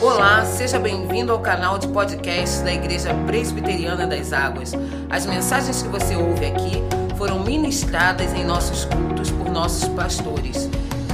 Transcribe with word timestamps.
Olá, 0.00 0.44
seja 0.44 0.78
bem-vindo 0.78 1.32
ao 1.32 1.40
canal 1.40 1.76
de 1.76 1.88
podcast 1.88 2.62
da 2.62 2.72
Igreja 2.72 3.12
Presbiteriana 3.26 4.06
das 4.06 4.32
Águas. 4.32 4.72
As 5.10 5.26
mensagens 5.26 5.82
que 5.82 5.88
você 5.88 6.14
ouve 6.14 6.46
aqui 6.46 6.74
foram 7.16 7.42
ministradas 7.42 8.32
em 8.32 8.44
nossos 8.44 8.84
cultos 8.84 9.28
por 9.32 9.50
nossos 9.50 9.88
pastores. 9.88 10.66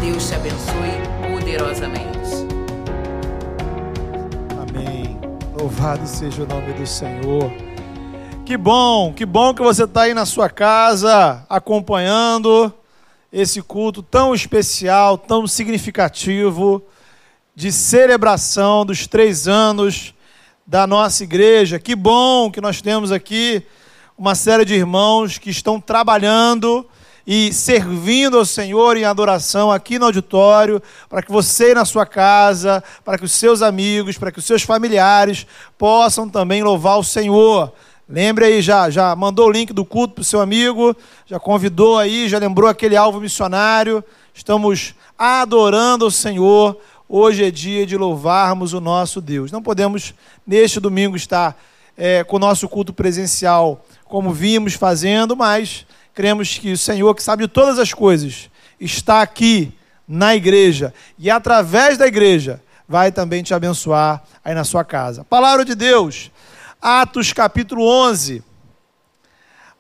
Deus 0.03 0.29
te 0.29 0.35
abençoe 0.35 1.33
poderosamente. 1.33 2.05
Amém. 4.69 5.19
Louvado 5.59 6.07
seja 6.07 6.43
o 6.43 6.47
nome 6.47 6.75
do 6.75 6.87
Senhor. 6.87 7.51
Que 8.45 8.59
bom, 8.59 9.15
que 9.15 9.25
bom 9.25 9.55
que 9.55 9.63
você 9.63 9.85
está 9.85 10.03
aí 10.03 10.13
na 10.13 10.27
sua 10.27 10.51
casa 10.51 11.43
acompanhando 11.49 12.71
esse 13.33 13.63
culto 13.63 14.03
tão 14.03 14.35
especial, 14.35 15.17
tão 15.17 15.47
significativo 15.47 16.83
de 17.55 17.71
celebração 17.71 18.85
dos 18.85 19.07
três 19.07 19.47
anos 19.47 20.13
da 20.67 20.87
nossa 20.87 21.23
igreja. 21.23 21.79
Que 21.79 21.95
bom 21.95 22.51
que 22.51 22.61
nós 22.61 22.83
temos 22.83 23.13
aqui 23.13 23.63
uma 24.19 24.35
série 24.35 24.65
de 24.65 24.75
irmãos 24.75 25.39
que 25.39 25.51
estão 25.51 25.81
trabalhando 25.81 26.85
e 27.25 27.53
servindo 27.53 28.39
ao 28.39 28.45
Senhor 28.45 28.97
em 28.97 29.05
adoração 29.05 29.71
aqui 29.71 29.99
no 29.99 30.07
auditório, 30.07 30.83
para 31.09 31.23
que 31.23 31.31
você 31.31 31.73
na 31.75 31.85
sua 31.85 32.05
casa, 32.05 32.83
para 33.05 33.17
que 33.17 33.25
os 33.25 33.33
seus 33.33 33.63
amigos, 33.63 34.19
para 34.19 34.33
que 34.33 34.41
os 34.41 34.45
seus 34.45 34.63
familiares 34.63 35.47
possam 35.79 36.29
também 36.29 36.63
louvar 36.63 36.99
o 36.99 37.05
Senhor. 37.05 37.73
Lembre 38.09 38.47
aí, 38.47 38.61
já, 38.61 38.91
já 38.91 39.15
mandou 39.17 39.47
o 39.47 39.51
link 39.51 39.73
do 39.73 39.85
culto 39.85 40.15
para 40.15 40.23
o 40.23 40.25
seu 40.25 40.41
amigo, 40.41 40.95
já 41.25 41.39
convidou 41.39 41.99
aí, 41.99 42.29
já 42.29 42.39
lembrou 42.39 42.69
aquele 42.69 42.97
alvo 42.97 43.21
missionário. 43.21 44.05
Estamos 44.35 44.95
adorando 45.17 46.07
o 46.07 46.11
Senhor 46.11 46.77
Hoje 47.09 47.45
é 47.45 47.51
dia 47.51 47.85
de 47.85 47.99
louvarmos 47.99 48.73
o 48.73 48.81
nosso 48.81 49.21
Deus. 49.21 49.53
Não 49.53 49.63
podemos, 49.63 50.15
neste 50.47 50.81
domingo, 50.81 51.17
estar 51.17 51.55
é, 51.97 52.25
com 52.25 52.37
o 52.37 52.39
nosso 52.39 52.67
culto 52.67 52.95
presencial 52.95 53.85
como 54.05 54.33
vimos 54.33 54.73
fazendo, 54.73 55.37
mas 55.37 55.87
cremos 56.15 56.57
que 56.57 56.73
o 56.73 56.79
Senhor, 56.79 57.15
que 57.15 57.23
sabe 57.23 57.43
de 57.43 57.49
todas 57.49 57.79
as 57.79 57.93
coisas, 57.93 58.49
está 58.81 59.21
aqui 59.21 59.73
na 60.09 60.35
igreja 60.35 60.95
e 61.19 61.31
através 61.31 61.99
da 61.99 62.07
igreja 62.07 62.63
vai 62.89 63.13
também 63.13 63.43
te 63.43 63.53
abençoar 63.53 64.23
aí 64.43 64.55
na 64.55 64.65
sua 64.65 64.85
casa. 64.85 65.25
Palavra 65.25 65.65
de 65.65 65.75
Deus, 65.75 66.31
Atos 66.81 67.35
capítulo 67.35 67.87
11. 67.87 68.43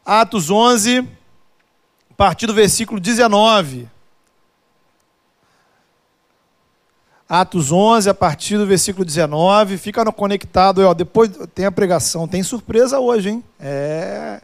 Atos 0.05 0.50
11, 0.50 0.98
a 0.98 2.14
partir 2.14 2.47
do 2.47 2.53
versículo 2.53 3.00
19. 3.00 3.94
Atos 7.28 7.72
11, 7.72 8.11
a 8.11 8.14
partir 8.14 8.58
do 8.58 8.67
versículo 8.67 9.05
19. 9.05 9.78
Fica 9.78 10.05
conectado. 10.12 10.83
Ó, 10.83 10.92
depois 10.92 11.31
tem 11.55 11.64
a 11.64 11.72
pregação. 11.72 12.28
Tem 12.28 12.42
surpresa 12.42 13.00
hoje, 13.00 13.31
hein? 13.31 13.44
É. 13.58 14.41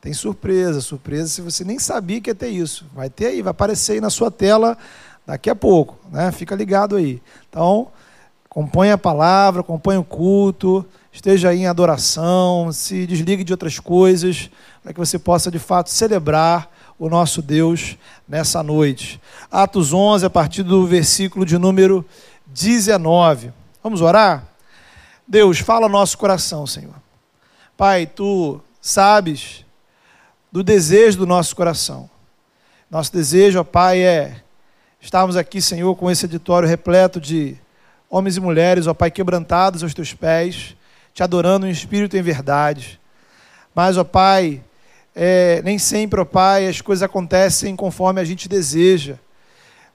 Tem 0.00 0.12
surpresa. 0.12 0.80
Surpresa 0.80 1.28
se 1.28 1.40
você 1.40 1.64
nem 1.64 1.78
sabia 1.78 2.20
que 2.20 2.30
ia 2.30 2.34
ter 2.34 2.48
isso. 2.48 2.84
Vai 2.94 3.08
ter 3.08 3.26
aí, 3.26 3.42
vai 3.42 3.52
aparecer 3.52 3.92
aí 3.92 4.00
na 4.00 4.10
sua 4.10 4.30
tela 4.30 4.76
daqui 5.24 5.48
a 5.48 5.54
pouco. 5.54 5.96
Né? 6.10 6.32
Fica 6.32 6.54
ligado 6.56 6.96
aí. 6.96 7.22
Então, 7.48 7.88
acompanhe 8.50 8.92
a 8.92 8.98
palavra, 8.98 9.60
acompanhe 9.60 9.98
o 9.98 10.04
culto. 10.04 10.84
Esteja 11.12 11.50
aí 11.50 11.60
em 11.60 11.66
adoração. 11.68 12.72
Se 12.72 13.06
desligue 13.06 13.44
de 13.44 13.52
outras 13.52 13.78
coisas. 13.78 14.50
Para 14.82 14.92
que 14.92 14.98
você 14.98 15.16
possa, 15.16 15.48
de 15.48 15.60
fato, 15.60 15.90
celebrar 15.90 16.75
o 16.98 17.08
nosso 17.08 17.42
Deus 17.42 17.96
nessa 18.28 18.62
noite. 18.62 19.20
Atos 19.50 19.92
11, 19.92 20.26
a 20.26 20.30
partir 20.30 20.62
do 20.62 20.86
versículo 20.86 21.44
de 21.44 21.58
número 21.58 22.04
19. 22.46 23.52
Vamos 23.82 24.00
orar? 24.00 24.46
Deus, 25.26 25.58
fala 25.58 25.88
nosso 25.88 26.16
coração, 26.16 26.66
Senhor. 26.66 26.94
Pai, 27.76 28.06
tu 28.06 28.60
sabes 28.80 29.64
do 30.50 30.62
desejo 30.62 31.18
do 31.18 31.26
nosso 31.26 31.54
coração. 31.54 32.08
Nosso 32.90 33.12
desejo, 33.12 33.60
ó 33.60 33.64
Pai, 33.64 34.00
é 34.00 34.42
estarmos 35.00 35.36
aqui, 35.36 35.60
Senhor, 35.60 35.94
com 35.96 36.10
esse 36.10 36.24
editório 36.24 36.68
repleto 36.68 37.20
de 37.20 37.56
homens 38.08 38.36
e 38.36 38.40
mulheres, 38.40 38.86
ó 38.86 38.94
Pai, 38.94 39.10
quebrantados 39.10 39.82
aos 39.82 39.92
teus 39.92 40.14
pés, 40.14 40.76
te 41.12 41.22
adorando 41.22 41.66
em 41.66 41.70
espírito 41.70 42.16
e 42.16 42.20
em 42.20 42.22
verdade. 42.22 43.00
Mas, 43.74 43.98
ó 43.98 44.04
Pai, 44.04 44.62
é, 45.18 45.62
nem 45.64 45.78
sempre, 45.78 46.20
ó 46.20 46.26
Pai, 46.26 46.68
as 46.68 46.82
coisas 46.82 47.02
acontecem 47.02 47.74
conforme 47.74 48.20
a 48.20 48.24
gente 48.24 48.50
deseja. 48.50 49.18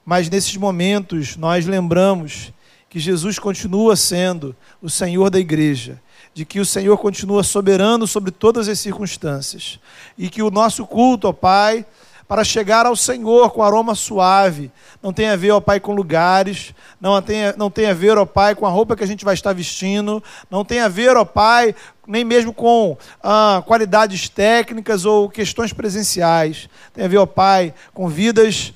Mas 0.04 0.28
nesses 0.28 0.56
momentos 0.56 1.36
nós 1.36 1.64
lembramos 1.64 2.52
que 2.90 2.98
Jesus 2.98 3.38
continua 3.38 3.94
sendo 3.94 4.54
o 4.82 4.90
Senhor 4.90 5.30
da 5.30 5.38
igreja, 5.38 6.02
de 6.34 6.44
que 6.44 6.58
o 6.58 6.66
Senhor 6.66 6.98
continua 6.98 7.44
soberano 7.44 8.04
sobre 8.04 8.32
todas 8.32 8.68
as 8.68 8.80
circunstâncias 8.80 9.78
e 10.18 10.28
que 10.28 10.42
o 10.42 10.50
nosso 10.50 10.84
culto, 10.84 11.28
ó 11.28 11.32
Pai, 11.32 11.86
para 12.32 12.44
chegar 12.44 12.86
ao 12.86 12.96
Senhor 12.96 13.50
com 13.50 13.62
aroma 13.62 13.94
suave. 13.94 14.72
Não 15.02 15.12
tem 15.12 15.28
a 15.28 15.36
ver, 15.36 15.50
ó 15.50 15.60
Pai, 15.60 15.78
com 15.78 15.92
lugares, 15.92 16.74
não 16.98 17.20
tem, 17.20 17.52
não 17.58 17.70
tem 17.70 17.90
a 17.90 17.92
ver, 17.92 18.16
ó 18.16 18.24
Pai, 18.24 18.54
com 18.54 18.64
a 18.64 18.70
roupa 18.70 18.96
que 18.96 19.04
a 19.04 19.06
gente 19.06 19.22
vai 19.22 19.34
estar 19.34 19.52
vestindo, 19.52 20.24
não 20.50 20.64
tem 20.64 20.80
a 20.80 20.88
ver, 20.88 21.14
ó 21.14 21.26
Pai, 21.26 21.74
nem 22.06 22.24
mesmo 22.24 22.50
com 22.50 22.96
ah, 23.22 23.62
qualidades 23.66 24.30
técnicas 24.30 25.04
ou 25.04 25.28
questões 25.28 25.74
presenciais. 25.74 26.70
Tem 26.94 27.04
a 27.04 27.08
ver, 27.08 27.18
ó 27.18 27.26
Pai, 27.26 27.74
com 27.92 28.08
vidas 28.08 28.72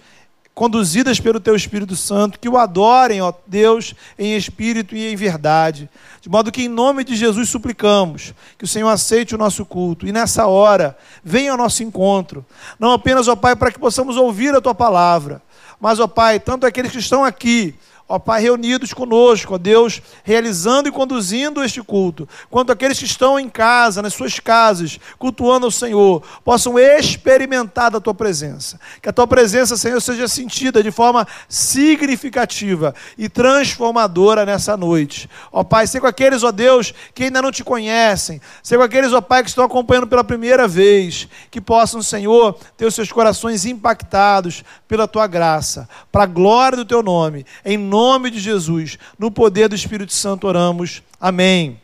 conduzidas 0.57 1.21
pelo 1.21 1.39
Teu 1.39 1.55
Espírito 1.55 1.95
Santo, 1.95 2.41
que 2.41 2.49
o 2.49 2.57
adorem, 2.57 3.21
ó 3.21 3.31
Deus, 3.47 3.95
em 4.19 4.35
espírito 4.35 4.97
e 4.97 5.13
em 5.13 5.15
verdade. 5.15 5.87
De 6.23 6.31
modo 6.31 6.51
que, 6.51 6.63
em 6.63 6.69
nome 6.69 7.05
de 7.05 7.15
Jesus, 7.15 7.51
suplicamos 7.51 8.33
que 8.57 8.65
o 8.65 8.67
Senhor 8.67 8.89
aceite 8.89 9.35
o 9.35 9.39
nosso 9.39 9.67
culto 9.67 10.07
e 10.07 10.13
nessa 10.13 10.47
hora 10.47 10.97
venha 11.23 11.53
ao 11.53 11.59
nosso 11.59 11.83
encontro. 11.83 12.43
Não 12.79 12.91
apenas, 12.91 13.29
ó 13.29 13.37
Pai, 13.37 13.55
para 13.55 13.71
que 13.71 13.79
possamos 13.79 14.17
ouvir 14.17 14.55
a 14.55 14.61
Tua 14.63 14.75
palavra, 14.75 15.43
mas, 15.79 16.01
ó 16.01 16.07
Pai, 16.07 16.41
tanto 16.41 16.65
aqueles 16.65 16.91
que 16.91 17.01
estão 17.01 17.23
aqui 17.23 17.75
ó 18.09 18.21
Pai, 18.21 18.41
reunidos 18.41 18.95
conosco, 18.95 19.55
ó 19.55 19.59
Deus, 19.59 20.01
realizando 20.23 20.89
e 20.89 20.93
conduzindo 20.93 21.63
este 21.63 21.83
culto, 21.83 22.29
quanto 22.49 22.71
aqueles 22.71 22.99
que 22.99 23.05
estão 23.05 23.39
em 23.39 23.49
casa, 23.49 24.01
nas 24.01 24.15
suas 24.15 24.39
casas, 24.39 25.01
cultuando 25.19 25.67
ao 25.67 25.73
Senhor, 25.73 26.23
possam 26.45 26.79
experimentar 26.79 27.91
da 27.91 28.01
Tua 28.01 28.15
presença. 28.15 28.79
Que 29.03 29.09
a 29.09 29.13
Tua 29.13 29.27
presença, 29.27 29.77
Senhor, 29.77 30.01
seja 30.01 30.29
sentida 30.29 30.83
de 30.83 30.93
forma 30.93 31.27
significativa 31.49 32.95
e 33.19 33.29
transformadora 33.29 34.47
nessa 34.47 34.77
noite. 34.77 35.29
Ó 35.51 35.65
Pai, 35.65 35.89
sei 35.89 36.01
com 36.01 36.07
aqueles, 36.07 36.45
ó 36.45 36.53
Deus, 36.53 36.95
que 37.13 37.25
ainda 37.25 37.43
não 37.43 37.51
te 37.51 37.65
conhecem, 37.65 38.41
sei 38.63 38.79
com 38.79 38.85
aqueles, 38.85 39.13
ó 39.13 39.21
Pai, 39.21 39.43
que 39.43 39.49
estão 39.49 39.65
acompanhando 39.65 40.07
pela 40.07 40.23
primeira 40.23 40.69
vez, 40.69 41.29
que 41.51 41.61
possam, 41.61 42.01
Senhor, 42.01 42.57
ter 42.77 42.87
os 42.87 42.95
seus 42.95 43.11
corações 43.11 43.67
impactados 43.67 44.63
pela 44.87 45.09
Tua 45.09 45.27
graça, 45.27 45.89
para 46.13 46.23
a 46.23 46.27
glória 46.27 46.77
do 46.77 46.85
Teu 46.85 47.03
nome, 47.03 47.45
em 47.65 47.77
nome 47.77 47.96
nome 47.97 48.31
de 48.31 48.39
Jesus, 48.39 48.99
no 49.19 49.31
poder 49.31 49.71
do 49.71 49.75
Espírito 49.75 50.13
Santo 50.13 50.47
oramos. 50.47 51.03
Amém. 51.19 51.81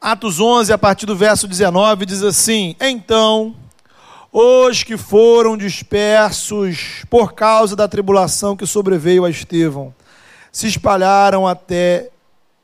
Atos 0.00 0.38
11, 0.38 0.72
a 0.72 0.78
partir 0.78 1.04
do 1.04 1.16
verso 1.16 1.48
19, 1.48 2.06
diz 2.06 2.22
assim: 2.22 2.76
Então, 2.80 3.56
os 4.30 4.84
que 4.84 4.96
foram 4.96 5.56
dispersos 5.56 7.02
por 7.10 7.32
causa 7.32 7.74
da 7.74 7.88
tribulação 7.88 8.56
que 8.56 8.66
sobreveio 8.66 9.24
a 9.24 9.30
Estevão, 9.30 9.92
se 10.52 10.68
espalharam 10.68 11.44
até 11.44 12.08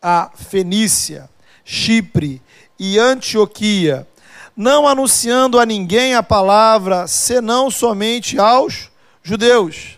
a 0.01 0.31
Fenícia, 0.37 1.29
Chipre 1.65 2.41
e 2.79 2.97
Antioquia, 2.97 4.07
não 4.57 4.87
anunciando 4.87 5.59
a 5.59 5.67
ninguém 5.67 6.15
a 6.15 6.23
palavra, 6.23 7.09
senão 7.09 7.73
somente 7.73 8.39
aos 8.39 8.89
judeus. 9.21 9.98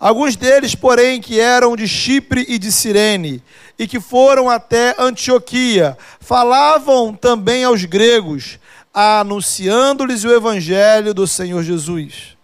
Alguns 0.00 0.34
deles, 0.34 0.74
porém, 0.74 1.20
que 1.20 1.38
eram 1.38 1.76
de 1.76 1.86
Chipre 1.86 2.46
e 2.48 2.58
de 2.58 2.72
Cirene, 2.72 3.42
e 3.78 3.86
que 3.86 4.00
foram 4.00 4.48
até 4.48 4.94
Antioquia, 4.98 5.94
falavam 6.18 7.12
também 7.12 7.64
aos 7.64 7.84
gregos, 7.84 8.58
anunciando-lhes 8.94 10.24
o 10.24 10.32
evangelho 10.32 11.12
do 11.12 11.26
Senhor 11.26 11.62
Jesus. 11.62 12.34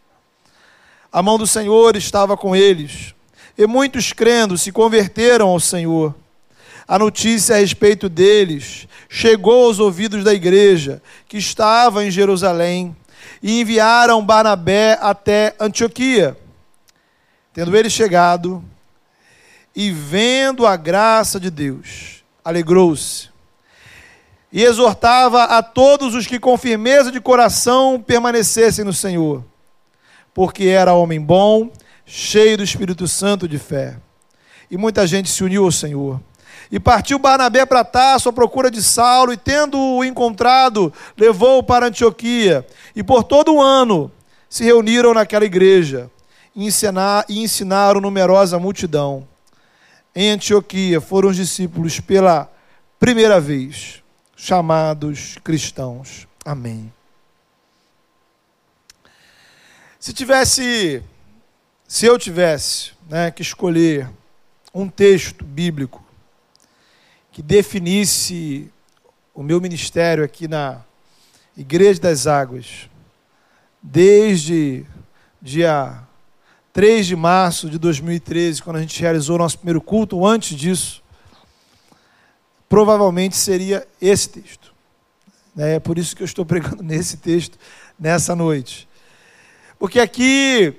A 1.11 1.23
mão 1.23 1.39
do 1.39 1.47
Senhor 1.47 1.97
estava 1.97 2.37
com 2.37 2.55
eles, 2.55 3.15
e 3.57 3.67
muitos 3.67 4.13
crendo 4.13 4.59
se 4.59 4.71
converteram 4.71 5.49
ao 5.49 5.59
Senhor. 5.59 6.15
A 6.87 6.99
notícia 6.99 7.57
a 7.57 7.59
respeito 7.59 8.07
deles 8.07 8.87
chegou 9.09 9.65
aos 9.65 9.79
ouvidos 9.79 10.23
da 10.23 10.35
igreja, 10.35 11.03
que 11.27 11.39
estava 11.39 12.05
em 12.05 12.11
Jerusalém, 12.11 12.95
e 13.43 13.63
enviaram 13.63 14.23
Barnabé 14.23 14.99
até 15.01 15.55
Antioquia. 15.59 16.37
Tendo 17.57 17.75
ele 17.75 17.89
chegado 17.89 18.63
e 19.75 19.91
vendo 19.91 20.67
a 20.67 20.77
graça 20.77 21.41
de 21.41 21.49
Deus, 21.49 22.23
alegrou-se 22.45 23.31
e 24.53 24.63
exortava 24.63 25.45
a 25.45 25.63
todos 25.63 26.15
os 26.15 26.27
que 26.27 26.39
com 26.39 26.59
firmeza 26.59 27.11
de 27.11 27.19
coração 27.19 27.99
permanecessem 27.99 28.85
no 28.85 28.93
Senhor, 28.93 29.43
porque 30.35 30.65
era 30.65 30.93
homem 30.93 31.19
bom, 31.19 31.71
cheio 32.05 32.59
do 32.59 32.63
Espírito 32.63 33.09
Santo 33.09 33.49
de 33.49 33.59
fé. 33.59 33.97
e 34.71 34.77
muita 34.77 35.07
gente 35.07 35.31
se 35.31 35.43
uniu 35.43 35.65
ao 35.65 35.73
Senhor. 35.73 36.21
E 36.71 36.79
partiu 36.79 37.19
Barnabé 37.19 37.65
para 37.65 37.83
Tarso 37.85 38.29
à 38.29 38.33
procura 38.35 38.71
de 38.71 38.83
Saulo, 38.83 39.33
e 39.33 39.37
tendo-o 39.39 40.05
encontrado, 40.05 40.93
levou-o 41.17 41.63
para 41.63 41.87
Antioquia. 41.87 42.67
E 42.95 43.03
por 43.03 43.25
todo 43.25 43.55
o 43.55 43.63
ano 43.63 44.13
se 44.47 44.63
reuniram 44.63 45.15
naquela 45.15 45.47
igreja 45.47 46.11
ensinar, 46.65 47.27
e 47.29 47.41
ensinaram 47.43 48.01
numerosa 48.01 48.59
multidão. 48.59 49.29
Em 50.15 50.31
Antioquia 50.31 51.01
foram 51.01 51.29
os 51.29 51.37
discípulos 51.37 52.01
pela 52.01 52.51
primeira 52.99 53.39
vez 53.39 54.03
chamados 54.35 55.37
cristãos. 55.45 56.27
Amém. 56.45 56.93
Se 60.01 60.13
tivesse, 60.13 61.03
se 61.87 62.07
eu 62.07 62.19
tivesse 62.19 62.93
né, 63.09 63.31
que 63.31 63.43
escolher 63.43 64.09
um 64.73 64.89
texto 64.89 65.45
bíblico 65.45 66.05
que 67.33 67.43
definisse 67.43 68.71
o 69.35 69.43
meu 69.43 69.61
ministério 69.61 70.25
aqui 70.25 70.49
na 70.49 70.81
Igreja 71.57 72.01
das 72.01 72.27
Águas, 72.27 72.89
desde 73.83 74.87
dia 75.43 76.06
3 76.77 77.07
de 77.07 77.17
março 77.17 77.71
de 77.71 77.79
2013, 77.79 78.63
quando 78.63 78.77
a 78.77 78.81
gente 78.83 79.01
realizou 79.01 79.37
o 79.37 79.39
nosso 79.39 79.57
primeiro 79.57 79.81
culto, 79.81 80.19
ou 80.19 80.27
antes 80.27 80.55
disso, 80.55 81.03
provavelmente 82.69 83.35
seria 83.35 83.89
esse 83.99 84.29
texto. 84.29 84.75
É 85.57 85.81
por 85.81 85.97
isso 85.97 86.15
que 86.15 86.23
eu 86.23 86.27
estou 86.27 86.45
pregando 86.45 86.83
nesse 86.85 87.17
texto 87.17 87.59
nessa 87.99 88.37
noite. 88.37 88.87
Porque 89.79 89.99
aqui 89.99 90.75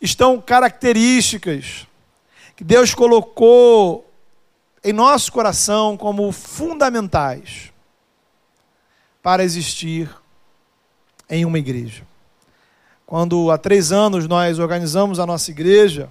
estão 0.00 0.40
características 0.40 1.88
que 2.54 2.62
Deus 2.62 2.94
colocou 2.94 4.08
em 4.84 4.92
nosso 4.92 5.32
coração 5.32 5.96
como 5.96 6.30
fundamentais 6.30 7.72
para 9.20 9.42
existir 9.42 10.08
em 11.28 11.44
uma 11.44 11.58
igreja. 11.58 12.06
Quando 13.06 13.50
há 13.50 13.58
três 13.58 13.92
anos 13.92 14.26
nós 14.26 14.58
organizamos 14.58 15.18
a 15.18 15.26
nossa 15.26 15.50
igreja, 15.50 16.08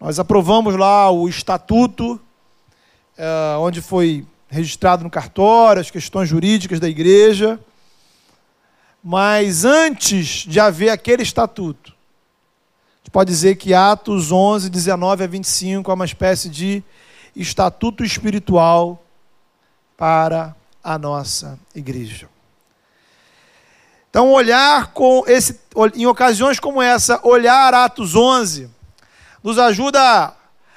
nós 0.00 0.18
aprovamos 0.18 0.76
lá 0.76 1.10
o 1.10 1.28
estatuto, 1.28 2.20
é, 3.16 3.56
onde 3.58 3.80
foi 3.80 4.26
registrado 4.48 5.02
no 5.02 5.10
cartório 5.10 5.80
as 5.80 5.90
questões 5.90 6.28
jurídicas 6.28 6.78
da 6.78 6.88
igreja. 6.88 7.58
Mas 9.02 9.64
antes 9.64 10.46
de 10.46 10.60
haver 10.60 10.90
aquele 10.90 11.22
estatuto, 11.22 11.94
gente 13.04 13.10
pode 13.10 13.30
dizer 13.30 13.56
que 13.56 13.74
Atos 13.74 14.32
11, 14.32 14.70
19 14.70 15.24
a 15.24 15.26
25 15.26 15.90
é 15.90 15.94
uma 15.94 16.06
espécie 16.06 16.48
de 16.48 16.82
estatuto 17.36 18.02
espiritual 18.02 19.04
para 19.94 20.56
a 20.82 20.96
nossa 20.96 21.58
igreja. 21.74 22.33
Então, 24.14 24.30
olhar 24.30 24.92
com 24.92 25.24
esse, 25.26 25.58
em 25.92 26.06
ocasiões 26.06 26.60
como 26.60 26.80
essa, 26.80 27.18
olhar 27.24 27.74
Atos 27.74 28.14
11, 28.14 28.70
nos 29.42 29.58
ajuda 29.58 30.32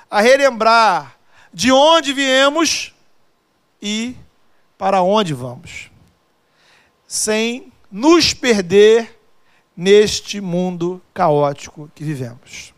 a 0.10 0.22
relembrar 0.22 1.16
de 1.54 1.72
onde 1.72 2.14
viemos 2.14 2.96
e 3.80 4.16
para 4.76 5.04
onde 5.04 5.36
vamos, 5.36 5.92
sem 7.08 7.72
nos 7.92 8.34
perder 8.34 9.20
neste 9.78 10.42
mundo 10.42 11.00
caótico 11.14 11.92
que 11.94 12.04
vivemos. 12.04 12.74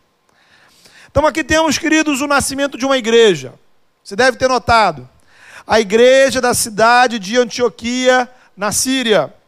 Então 1.10 1.26
aqui 1.26 1.42
temos, 1.42 1.78
queridos, 1.78 2.20
o 2.20 2.26
nascimento 2.26 2.76
de 2.76 2.84
uma 2.84 2.98
igreja. 2.98 3.54
Você 4.04 4.14
deve 4.14 4.36
ter 4.36 4.46
notado. 4.46 5.08
A 5.66 5.80
igreja 5.80 6.38
da 6.38 6.52
cidade 6.52 7.18
de 7.18 7.38
Antioquia, 7.38 8.30
na 8.54 8.70
Síria. 8.72 9.39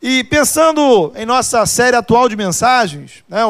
E 0.00 0.22
pensando 0.24 1.12
em 1.16 1.26
nossa 1.26 1.64
série 1.66 1.96
atual 1.96 2.28
de 2.28 2.36
mensagens, 2.36 3.24
né, 3.28 3.40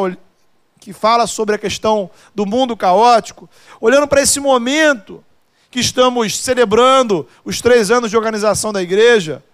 que 0.80 0.92
fala 0.92 1.26
sobre 1.26 1.54
a 1.54 1.58
questão 1.58 2.10
do 2.34 2.46
mundo 2.46 2.76
caótico, 2.76 3.48
olhando 3.80 4.08
para 4.08 4.22
esse 4.22 4.40
momento 4.40 5.24
que 5.70 5.80
estamos 5.80 6.38
celebrando 6.38 7.28
os 7.44 7.60
três 7.60 7.90
anos 7.90 8.10
de 8.10 8.16
organização 8.16 8.72
da 8.72 8.82
igreja, 8.82 9.44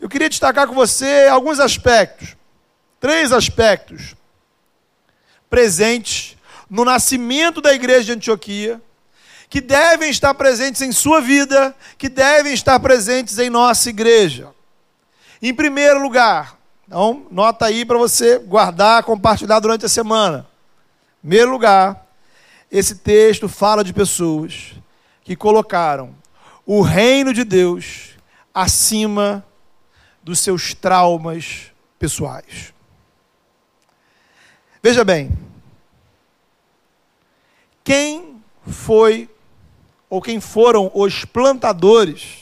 eu 0.00 0.08
queria 0.08 0.28
destacar 0.28 0.66
com 0.66 0.74
você 0.74 1.28
alguns 1.30 1.58
aspectos 1.58 2.36
três 3.02 3.32
aspectos 3.32 4.14
presentes 5.50 6.36
no 6.70 6.84
nascimento 6.84 7.60
da 7.60 7.74
igreja 7.74 8.04
de 8.04 8.12
Antioquia, 8.12 8.80
que 9.50 9.60
devem 9.60 10.08
estar 10.08 10.32
presentes 10.34 10.80
em 10.82 10.92
sua 10.92 11.20
vida, 11.20 11.74
que 11.98 12.08
devem 12.08 12.54
estar 12.54 12.78
presentes 12.78 13.40
em 13.40 13.50
nossa 13.50 13.90
igreja. 13.90 14.54
Em 15.42 15.52
primeiro 15.52 16.00
lugar, 16.00 16.56
então, 16.86 17.26
nota 17.30 17.66
aí 17.66 17.84
para 17.84 17.98
você 17.98 18.38
guardar, 18.38 19.02
compartilhar 19.02 19.58
durante 19.58 19.84
a 19.84 19.88
semana. 19.88 20.46
Em 21.18 21.28
primeiro 21.28 21.50
lugar, 21.50 22.06
esse 22.70 22.96
texto 22.96 23.48
fala 23.48 23.82
de 23.82 23.92
pessoas 23.92 24.74
que 25.24 25.34
colocaram 25.34 26.14
o 26.64 26.80
reino 26.80 27.34
de 27.34 27.42
Deus 27.42 28.10
acima 28.54 29.44
dos 30.22 30.38
seus 30.38 30.74
traumas 30.74 31.72
pessoais. 31.98 32.72
Veja 34.80 35.04
bem, 35.04 35.36
quem 37.82 38.42
foi 38.66 39.28
ou 40.08 40.22
quem 40.22 40.40
foram 40.40 40.90
os 40.94 41.24
plantadores 41.24 42.41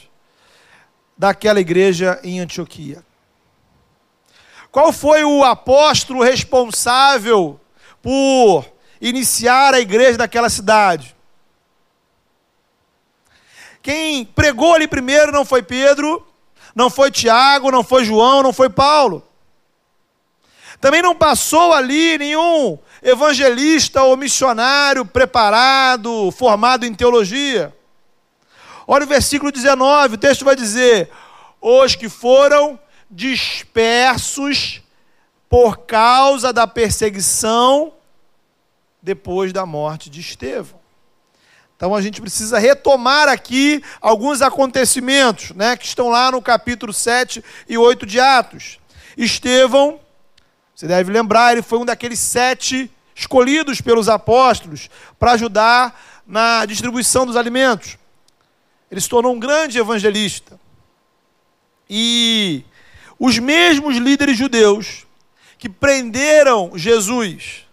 daquela 1.21 1.61
igreja 1.61 2.19
em 2.25 2.41
Antioquia? 2.41 3.05
Qual 4.73 4.91
foi 4.91 5.23
o 5.23 5.45
apóstolo 5.45 6.23
responsável 6.23 7.61
por 8.01 8.65
iniciar 9.03 9.75
a 9.75 9.81
igreja 9.81 10.17
daquela 10.17 10.49
cidade? 10.49 11.15
Quem 13.83 14.25
pregou 14.25 14.73
ali 14.73 14.89
primeiro 14.89 15.31
não 15.31 15.45
foi 15.45 15.63
Pedro, 15.63 16.27
não 16.75 16.89
foi 16.89 17.11
Tiago, 17.11 17.71
não 17.71 17.85
foi 17.85 18.03
João, 18.03 18.43
não 18.43 18.53
foi 18.55 18.71
Paulo. 18.71 19.23
Também 20.81 21.03
não 21.03 21.15
passou 21.15 21.75
ali 21.75 22.17
nenhum 22.17 22.79
evangelista 23.03 24.03
ou 24.05 24.17
missionário 24.17 25.05
preparado, 25.05 26.31
formado 26.31 26.87
em 26.87 26.95
teologia. 26.95 27.75
Olha 28.93 29.05
o 29.05 29.09
versículo 29.09 29.53
19, 29.53 30.17
o 30.17 30.19
texto 30.19 30.45
vai 30.45 30.57
dizer: 30.57 31.09
Os 31.61 31.95
que 31.95 32.09
foram 32.09 32.79
dispersos 33.11 34.83
por 35.49 35.79
causa 35.79 36.53
da 36.53 36.67
perseguição 36.67 37.93
depois 39.03 39.53
da 39.53 39.67
morte 39.67 40.09
de 40.09 40.21
Estevão. 40.21 40.79
Então 41.77 41.95
a 41.95 42.03
gente 42.03 42.21
precisa 42.21 42.59
retomar 42.59 43.29
aqui 43.29 43.83
alguns 44.01 44.43
acontecimentos, 44.43 45.51
né, 45.53 45.77
que 45.77 45.87
estão 45.87 46.09
lá 46.09 46.31
no 46.31 46.43
capítulo 46.43 46.93
7 46.93 47.43
e 47.69 47.79
8 47.79 48.05
de 48.05 48.21
Atos. 48.21 48.79
Estevão 49.17 49.99
você 50.81 50.87
deve 50.87 51.13
lembrar, 51.13 51.53
ele 51.53 51.61
foi 51.61 51.79
um 51.79 51.85
daqueles 51.85 52.19
sete 52.19 52.91
escolhidos 53.15 53.83
pelos 53.83 54.09
apóstolos 54.09 54.89
para 55.19 55.33
ajudar 55.33 56.23
na 56.27 56.65
distribuição 56.65 57.27
dos 57.27 57.37
alimentos. 57.37 57.99
Ele 58.91 58.99
se 58.99 59.07
tornou 59.07 59.35
um 59.35 59.39
grande 59.39 59.79
evangelista. 59.79 60.59
E 61.93 62.65
os 63.19 63.41
mesmos 63.41 63.97
líderes 63.97 64.39
judeus 64.39 65.05
que 65.59 65.69
prenderam 65.69 66.71
Jesus, 66.77 67.67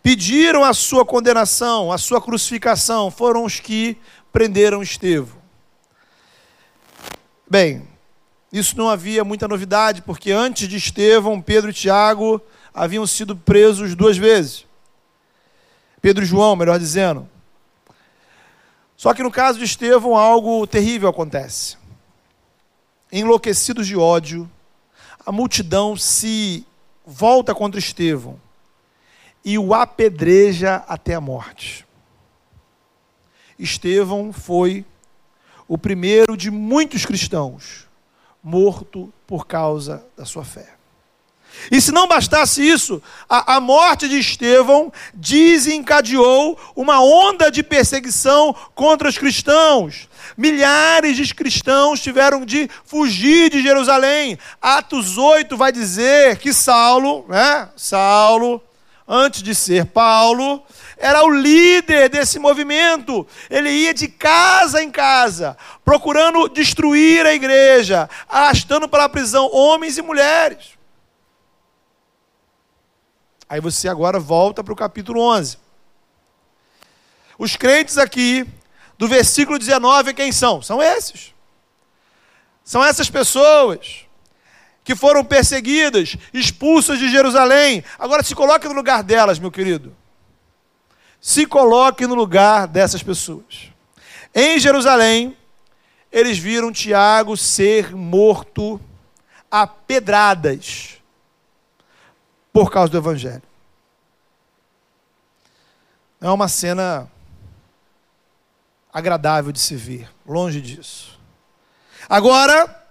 pediram 0.00 0.62
a 0.62 0.72
sua 0.72 1.04
condenação, 1.04 1.90
a 1.90 1.98
sua 1.98 2.22
crucificação, 2.22 3.10
foram 3.10 3.44
os 3.44 3.58
que 3.58 3.98
prenderam 4.32 4.82
Estevão. 4.82 5.36
Bem, 7.50 7.88
isso 8.52 8.78
não 8.78 8.88
havia 8.88 9.24
muita 9.24 9.48
novidade, 9.48 10.00
porque 10.00 10.30
antes 10.30 10.68
de 10.68 10.76
Estevão, 10.76 11.42
Pedro 11.42 11.70
e 11.70 11.74
Tiago 11.74 12.40
haviam 12.72 13.04
sido 13.04 13.34
presos 13.34 13.96
duas 13.96 14.16
vezes. 14.16 14.64
Pedro 16.00 16.22
e 16.22 16.26
João, 16.26 16.54
melhor 16.54 16.78
dizendo. 16.78 17.28
Só 18.96 19.12
que 19.12 19.24
no 19.24 19.30
caso 19.30 19.58
de 19.58 19.64
Estevão, 19.64 20.16
algo 20.16 20.66
terrível 20.68 21.08
acontece. 21.08 21.76
Enlouquecidos 23.10 23.86
de 23.86 23.96
ódio, 23.96 24.50
a 25.24 25.30
multidão 25.30 25.96
se 25.96 26.66
volta 27.04 27.54
contra 27.54 27.78
Estevão 27.78 28.40
e 29.44 29.58
o 29.58 29.72
apedreja 29.72 30.84
até 30.88 31.14
a 31.14 31.20
morte. 31.20 31.86
Estevão 33.58 34.32
foi 34.32 34.84
o 35.68 35.78
primeiro 35.78 36.36
de 36.36 36.50
muitos 36.50 37.04
cristãos 37.04 37.86
morto 38.42 39.12
por 39.26 39.46
causa 39.46 40.06
da 40.16 40.24
sua 40.24 40.44
fé. 40.44 40.75
E 41.70 41.80
se 41.80 41.92
não 41.92 42.06
bastasse 42.06 42.66
isso, 42.66 43.02
a, 43.28 43.56
a, 43.56 43.60
morte 43.60 44.08
de 44.08 44.18
Estevão 44.18 44.92
desencadeou 45.14 46.58
uma 46.74 47.02
onda 47.02 47.50
de 47.50 47.62
perseguição 47.62 48.54
contra 48.74 49.08
os 49.08 49.18
cristãos. 49.18 50.08
Milhares 50.36 51.16
de 51.16 51.34
cristãos 51.34 52.00
tiveram 52.00 52.44
de 52.44 52.68
fugir 52.84 53.50
de 53.50 53.62
Jerusalém. 53.62 54.38
Atos 54.60 55.18
8 55.18 55.56
vai 55.56 55.72
dizer 55.72 56.36
que 56.38 56.52
Saulo, 56.52 57.24
né? 57.28 57.68
Saulo, 57.76 58.62
antes 59.08 59.42
de 59.42 59.54
ser 59.54 59.86
Paulo, 59.86 60.62
era 60.96 61.24
o 61.24 61.30
líder 61.30 62.08
desse 62.08 62.38
movimento. 62.38 63.26
Ele 63.50 63.70
ia 63.70 63.94
de 63.94 64.08
casa 64.08 64.82
em 64.82 64.90
casa, 64.90 65.56
procurando 65.84 66.48
destruir 66.48 67.26
a 67.26 67.34
igreja, 67.34 68.08
arrastando 68.28 68.88
para 68.88 69.04
a 69.04 69.08
prisão 69.08 69.50
homens 69.52 69.98
e 69.98 70.02
mulheres. 70.02 70.75
Aí 73.48 73.60
você 73.60 73.88
agora 73.88 74.18
volta 74.18 74.64
para 74.64 74.72
o 74.72 74.76
capítulo 74.76 75.20
11. 75.20 75.58
Os 77.38 77.54
crentes 77.54 77.96
aqui, 77.96 78.46
do 78.98 79.06
versículo 79.06 79.58
19, 79.58 80.14
quem 80.14 80.32
são? 80.32 80.60
São 80.60 80.82
esses. 80.82 81.32
São 82.64 82.82
essas 82.82 83.08
pessoas 83.08 84.06
que 84.82 84.96
foram 84.96 85.24
perseguidas, 85.24 86.16
expulsas 86.32 86.98
de 86.98 87.08
Jerusalém. 87.08 87.84
Agora 87.98 88.22
se 88.22 88.34
coloque 88.34 88.66
no 88.66 88.74
lugar 88.74 89.02
delas, 89.02 89.38
meu 89.38 89.50
querido. 89.50 89.94
Se 91.20 91.46
coloque 91.46 92.06
no 92.06 92.14
lugar 92.14 92.66
dessas 92.66 93.02
pessoas. 93.02 93.70
Em 94.34 94.58
Jerusalém, 94.58 95.36
eles 96.10 96.38
viram 96.38 96.72
Tiago 96.72 97.36
ser 97.36 97.94
morto 97.94 98.80
a 99.50 99.66
pedradas 99.66 100.95
por 102.56 102.70
causa 102.70 102.90
do 102.90 102.96
Evangelho. 102.96 103.42
Não 106.18 106.30
é 106.30 106.32
uma 106.32 106.48
cena 106.48 107.06
agradável 108.90 109.52
de 109.52 109.60
se 109.60 109.76
ver, 109.76 110.08
longe 110.26 110.62
disso. 110.62 111.20
Agora, 112.08 112.82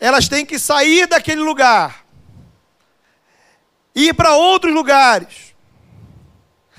elas 0.00 0.26
têm 0.26 0.46
que 0.46 0.58
sair 0.58 1.06
daquele 1.06 1.42
lugar, 1.42 2.06
ir 3.94 4.14
para 4.14 4.34
outros 4.36 4.72
lugares, 4.72 5.54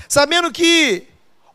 sabendo 0.09 0.51
que 0.51 1.07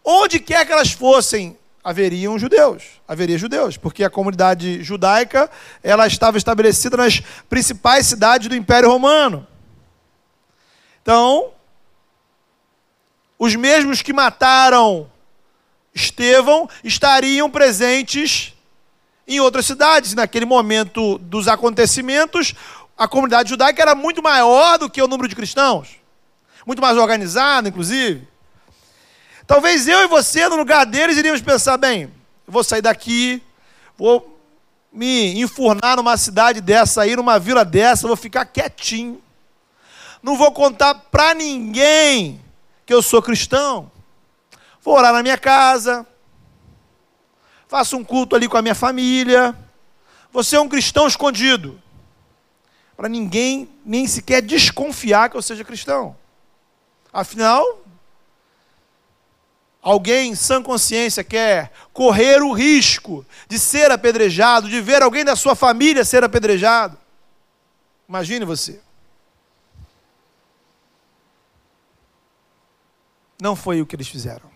onde 0.05 0.38
quer 0.38 0.64
que 0.64 0.73
elas 0.73 0.93
fossem, 0.93 1.59
haveriam 1.83 2.38
judeus, 2.38 2.85
haveria 3.09 3.37
judeus, 3.37 3.76
porque 3.76 4.05
a 4.05 4.11
comunidade 4.11 4.85
judaica 4.85 5.50
ela 5.83 6.07
estava 6.07 6.38
estabelecida 6.38 6.97
nas 6.97 7.21
principais 7.50 8.07
cidades 8.07 8.47
do 8.47 8.55
Império 8.55 8.88
Romano. 8.88 9.49
Então, 11.03 11.51
os 13.39 13.57
mesmos 13.57 14.01
que 14.03 14.13
mataram 14.13 15.11
Estevão 15.95 16.69
estariam 16.83 17.51
presentes 17.51 18.55
em 19.27 19.41
outras 19.41 19.67
cidades. 19.67 20.15
Naquele 20.15 20.47
momento 20.47 21.19
dos 21.19 21.49
acontecimentos, 21.49 22.55
a 22.97 23.09
comunidade 23.09 23.51
judaica 23.51 23.83
era 23.83 23.95
muito 23.95 24.23
maior 24.23 24.79
do 24.79 24.89
que 24.89 25.03
o 25.03 25.09
número 25.09 25.29
de 25.29 25.35
cristãos, 25.35 25.89
muito 26.65 26.81
mais 26.81 26.97
organizada, 26.97 27.69
inclusive. 27.69 28.27
Talvez 29.47 29.89
eu 29.89 30.03
e 30.03 30.07
você, 30.07 30.49
no 30.49 30.57
lugar 30.57 30.87
deles, 30.87 31.17
iríamos 31.17 31.43
pensar: 31.43 31.77
bem, 31.77 32.13
vou 32.47 32.63
sair 32.63 32.81
daqui, 32.81 33.43
vou 33.99 34.39
me 34.93 35.41
enfurnar 35.41 35.97
numa 35.97 36.17
cidade 36.17 36.61
dessa 36.61 37.03
aí, 37.03 37.17
numa 37.17 37.39
vila 37.39 37.65
dessa, 37.65 38.07
vou 38.07 38.17
ficar 38.17 38.45
quietinho 38.45 39.21
não 40.23 40.37
vou 40.37 40.52
contar 40.52 40.95
para 40.95 41.35
ninguém 41.35 42.41
que 42.87 42.95
eu 42.95 43.02
sou 43.02 43.21
cristão. 43.21 43.91
Vou 44.81 44.95
orar 44.95 45.12
na 45.12 45.23
minha 45.23 45.38
casa, 45.38 46.07
faço 47.67 47.97
um 47.97 48.05
culto 48.05 48.37
ali 48.37 48.49
com 48.49 48.57
a 48.57 48.62
minha 48.62 48.75
família. 48.75 49.57
Você 50.31 50.57
é 50.57 50.61
um 50.61 50.69
cristão 50.69 51.07
escondido. 51.07 51.81
Para 52.97 53.09
ninguém 53.09 53.69
nem 53.85 54.07
sequer 54.07 54.43
desconfiar 54.43 55.29
que 55.29 55.37
eu 55.37 55.43
seja 55.43 55.64
cristão. 55.64 56.17
Afinal, 57.12 57.83
alguém 59.81 60.35
sã 60.35 60.62
consciência 60.62 61.25
quer 61.25 61.73
correr 61.93 62.43
o 62.43 62.52
risco 62.52 63.26
de 63.49 63.59
ser 63.59 63.91
apedrejado, 63.91 64.69
de 64.69 64.81
ver 64.81 65.02
alguém 65.02 65.25
da 65.25 65.35
sua 65.35 65.55
família 65.55 66.05
ser 66.05 66.23
apedrejado. 66.25 66.97
Imagine 68.09 68.45
você. 68.45 68.81
Não 73.43 73.57
foi 73.57 73.83
o 73.83 73.87
que 73.87 73.97
eles 73.97 74.07
fizeram. 74.07 74.49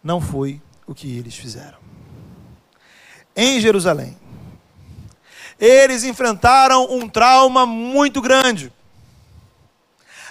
Não 0.00 0.20
foi 0.20 0.62
o 0.86 0.94
que 0.94 1.18
eles 1.18 1.34
fizeram. 1.34 1.76
Em 3.34 3.60
Jerusalém, 3.60 4.16
eles 5.58 6.04
enfrentaram 6.04 6.86
um 6.88 7.08
trauma 7.08 7.66
muito 7.66 8.22
grande. 8.22 8.72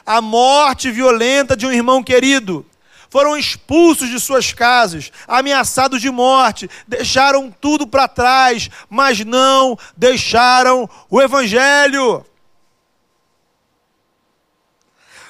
A 0.06 0.22
morte 0.22 0.90
violenta 0.90 1.54
de 1.54 1.68
um 1.68 1.72
irmão 1.74 2.02
querido. 2.02 2.66
Foram 3.10 3.36
expulsos 3.36 4.08
de 4.08 4.22
suas 4.22 4.54
casas, 4.54 5.12
ameaçados 5.28 6.00
de 6.00 6.10
morte, 6.10 6.70
deixaram 6.88 7.52
tudo 7.52 7.86
para 7.86 8.08
trás, 8.08 8.70
mas 8.90 9.20
não 9.26 9.78
deixaram 9.98 10.90
o 11.10 11.22
Evangelho. 11.22 12.26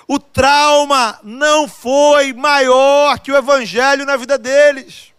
O 0.08 0.18
trauma 0.18 1.20
não 1.22 1.68
foi 1.68 2.32
maior 2.32 3.20
que 3.20 3.30
o 3.30 3.36
evangelho 3.36 4.06
na 4.06 4.16
vida 4.16 4.38
deles. 4.38 5.14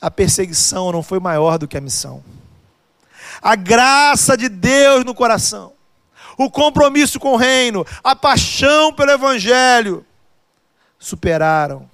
A 0.00 0.08
perseguição 0.08 0.92
não 0.92 1.02
foi 1.02 1.18
maior 1.18 1.58
do 1.58 1.66
que 1.66 1.76
a 1.76 1.80
missão. 1.80 2.22
A 3.42 3.56
graça 3.56 4.36
de 4.36 4.48
Deus 4.48 5.04
no 5.04 5.14
coração, 5.14 5.72
o 6.38 6.48
compromisso 6.48 7.18
com 7.18 7.32
o 7.32 7.36
reino, 7.36 7.84
a 8.04 8.14
paixão 8.14 8.92
pelo 8.92 9.10
evangelho 9.10 10.06
superaram 10.96 11.90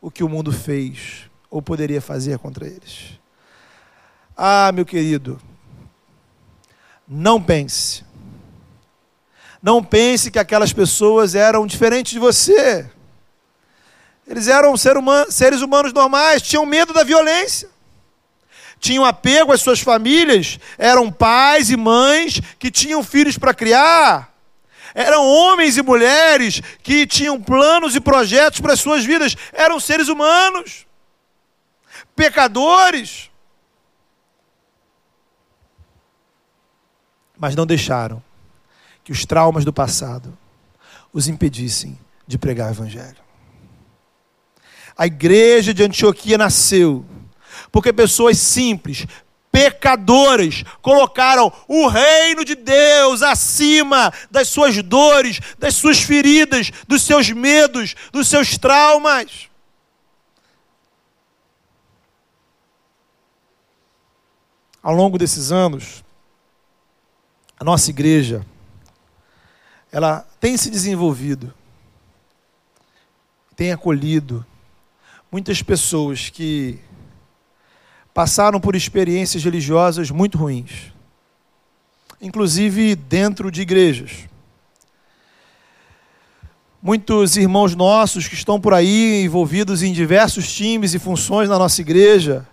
o 0.00 0.10
que 0.10 0.22
o 0.22 0.28
mundo 0.28 0.52
fez 0.52 1.28
ou 1.50 1.60
poderia 1.60 2.00
fazer 2.00 2.38
contra 2.38 2.66
eles. 2.66 3.18
Ah, 4.36 4.70
meu 4.72 4.86
querido, 4.86 5.40
não 7.06 7.42
pense 7.42 8.04
não 9.62 9.82
pense 9.82 10.28
que 10.28 10.40
aquelas 10.40 10.72
pessoas 10.72 11.36
eram 11.36 11.64
diferentes 11.66 12.12
de 12.12 12.18
você. 12.18 12.90
Eles 14.26 14.48
eram 14.48 14.74
seres 14.76 15.62
humanos 15.62 15.92
normais, 15.92 16.42
tinham 16.42 16.66
medo 16.66 16.92
da 16.92 17.04
violência. 17.04 17.70
Tinham 18.80 19.04
apego 19.04 19.52
às 19.52 19.60
suas 19.60 19.78
famílias, 19.78 20.58
eram 20.76 21.12
pais 21.12 21.70
e 21.70 21.76
mães 21.76 22.40
que 22.58 22.68
tinham 22.68 23.04
filhos 23.04 23.38
para 23.38 23.54
criar. 23.54 24.34
Eram 24.92 25.24
homens 25.24 25.76
e 25.76 25.82
mulheres 25.82 26.60
que 26.82 27.06
tinham 27.06 27.40
planos 27.40 27.94
e 27.94 28.00
projetos 28.00 28.60
para 28.60 28.72
as 28.72 28.80
suas 28.80 29.04
vidas. 29.04 29.36
Eram 29.52 29.78
seres 29.78 30.08
humanos, 30.08 30.84
pecadores. 32.16 33.30
Mas 37.38 37.54
não 37.54 37.64
deixaram 37.64 38.22
que 39.04 39.12
os 39.12 39.24
traumas 39.26 39.64
do 39.64 39.72
passado 39.72 40.36
os 41.12 41.28
impedissem 41.28 41.98
de 42.26 42.38
pregar 42.38 42.68
o 42.68 42.74
Evangelho. 42.74 43.22
A 44.96 45.06
igreja 45.06 45.74
de 45.74 45.82
Antioquia 45.82 46.38
nasceu 46.38 47.04
porque 47.70 47.92
pessoas 47.92 48.38
simples, 48.38 49.06
pecadoras, 49.50 50.62
colocaram 50.80 51.52
o 51.68 51.86
reino 51.86 52.44
de 52.44 52.54
Deus 52.54 53.22
acima 53.22 54.12
das 54.30 54.48
suas 54.48 54.82
dores, 54.82 55.40
das 55.58 55.74
suas 55.74 56.00
feridas, 56.00 56.70
dos 56.86 57.02
seus 57.02 57.30
medos, 57.30 57.94
dos 58.12 58.28
seus 58.28 58.56
traumas. 58.56 59.50
Ao 64.82 64.94
longo 64.94 65.16
desses 65.16 65.52
anos, 65.52 66.02
a 67.58 67.64
nossa 67.64 67.90
igreja 67.90 68.44
ela 69.92 70.26
tem 70.40 70.56
se 70.56 70.70
desenvolvido, 70.70 71.52
tem 73.54 73.70
acolhido 73.70 74.44
muitas 75.30 75.62
pessoas 75.62 76.30
que 76.30 76.80
passaram 78.14 78.58
por 78.58 78.74
experiências 78.74 79.44
religiosas 79.44 80.10
muito 80.10 80.38
ruins, 80.38 80.92
inclusive 82.20 82.96
dentro 82.96 83.50
de 83.50 83.60
igrejas. 83.60 84.28
Muitos 86.80 87.36
irmãos 87.36 87.76
nossos 87.76 88.26
que 88.26 88.34
estão 88.34 88.58
por 88.60 88.74
aí 88.74 89.22
envolvidos 89.24 89.82
em 89.82 89.92
diversos 89.92 90.52
times 90.52 90.94
e 90.94 90.98
funções 90.98 91.48
na 91.48 91.58
nossa 91.58 91.80
igreja 91.82 92.48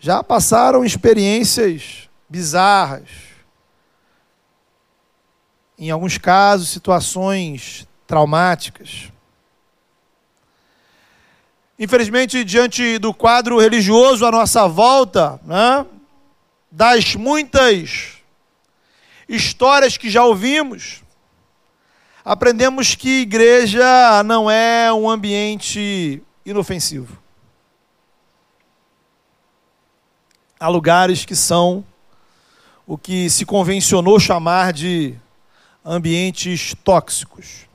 já 0.00 0.22
passaram 0.22 0.84
experiências 0.84 2.10
bizarras. 2.28 3.29
Em 5.80 5.90
alguns 5.90 6.18
casos, 6.18 6.68
situações 6.68 7.88
traumáticas. 8.06 9.10
Infelizmente, 11.78 12.44
diante 12.44 12.98
do 12.98 13.14
quadro 13.14 13.58
religioso 13.58 14.26
à 14.26 14.30
nossa 14.30 14.68
volta, 14.68 15.40
né, 15.42 15.86
das 16.70 17.14
muitas 17.14 18.18
histórias 19.26 19.96
que 19.96 20.10
já 20.10 20.22
ouvimos, 20.22 21.02
aprendemos 22.22 22.94
que 22.94 23.22
igreja 23.22 24.22
não 24.22 24.50
é 24.50 24.92
um 24.92 25.08
ambiente 25.08 26.22
inofensivo. 26.44 27.18
Há 30.58 30.68
lugares 30.68 31.24
que 31.24 31.34
são 31.34 31.82
o 32.86 32.98
que 32.98 33.30
se 33.30 33.46
convencionou 33.46 34.20
chamar 34.20 34.74
de 34.74 35.18
ambientes 35.84 36.74
tóxicos 36.84 37.70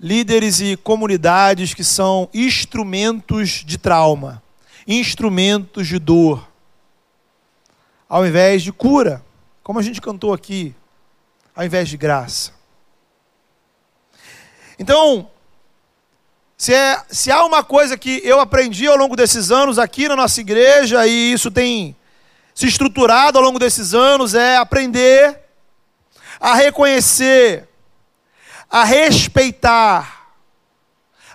líderes 0.00 0.60
e 0.60 0.76
comunidades 0.76 1.72
que 1.74 1.82
são 1.82 2.28
instrumentos 2.32 3.64
de 3.64 3.78
trauma, 3.78 4.42
instrumentos 4.86 5.86
de 5.88 5.98
dor, 5.98 6.46
ao 8.08 8.26
invés 8.26 8.62
de 8.62 8.72
cura, 8.72 9.24
como 9.62 9.78
a 9.78 9.82
gente 9.82 10.00
cantou 10.00 10.32
aqui, 10.32 10.74
ao 11.54 11.64
invés 11.64 11.88
de 11.88 11.96
graça. 11.96 12.52
Então, 14.78 15.30
se, 16.56 16.72
é, 16.72 17.02
se 17.08 17.30
há 17.30 17.44
uma 17.44 17.64
coisa 17.64 17.96
que 17.96 18.20
eu 18.22 18.38
aprendi 18.38 18.86
ao 18.86 18.96
longo 18.96 19.16
desses 19.16 19.50
anos 19.50 19.78
aqui 19.78 20.08
na 20.08 20.14
nossa 20.14 20.40
igreja, 20.40 21.06
e 21.06 21.32
isso 21.32 21.50
tem 21.50 21.96
se 22.54 22.66
estruturado 22.66 23.38
ao 23.38 23.44
longo 23.44 23.58
desses 23.58 23.92
anos, 23.94 24.34
é 24.34 24.56
aprender 24.56 25.45
a 26.40 26.54
reconhecer 26.54 27.68
a 28.70 28.84
respeitar 28.84 30.34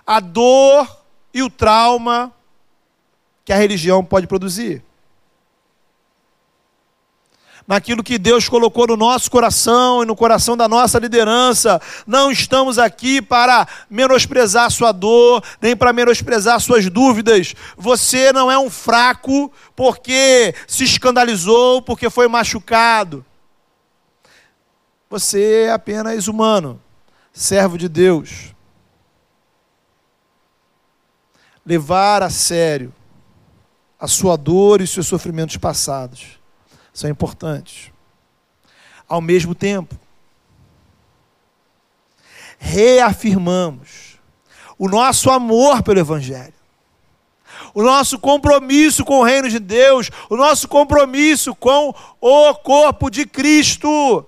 a 0.06 0.20
dor 0.20 0.86
e 1.32 1.42
o 1.42 1.50
trauma 1.50 2.32
que 3.44 3.52
a 3.52 3.56
religião 3.56 4.04
pode 4.04 4.26
produzir. 4.26 4.82
Naquilo 7.66 8.02
que 8.02 8.18
Deus 8.18 8.48
colocou 8.48 8.88
no 8.88 8.96
nosso 8.96 9.30
coração 9.30 10.02
e 10.02 10.06
no 10.06 10.16
coração 10.16 10.56
da 10.56 10.68
nossa 10.68 10.98
liderança, 10.98 11.80
não 12.06 12.30
estamos 12.30 12.76
aqui 12.76 13.22
para 13.22 13.66
menosprezar 13.88 14.70
sua 14.70 14.90
dor, 14.90 15.42
nem 15.60 15.76
para 15.76 15.92
menosprezar 15.92 16.60
suas 16.60 16.90
dúvidas. 16.90 17.54
Você 17.76 18.32
não 18.32 18.50
é 18.50 18.58
um 18.58 18.68
fraco 18.68 19.50
porque 19.76 20.54
se 20.66 20.84
escandalizou, 20.84 21.80
porque 21.80 22.10
foi 22.10 22.26
machucado. 22.26 23.24
Você 25.12 25.64
é 25.64 25.70
apenas 25.70 26.26
humano 26.26 26.80
servo 27.34 27.76
de 27.76 27.86
Deus, 27.86 28.54
levar 31.66 32.22
a 32.22 32.30
sério 32.30 32.94
a 34.00 34.08
sua 34.08 34.38
dor 34.38 34.80
e 34.80 34.84
os 34.84 34.90
seus 34.90 35.06
sofrimentos 35.06 35.58
passados 35.58 36.40
são 36.94 37.10
importantes. 37.10 37.92
Ao 39.06 39.20
mesmo 39.20 39.54
tempo, 39.54 39.94
reafirmamos 42.58 44.18
o 44.78 44.88
nosso 44.88 45.28
amor 45.28 45.82
pelo 45.82 46.00
Evangelho, 46.00 46.54
o 47.74 47.82
nosso 47.82 48.18
compromisso 48.18 49.04
com 49.04 49.18
o 49.18 49.24
reino 49.24 49.50
de 49.50 49.58
Deus, 49.58 50.10
o 50.30 50.38
nosso 50.38 50.66
compromisso 50.66 51.54
com 51.54 51.94
o 52.18 52.54
corpo 52.54 53.10
de 53.10 53.26
Cristo. 53.26 54.26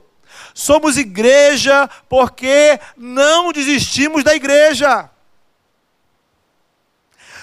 Somos 0.55 0.97
igreja 0.97 1.91
porque 2.09 2.79
não 2.97 3.53
desistimos 3.53 4.23
da 4.23 4.37
igreja. 4.37 5.11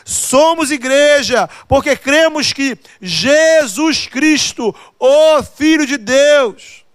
Somos 0.05 0.71
igreja 0.71 1.49
porque 1.67 1.95
cremos 1.97 2.53
que 2.53 2.77
Jesus 3.01 4.07
Cristo, 4.07 4.73
o 4.97 5.43
Filho 5.43 5.85
de 5.85 5.97
Deus, 5.97 6.85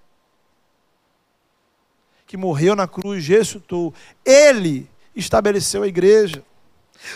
que 2.26 2.36
morreu 2.36 2.74
na 2.74 2.88
cruz, 2.88 3.26
ressuscitou, 3.28 3.94
Ele 4.24 4.88
estabeleceu 5.14 5.82
a 5.82 5.86
igreja. 5.86 6.42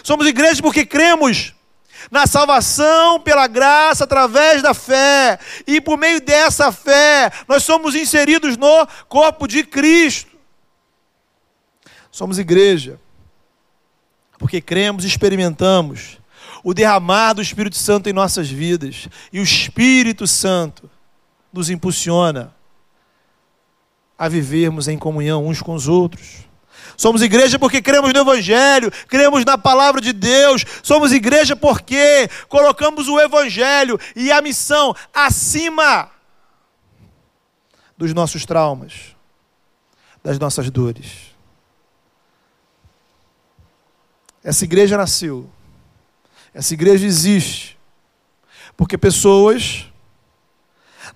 Somos 0.03 0.27
igreja 0.27 0.63
porque 0.63 0.85
cremos 0.85 1.55
na 2.11 2.27
salvação 2.27 3.21
pela 3.21 3.47
graça 3.47 4.05
através 4.05 4.63
da 4.63 4.75
fé. 4.75 5.39
E 5.67 5.81
por 5.81 5.99
meio 5.99 6.21
dessa 6.21 6.71
fé, 6.71 7.33
nós 7.49 7.65
somos 7.65 7.95
inseridos 7.95 8.57
no 8.57 8.87
corpo 9.09 9.49
de 9.49 9.65
Cristo. 9.65 10.31
Somos 12.11 12.39
igreja, 12.39 13.01
porque 14.39 14.61
cremos 14.61 15.05
e 15.05 15.09
experimentamos 15.09 16.19
o 16.63 16.75
derramar 16.75 17.35
do 17.35 17.43
Espírito 17.43 17.77
Santo 17.77 18.09
em 18.09 18.13
nossas 18.13 18.51
vidas. 18.51 19.09
E 19.33 19.41
o 19.41 19.43
Espírito 19.43 20.27
Santo 20.27 20.91
nos 21.53 21.71
impulsiona 21.71 22.55
a 24.19 24.29
vivermos 24.29 24.87
em 24.87 24.99
comunhão 24.99 25.47
uns 25.47 25.63
com 25.63 25.75
os 25.75 25.89
outros. 25.89 26.50
Somos 27.01 27.23
igreja 27.23 27.59
porque 27.59 27.81
cremos 27.81 28.13
no 28.13 28.21
Evangelho, 28.21 28.93
cremos 29.09 29.43
na 29.43 29.57
palavra 29.57 30.03
de 30.03 30.13
Deus. 30.13 30.67
Somos 30.83 31.13
igreja 31.13 31.57
porque 31.57 32.29
colocamos 32.47 33.09
o 33.09 33.19
Evangelho 33.19 33.99
e 34.15 34.31
a 34.31 34.43
missão 34.43 34.95
acima 35.15 36.11
dos 37.97 38.13
nossos 38.13 38.45
traumas, 38.45 39.17
das 40.23 40.39
nossas 40.39 40.69
dores. 40.69 41.35
Essa 44.45 44.65
igreja 44.65 44.99
nasceu, 44.99 45.49
essa 46.53 46.75
igreja 46.75 47.07
existe, 47.07 47.79
porque 48.77 48.99
pessoas 48.99 49.91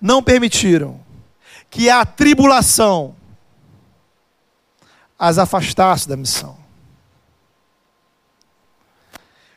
não 0.01 0.23
permitiram 0.23 0.99
que 1.69 1.91
a 1.91 2.03
tribulação 2.03 3.15
as 5.27 5.39
afastasse 5.39 6.07
da 6.07 6.15
missão. 6.15 6.55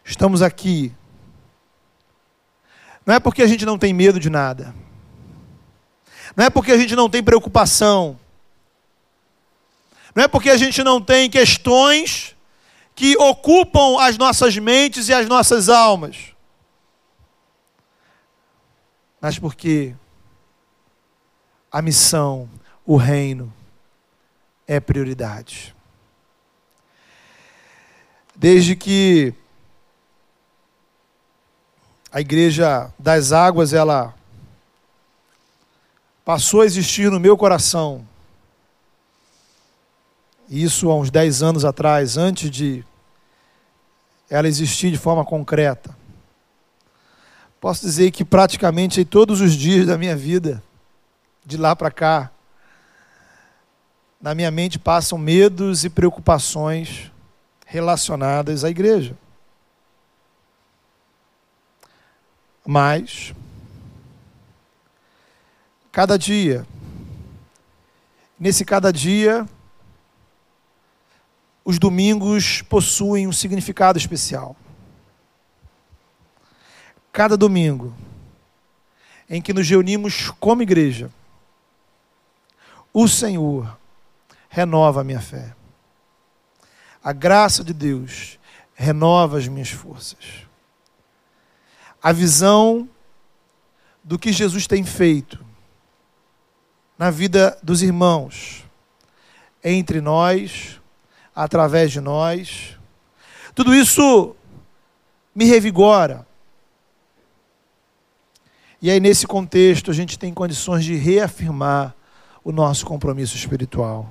Estamos 0.02 0.40
aqui. 0.40 0.94
Não 3.04 3.14
é 3.14 3.20
porque 3.20 3.42
a 3.42 3.46
gente 3.46 3.66
não 3.66 3.76
tem 3.76 3.92
medo 3.92 4.18
de 4.18 4.30
nada. 4.30 4.74
Não 6.34 6.46
é 6.46 6.48
porque 6.48 6.72
a 6.72 6.78
gente 6.78 6.96
não 6.96 7.10
tem 7.10 7.22
preocupação. 7.22 8.18
Não 10.14 10.24
é 10.24 10.28
porque 10.28 10.48
a 10.48 10.56
gente 10.56 10.82
não 10.82 11.02
tem 11.02 11.28
questões 11.28 12.34
que 12.94 13.14
ocupam 13.18 14.00
as 14.00 14.16
nossas 14.16 14.56
mentes 14.56 15.10
e 15.10 15.12
as 15.12 15.28
nossas 15.28 15.68
almas. 15.68 16.34
Mas 19.20 19.38
porque 19.38 19.94
a 21.70 21.82
missão, 21.82 22.48
o 22.86 22.96
reino, 22.96 23.52
é 24.68 24.78
prioridade. 24.78 25.74
Desde 28.36 28.76
que 28.76 29.34
a 32.12 32.20
igreja 32.20 32.92
das 32.98 33.32
águas 33.32 33.72
ela 33.72 34.14
passou 36.24 36.60
a 36.60 36.66
existir 36.66 37.10
no 37.10 37.18
meu 37.18 37.36
coração. 37.36 38.06
Isso 40.48 40.90
há 40.90 40.96
uns 40.96 41.10
10 41.10 41.42
anos 41.42 41.64
atrás, 41.64 42.18
antes 42.18 42.50
de 42.50 42.84
ela 44.28 44.46
existir 44.46 44.90
de 44.90 44.98
forma 44.98 45.24
concreta. 45.24 45.96
Posso 47.60 47.80
dizer 47.80 48.10
que 48.10 48.24
praticamente 48.24 49.04
todos 49.04 49.40
os 49.40 49.54
dias 49.54 49.86
da 49.86 49.98
minha 49.98 50.14
vida, 50.14 50.62
de 51.44 51.56
lá 51.56 51.74
para 51.74 51.90
cá, 51.90 52.30
na 54.20 54.34
minha 54.34 54.50
mente 54.50 54.78
passam 54.78 55.16
medos 55.16 55.84
e 55.84 55.90
preocupações 55.90 57.12
relacionadas 57.64 58.64
à 58.64 58.70
igreja. 58.70 59.16
Mas, 62.66 63.32
cada 65.92 66.18
dia, 66.18 66.66
nesse 68.38 68.64
cada 68.64 68.92
dia, 68.92 69.48
os 71.64 71.78
domingos 71.78 72.62
possuem 72.62 73.26
um 73.26 73.32
significado 73.32 73.98
especial. 73.98 74.56
Cada 77.12 77.36
domingo 77.36 77.94
em 79.30 79.40
que 79.40 79.52
nos 79.52 79.68
reunimos 79.68 80.30
como 80.40 80.62
igreja, 80.62 81.10
o 82.92 83.06
Senhor 83.06 83.77
renova 84.48 85.00
a 85.00 85.04
minha 85.04 85.20
fé. 85.20 85.54
A 87.02 87.12
graça 87.12 87.62
de 87.62 87.72
Deus 87.72 88.38
renova 88.74 89.38
as 89.38 89.48
minhas 89.48 89.70
forças. 89.70 90.46
a 92.02 92.12
visão 92.12 92.88
do 94.04 94.18
que 94.18 94.32
Jesus 94.32 94.66
tem 94.66 94.84
feito 94.84 95.44
na 96.96 97.10
vida 97.10 97.58
dos 97.62 97.82
irmãos, 97.82 98.64
entre 99.62 100.00
nós, 100.00 100.80
através 101.34 101.92
de 101.92 102.00
nós. 102.00 102.76
Tudo 103.54 103.74
isso 103.74 104.34
me 105.34 105.44
revigora. 105.44 106.26
E 108.80 108.90
aí, 108.90 109.00
nesse 109.00 109.26
contexto, 109.26 109.90
a 109.90 109.94
gente 109.94 110.18
tem 110.18 110.32
condições 110.32 110.84
de 110.84 110.94
reafirmar 110.94 111.94
o 112.42 112.52
nosso 112.52 112.86
compromisso 112.86 113.36
espiritual. 113.36 114.10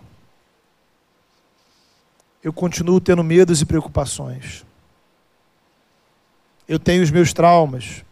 Eu 2.43 2.53
continuo 2.53 3.01
tendo 3.01 3.23
medos 3.23 3.61
e 3.61 3.65
preocupações. 3.65 4.65
Eu 6.67 6.79
tenho 6.79 7.03
os 7.03 7.11
meus 7.11 7.33
traumas. 7.33 8.03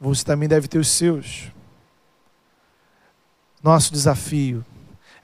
Você 0.00 0.24
também 0.24 0.48
deve 0.48 0.68
ter 0.68 0.78
os 0.78 0.88
seus. 0.88 1.50
Nosso 3.62 3.92
desafio 3.92 4.64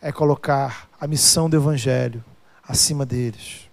é 0.00 0.10
colocar 0.10 0.88
a 1.00 1.06
missão 1.06 1.48
do 1.48 1.56
Evangelho 1.56 2.24
acima 2.66 3.06
deles. 3.06 3.70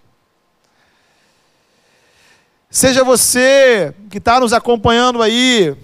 Seja 2.69 3.03
você 3.03 3.95
que 4.12 4.19
está 4.19 4.39
nos 4.39 4.53
acompanhando 4.53 5.23
aí, 5.23 5.75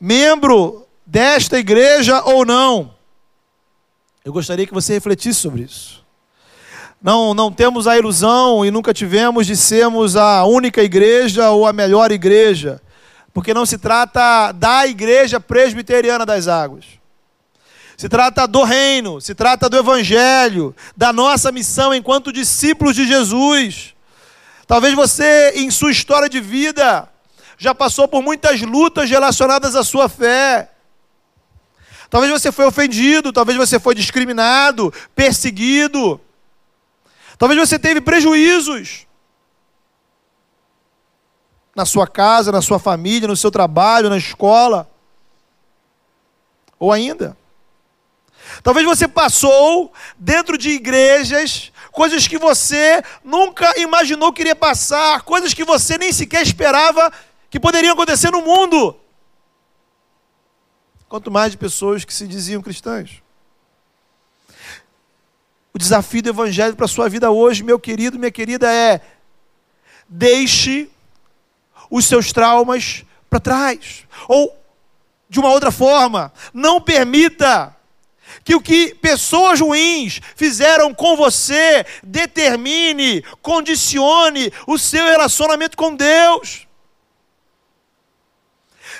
membro 0.00 0.86
desta 1.06 1.58
igreja 1.58 2.22
ou 2.24 2.44
não, 2.44 2.92
eu 4.24 4.32
gostaria 4.32 4.66
que 4.66 4.74
você 4.74 4.92
refletisse 4.92 5.38
sobre 5.38 5.62
isso. 5.62 6.04
Não, 7.02 7.32
não 7.32 7.50
temos 7.50 7.86
a 7.86 7.96
ilusão 7.96 8.62
e 8.62 8.70
nunca 8.70 8.92
tivemos 8.92 9.46
de 9.46 9.56
sermos 9.56 10.16
a 10.16 10.44
única 10.44 10.82
igreja 10.82 11.48
ou 11.50 11.66
a 11.66 11.72
melhor 11.72 12.12
igreja, 12.12 12.80
porque 13.32 13.54
não 13.54 13.64
se 13.64 13.78
trata 13.78 14.52
da 14.52 14.86
igreja 14.86 15.40
presbiteriana 15.40 16.26
das 16.26 16.46
águas. 16.46 16.84
Se 17.96 18.06
trata 18.06 18.46
do 18.46 18.64
reino, 18.64 19.18
se 19.18 19.34
trata 19.34 19.66
do 19.68 19.78
evangelho, 19.78 20.74
da 20.94 21.10
nossa 21.10 21.50
missão 21.50 21.94
enquanto 21.94 22.32
discípulos 22.32 22.94
de 22.94 23.06
Jesus. 23.06 23.94
Talvez 24.66 24.94
você, 24.94 25.52
em 25.56 25.70
sua 25.70 25.90
história 25.90 26.28
de 26.28 26.40
vida, 26.40 27.08
já 27.56 27.74
passou 27.74 28.06
por 28.08 28.22
muitas 28.22 28.60
lutas 28.60 29.08
relacionadas 29.08 29.74
à 29.74 29.82
sua 29.82 30.08
fé. 30.08 30.70
Talvez 32.10 32.30
você 32.30 32.52
foi 32.52 32.66
ofendido, 32.66 33.32
talvez 33.32 33.56
você 33.56 33.80
foi 33.80 33.94
discriminado, 33.94 34.92
perseguido. 35.14 36.20
Talvez 37.40 37.58
você 37.58 37.78
teve 37.78 38.02
prejuízos 38.02 39.06
na 41.74 41.86
sua 41.86 42.06
casa, 42.06 42.52
na 42.52 42.60
sua 42.60 42.78
família, 42.78 43.26
no 43.26 43.34
seu 43.34 43.50
trabalho, 43.50 44.10
na 44.10 44.18
escola. 44.18 44.86
Ou 46.78 46.92
ainda, 46.92 47.34
Talvez 48.62 48.84
você 48.84 49.08
passou 49.08 49.90
dentro 50.18 50.58
de 50.58 50.70
igrejas 50.70 51.72
coisas 51.92 52.28
que 52.28 52.36
você 52.36 53.02
nunca 53.24 53.72
imaginou 53.80 54.32
que 54.32 54.42
iria 54.42 54.54
passar, 54.54 55.22
coisas 55.22 55.54
que 55.54 55.64
você 55.64 55.96
nem 55.96 56.12
sequer 56.12 56.42
esperava 56.42 57.10
que 57.48 57.58
poderiam 57.58 57.94
acontecer 57.94 58.30
no 58.30 58.42
mundo. 58.42 58.96
Quanto 61.08 61.30
mais 61.30 61.52
de 61.52 61.58
pessoas 61.58 62.04
que 62.04 62.12
se 62.12 62.26
diziam 62.26 62.60
cristãs. 62.60 63.22
O 65.72 65.78
desafio 65.78 66.22
do 66.22 66.30
evangelho 66.30 66.74
para 66.74 66.86
a 66.86 66.88
sua 66.88 67.08
vida 67.08 67.30
hoje, 67.30 67.62
meu 67.62 67.78
querido, 67.78 68.18
minha 68.18 68.30
querida, 68.30 68.72
é 68.72 69.00
deixe 70.08 70.90
os 71.90 72.04
seus 72.06 72.32
traumas 72.32 73.04
para 73.28 73.40
trás. 73.40 74.06
Ou, 74.28 74.56
de 75.28 75.38
uma 75.38 75.50
outra 75.50 75.70
forma, 75.70 76.32
não 76.52 76.80
permita 76.80 77.76
que 78.44 78.54
o 78.54 78.60
que 78.60 78.94
pessoas 78.94 79.60
ruins 79.60 80.20
fizeram 80.34 80.92
com 80.92 81.16
você 81.16 81.84
determine, 82.02 83.22
condicione 83.42 84.52
o 84.66 84.78
seu 84.78 85.04
relacionamento 85.04 85.76
com 85.76 85.94
Deus. 85.94 86.66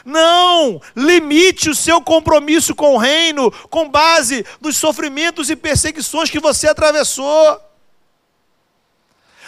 Não 0.04 0.80
limite 0.94 1.70
o 1.70 1.74
seu 1.74 2.00
compromisso 2.00 2.74
com 2.74 2.94
o 2.94 2.98
reino 2.98 3.50
com 3.68 3.88
base 3.88 4.44
nos 4.60 4.76
sofrimentos 4.76 5.50
e 5.50 5.56
perseguições 5.56 6.30
que 6.30 6.40
você 6.40 6.68
atravessou. 6.68 7.60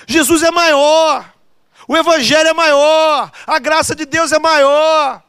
Jesus 0.06 0.42
é 0.42 0.50
maior, 0.50 1.32
o 1.86 1.96
Evangelho 1.96 2.48
é 2.48 2.52
maior, 2.52 3.30
a 3.46 3.58
graça 3.58 3.94
de 3.94 4.04
Deus 4.04 4.32
é 4.32 4.38
maior. 4.38 5.22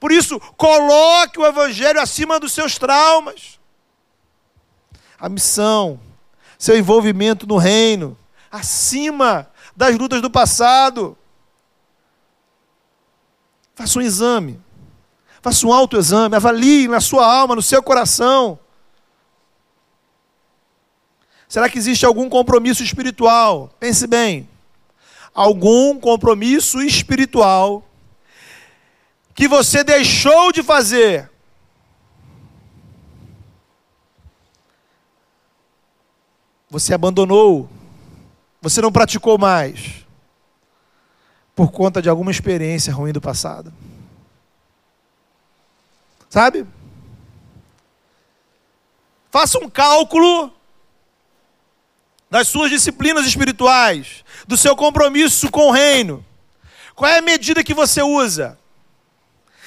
Por 0.00 0.10
isso, 0.10 0.40
coloque 0.56 1.38
o 1.38 1.46
Evangelho 1.46 2.00
acima 2.00 2.40
dos 2.40 2.52
seus 2.52 2.78
traumas 2.78 3.56
a 5.18 5.28
missão, 5.28 5.98
seu 6.58 6.76
envolvimento 6.76 7.46
no 7.46 7.56
reino, 7.56 8.16
acima 8.50 9.48
das 9.74 9.96
lutas 9.96 10.20
do 10.20 10.30
passado. 10.30 11.16
Faça 13.76 13.98
um 13.98 14.02
exame, 14.02 14.58
faça 15.40 15.66
um 15.66 15.72
autoexame, 15.72 16.34
avalie 16.34 16.88
na 16.88 17.00
sua 17.00 17.24
alma, 17.24 17.54
no 17.54 17.62
seu 17.62 17.82
coração. 17.82 18.58
Será 21.46 21.68
que 21.68 21.78
existe 21.78 22.04
algum 22.04 22.28
compromisso 22.28 22.82
espiritual? 22.82 23.70
Pense 23.78 24.06
bem. 24.08 24.48
Algum 25.32 26.00
compromisso 26.00 26.82
espiritual 26.82 27.84
que 29.34 29.46
você 29.46 29.84
deixou 29.84 30.50
de 30.50 30.62
fazer 30.62 31.30
Você 36.68 36.92
abandonou, 36.92 37.70
você 38.60 38.80
não 38.80 38.90
praticou 38.90 39.38
mais, 39.38 40.05
por 41.56 41.72
conta 41.72 42.02
de 42.02 42.10
alguma 42.10 42.30
experiência 42.30 42.92
ruim 42.92 43.12
do 43.12 43.20
passado. 43.20 43.72
Sabe? 46.28 46.66
Faça 49.30 49.58
um 49.58 49.70
cálculo 49.70 50.52
das 52.30 52.48
suas 52.48 52.68
disciplinas 52.70 53.26
espirituais, 53.26 54.22
do 54.46 54.54
seu 54.54 54.76
compromisso 54.76 55.50
com 55.50 55.68
o 55.68 55.72
reino. 55.72 56.22
Qual 56.94 57.10
é 57.10 57.18
a 57.18 57.22
medida 57.22 57.64
que 57.64 57.72
você 57.72 58.02
usa? 58.02 58.58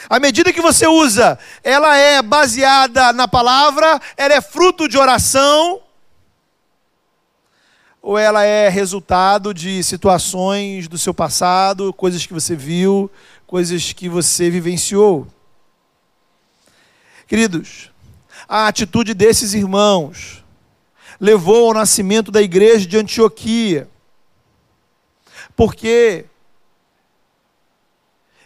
A 0.07 0.19
medida 0.19 0.53
que 0.53 0.61
você 0.61 0.85
usa, 0.85 1.39
ela 1.63 1.97
é 1.97 2.21
baseada 2.21 3.11
na 3.13 3.27
palavra, 3.27 3.99
ela 4.15 4.35
é 4.35 4.41
fruto 4.41 4.87
de 4.87 4.97
oração, 4.97 5.81
ou 8.01 8.17
ela 8.17 8.43
é 8.43 8.69
resultado 8.69 9.53
de 9.53 9.83
situações 9.83 10.87
do 10.87 10.97
seu 10.97 11.13
passado, 11.13 11.93
coisas 11.93 12.25
que 12.25 12.33
você 12.33 12.55
viu, 12.55 13.11
coisas 13.45 13.91
que 13.93 14.07
você 14.07 14.49
vivenciou. 14.49 15.27
Queridos, 17.27 17.91
a 18.47 18.67
atitude 18.67 19.13
desses 19.13 19.53
irmãos 19.53 20.43
levou 21.19 21.67
ao 21.67 21.73
nascimento 21.73 22.31
da 22.31 22.41
igreja 22.41 22.87
de 22.87 22.97
Antioquia, 22.97 23.87
porque 25.55 26.25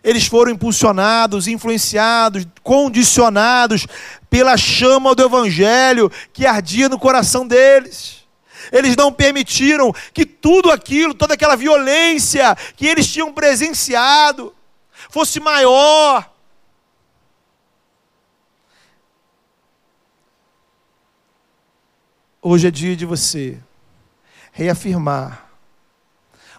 eles 0.04 0.26
foram 0.26 0.52
impulsionados, 0.52 1.48
influenciados, 1.48 2.46
condicionados 2.62 3.88
pela 4.30 4.58
chama 4.58 5.16
do 5.16 5.24
evangelho 5.24 6.12
que 6.34 6.46
ardia 6.46 6.90
no 6.90 7.00
coração 7.00 7.48
deles. 7.48 8.23
Eles 8.74 8.96
não 8.96 9.14
permitiram 9.14 9.94
que 10.12 10.26
tudo 10.26 10.72
aquilo, 10.72 11.14
toda 11.14 11.36
aquela 11.36 11.56
violência 11.56 12.56
que 12.76 12.88
eles 12.88 13.08
tinham 13.08 13.32
presenciado, 13.32 14.52
fosse 15.12 15.40
maior. 15.40 16.28
Hoje 22.42 22.68
é 22.68 22.72
dia 22.72 22.96
de 22.96 23.06
você 23.06 23.62
reafirmar 24.52 25.48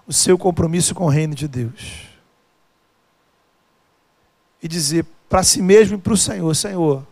o 0.07 0.13
seu 0.13 0.39
compromisso 0.39 0.95
com 0.95 1.07
o 1.07 1.11
reino 1.11 1.35
de 1.35 1.49
Deus. 1.49 2.07
E 4.63 4.69
dizer 4.69 5.05
para 5.29 5.43
si 5.43 5.61
mesmo 5.61 5.97
e 5.97 6.01
para 6.01 6.13
o 6.13 6.17
Senhor: 6.17 6.55
Senhor, 6.55 7.05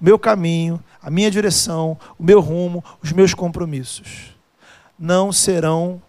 o 0.00 0.04
meu 0.04 0.18
caminho, 0.18 0.82
a 1.00 1.08
minha 1.10 1.30
direção, 1.30 1.96
o 2.18 2.24
meu 2.24 2.40
rumo, 2.40 2.84
os 3.00 3.12
meus 3.12 3.32
compromissos 3.34 4.31
não 4.98 5.32
serão 5.32 6.02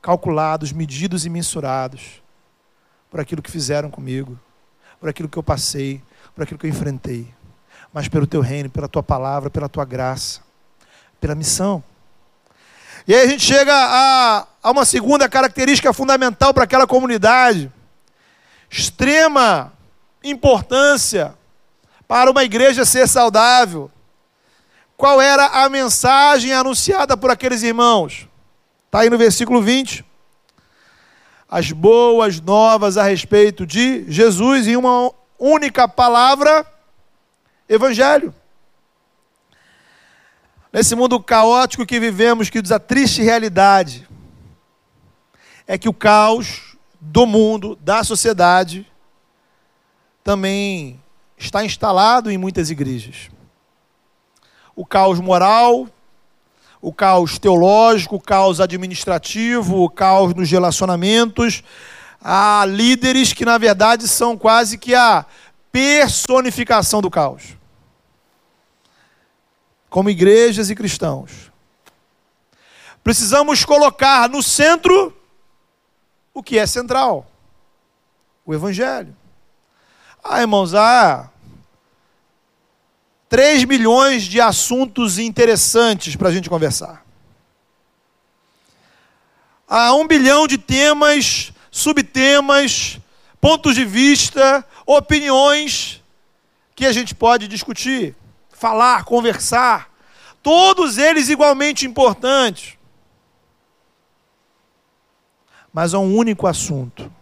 calculados, 0.00 0.72
medidos 0.72 1.26
e 1.26 1.30
mensurados 1.30 2.22
por 3.10 3.20
aquilo 3.20 3.42
que 3.42 3.50
fizeram 3.50 3.90
comigo, 3.90 4.38
por 5.00 5.08
aquilo 5.08 5.28
que 5.28 5.36
eu 5.36 5.42
passei, 5.42 6.02
por 6.34 6.42
aquilo 6.42 6.58
que 6.58 6.66
eu 6.66 6.70
enfrentei, 6.70 7.32
mas 7.92 8.08
pelo 8.08 8.26
teu 8.26 8.40
reino, 8.40 8.70
pela 8.70 8.88
tua 8.88 9.02
palavra, 9.02 9.50
pela 9.50 9.68
tua 9.68 9.84
graça, 9.84 10.40
pela 11.20 11.34
missão. 11.34 11.82
E 13.06 13.14
aí 13.14 13.24
a 13.24 13.26
gente 13.28 13.42
chega 13.42 13.72
a, 13.72 14.46
a 14.62 14.70
uma 14.70 14.84
segunda 14.84 15.28
característica 15.28 15.92
fundamental 15.92 16.52
para 16.52 16.64
aquela 16.64 16.86
comunidade, 16.86 17.72
extrema 18.70 19.72
importância 20.22 21.34
para 22.08 22.30
uma 22.30 22.44
igreja 22.44 22.84
ser 22.84 23.08
saudável. 23.08 23.90
Qual 24.96 25.20
era 25.20 25.46
a 25.64 25.68
mensagem 25.68 26.52
anunciada 26.52 27.16
por 27.16 27.30
aqueles 27.30 27.62
irmãos? 27.62 28.26
Está 28.86 29.00
aí 29.00 29.10
no 29.10 29.18
versículo 29.18 29.60
20. 29.60 30.04
As 31.48 31.70
boas 31.70 32.40
novas 32.40 32.96
a 32.96 33.02
respeito 33.02 33.66
de 33.66 34.10
Jesus 34.10 34.66
em 34.66 34.76
uma 34.76 35.12
única 35.38 35.86
palavra: 35.86 36.66
Evangelho. 37.68 38.34
Nesse 40.72 40.94
mundo 40.94 41.20
caótico 41.20 41.86
que 41.86 42.00
vivemos, 42.00 42.48
que 42.48 42.62
a 42.72 42.78
triste 42.78 43.22
realidade 43.22 44.08
é 45.66 45.76
que 45.76 45.88
o 45.88 45.94
caos 45.94 46.76
do 47.00 47.26
mundo, 47.26 47.76
da 47.76 48.02
sociedade, 48.02 48.90
também 50.24 51.00
está 51.36 51.64
instalado 51.64 52.30
em 52.30 52.38
muitas 52.38 52.70
igrejas. 52.70 53.35
O 54.76 54.86
caos 54.86 55.18
moral, 55.18 55.88
o 56.80 56.92
caos 56.92 57.38
teológico, 57.38 58.14
o 58.14 58.20
caos 58.20 58.60
administrativo, 58.60 59.82
o 59.82 59.90
caos 59.90 60.34
nos 60.34 60.48
relacionamentos. 60.48 61.64
Há 62.20 62.64
líderes 62.64 63.32
que, 63.32 63.44
na 63.44 63.58
verdade, 63.58 64.06
são 64.06 64.36
quase 64.36 64.78
que 64.78 64.94
a 64.94 65.26
personificação 65.72 67.00
do 67.00 67.10
caos. 67.10 67.56
Como 69.90 70.10
igrejas 70.10 70.70
e 70.70 70.76
cristãos. 70.76 71.50
Precisamos 73.02 73.64
colocar 73.64 74.28
no 74.28 74.42
centro 74.42 75.16
o 76.34 76.42
que 76.42 76.58
é 76.58 76.66
central: 76.66 77.26
o 78.44 78.52
Evangelho. 78.52 79.16
Ah, 80.22 80.40
irmãos, 80.40 80.74
há 80.74 81.30
3 83.28 83.64
milhões 83.64 84.24
de 84.24 84.40
assuntos 84.40 85.18
interessantes 85.18 86.14
para 86.16 86.28
a 86.28 86.32
gente 86.32 86.48
conversar. 86.48 87.04
Há 89.68 89.94
um 89.94 90.06
bilhão 90.06 90.46
de 90.46 90.56
temas, 90.56 91.52
subtemas, 91.70 93.00
pontos 93.40 93.74
de 93.74 93.84
vista, 93.84 94.64
opiniões 94.86 96.02
que 96.74 96.86
a 96.86 96.92
gente 96.92 97.14
pode 97.14 97.48
discutir, 97.48 98.14
falar, 98.50 99.04
conversar. 99.04 99.90
Todos 100.42 100.98
eles 100.98 101.28
igualmente 101.28 101.84
importantes. 101.84 102.78
Mas 105.72 105.92
há 105.92 105.98
um 105.98 106.16
único 106.16 106.46
assunto, 106.46 107.12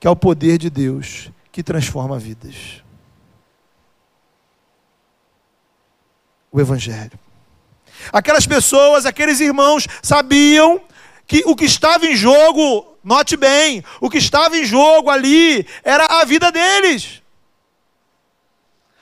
que 0.00 0.06
é 0.06 0.10
o 0.10 0.16
poder 0.16 0.58
de 0.58 0.68
Deus 0.68 1.30
que 1.52 1.62
transforma 1.62 2.18
vidas. 2.18 2.83
O 6.54 6.60
Evangelho. 6.60 7.18
Aquelas 8.12 8.46
pessoas, 8.46 9.04
aqueles 9.04 9.40
irmãos, 9.40 9.88
sabiam 10.00 10.80
que 11.26 11.42
o 11.46 11.56
que 11.56 11.64
estava 11.64 12.06
em 12.06 12.14
jogo, 12.14 12.96
note 13.02 13.36
bem, 13.36 13.82
o 14.00 14.08
que 14.08 14.18
estava 14.18 14.56
em 14.56 14.64
jogo 14.64 15.10
ali 15.10 15.66
era 15.82 16.06
a 16.06 16.24
vida 16.24 16.52
deles. 16.52 17.20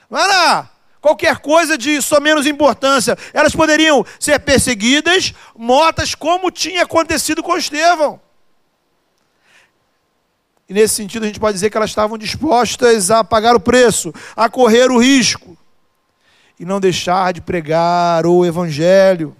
Não 0.09 0.17
era 0.17 0.67
qualquer 0.99 1.37
coisa 1.37 1.77
de 1.77 2.01
só 2.01 2.19
menos 2.19 2.47
importância. 2.47 3.15
Elas 3.31 3.55
poderiam 3.55 4.03
ser 4.19 4.39
perseguidas, 4.39 5.31
mortas, 5.55 6.15
como 6.15 6.49
tinha 6.49 6.81
acontecido 6.81 7.43
com 7.43 7.55
Estevão. 7.55 8.19
E 10.67 10.73
nesse 10.73 10.95
sentido, 10.95 11.21
a 11.21 11.27
gente 11.27 11.39
pode 11.39 11.53
dizer 11.53 11.69
que 11.69 11.77
elas 11.77 11.91
estavam 11.91 12.17
dispostas 12.17 13.11
a 13.11 13.23
pagar 13.23 13.55
o 13.55 13.59
preço, 13.59 14.11
a 14.35 14.49
correr 14.49 14.89
o 14.89 14.97
risco 14.97 15.55
e 16.59 16.65
não 16.65 16.79
deixar 16.79 17.33
de 17.33 17.41
pregar 17.41 18.25
o 18.25 18.45
Evangelho. 18.45 19.35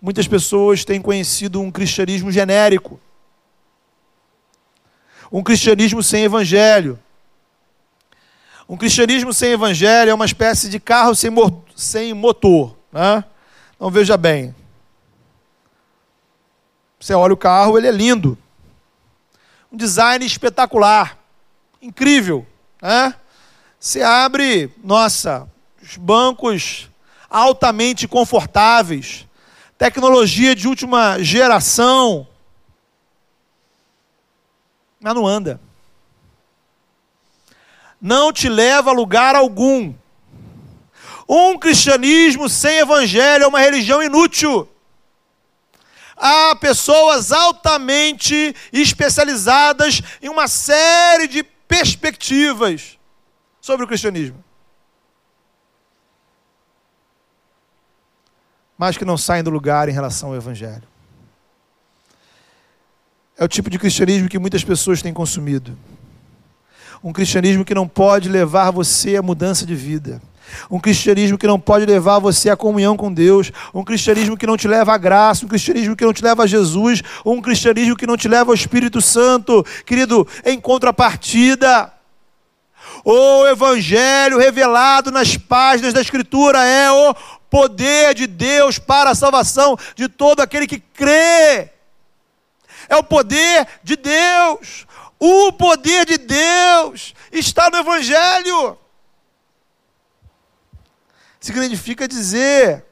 Muitas 0.00 0.28
pessoas 0.28 0.84
têm 0.84 1.00
conhecido 1.00 1.60
um 1.60 1.70
cristianismo 1.70 2.30
genérico, 2.30 3.00
um 5.30 5.42
cristianismo 5.42 6.02
sem 6.02 6.24
Evangelho. 6.24 6.98
Um 8.68 8.76
cristianismo 8.76 9.32
sem 9.32 9.52
Evangelho 9.52 10.10
é 10.10 10.14
uma 10.14 10.24
espécie 10.24 10.68
de 10.68 10.80
carro 10.80 11.14
sem, 11.14 11.30
sem 11.74 12.12
motor. 12.14 12.76
Né? 12.92 13.24
Então 13.74 13.90
veja 13.90 14.16
bem. 14.16 14.54
Você 16.98 17.14
olha 17.14 17.34
o 17.34 17.36
carro, 17.36 17.78
ele 17.78 17.86
é 17.86 17.92
lindo 17.92 18.36
um 19.70 19.76
design 19.76 20.24
espetacular, 20.24 21.18
incrível. 21.82 22.46
Né? 22.80 23.14
Você 23.86 24.02
abre, 24.02 24.68
nossa, 24.82 25.48
os 25.80 25.96
bancos 25.96 26.90
altamente 27.30 28.08
confortáveis, 28.08 29.28
tecnologia 29.78 30.56
de 30.56 30.66
última 30.66 31.22
geração, 31.22 32.26
mas 34.98 35.14
não 35.14 35.24
anda. 35.24 35.60
Não 38.02 38.32
te 38.32 38.48
leva 38.48 38.90
a 38.90 38.92
lugar 38.92 39.36
algum. 39.36 39.94
Um 41.28 41.56
cristianismo 41.56 42.48
sem 42.48 42.78
evangelho 42.78 43.44
é 43.44 43.46
uma 43.46 43.60
religião 43.60 44.02
inútil 44.02 44.68
há 46.16 46.56
pessoas 46.56 47.30
altamente 47.30 48.52
especializadas 48.72 50.02
em 50.20 50.28
uma 50.28 50.48
série 50.48 51.28
de 51.28 51.44
perspectivas 51.44 52.96
sobre 53.66 53.84
o 53.84 53.88
cristianismo. 53.88 54.36
Mas 58.78 58.96
que 58.96 59.04
não 59.04 59.18
saem 59.18 59.42
do 59.42 59.50
lugar 59.50 59.88
em 59.88 59.92
relação 59.92 60.28
ao 60.28 60.36
Evangelho. 60.36 60.84
É 63.36 63.44
o 63.44 63.48
tipo 63.48 63.68
de 63.68 63.76
cristianismo 63.76 64.28
que 64.28 64.38
muitas 64.38 64.62
pessoas 64.62 65.02
têm 65.02 65.12
consumido. 65.12 65.76
Um 67.02 67.12
cristianismo 67.12 67.64
que 67.64 67.74
não 67.74 67.88
pode 67.88 68.28
levar 68.28 68.70
você 68.70 69.16
à 69.16 69.22
mudança 69.22 69.66
de 69.66 69.74
vida. 69.74 70.22
Um 70.70 70.78
cristianismo 70.78 71.36
que 71.36 71.48
não 71.48 71.58
pode 71.58 71.86
levar 71.86 72.20
você 72.20 72.48
à 72.48 72.56
comunhão 72.56 72.96
com 72.96 73.12
Deus, 73.12 73.50
um 73.74 73.82
cristianismo 73.82 74.36
que 74.36 74.46
não 74.46 74.56
te 74.56 74.68
leva 74.68 74.94
à 74.94 74.96
graça, 74.96 75.44
um 75.44 75.48
cristianismo 75.48 75.96
que 75.96 76.04
não 76.04 76.12
te 76.12 76.22
leva 76.22 76.44
a 76.44 76.46
Jesus, 76.46 77.02
um 77.24 77.42
cristianismo 77.42 77.96
que 77.96 78.06
não 78.06 78.16
te 78.16 78.28
leva 78.28 78.52
ao 78.52 78.54
Espírito 78.54 79.02
Santo. 79.02 79.66
Querido, 79.84 80.24
em 80.44 80.60
contrapartida, 80.60 81.95
o 83.08 83.46
evangelho 83.46 84.36
revelado 84.38 85.12
nas 85.12 85.36
páginas 85.36 85.94
da 85.94 86.00
Escritura 86.00 86.64
é 86.64 86.90
o 86.90 87.14
poder 87.48 88.14
de 88.14 88.26
Deus 88.26 88.78
para 88.78 89.10
a 89.10 89.14
salvação 89.14 89.78
de 89.94 90.08
todo 90.08 90.40
aquele 90.40 90.66
que 90.66 90.80
crê. 90.80 91.70
É 92.88 92.96
o 92.96 93.04
poder 93.04 93.66
de 93.84 93.96
Deus. 93.96 94.86
O 95.20 95.52
poder 95.52 96.04
de 96.04 96.18
Deus 96.18 97.14
está 97.30 97.70
no 97.70 97.78
evangelho 97.78 98.76
significa 101.46 102.08
dizer 102.08 102.84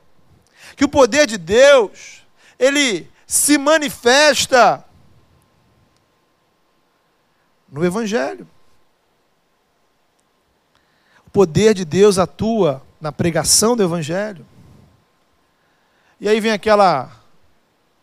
que 0.77 0.85
o 0.85 0.89
poder 0.89 1.27
de 1.27 1.37
Deus, 1.37 2.25
ele 2.57 3.11
se 3.27 3.59
manifesta 3.59 4.85
no 7.69 7.85
Evangelho. 7.85 8.49
Poder 11.35 11.75
de 11.75 11.85
Deus 11.85 12.17
atua 12.17 12.81
na 13.01 13.11
pregação 13.11 13.77
do 13.77 13.83
Evangelho. 13.83 14.47
E 16.21 16.29
aí 16.29 16.39
vem 16.39 16.53
aquela 16.53 17.11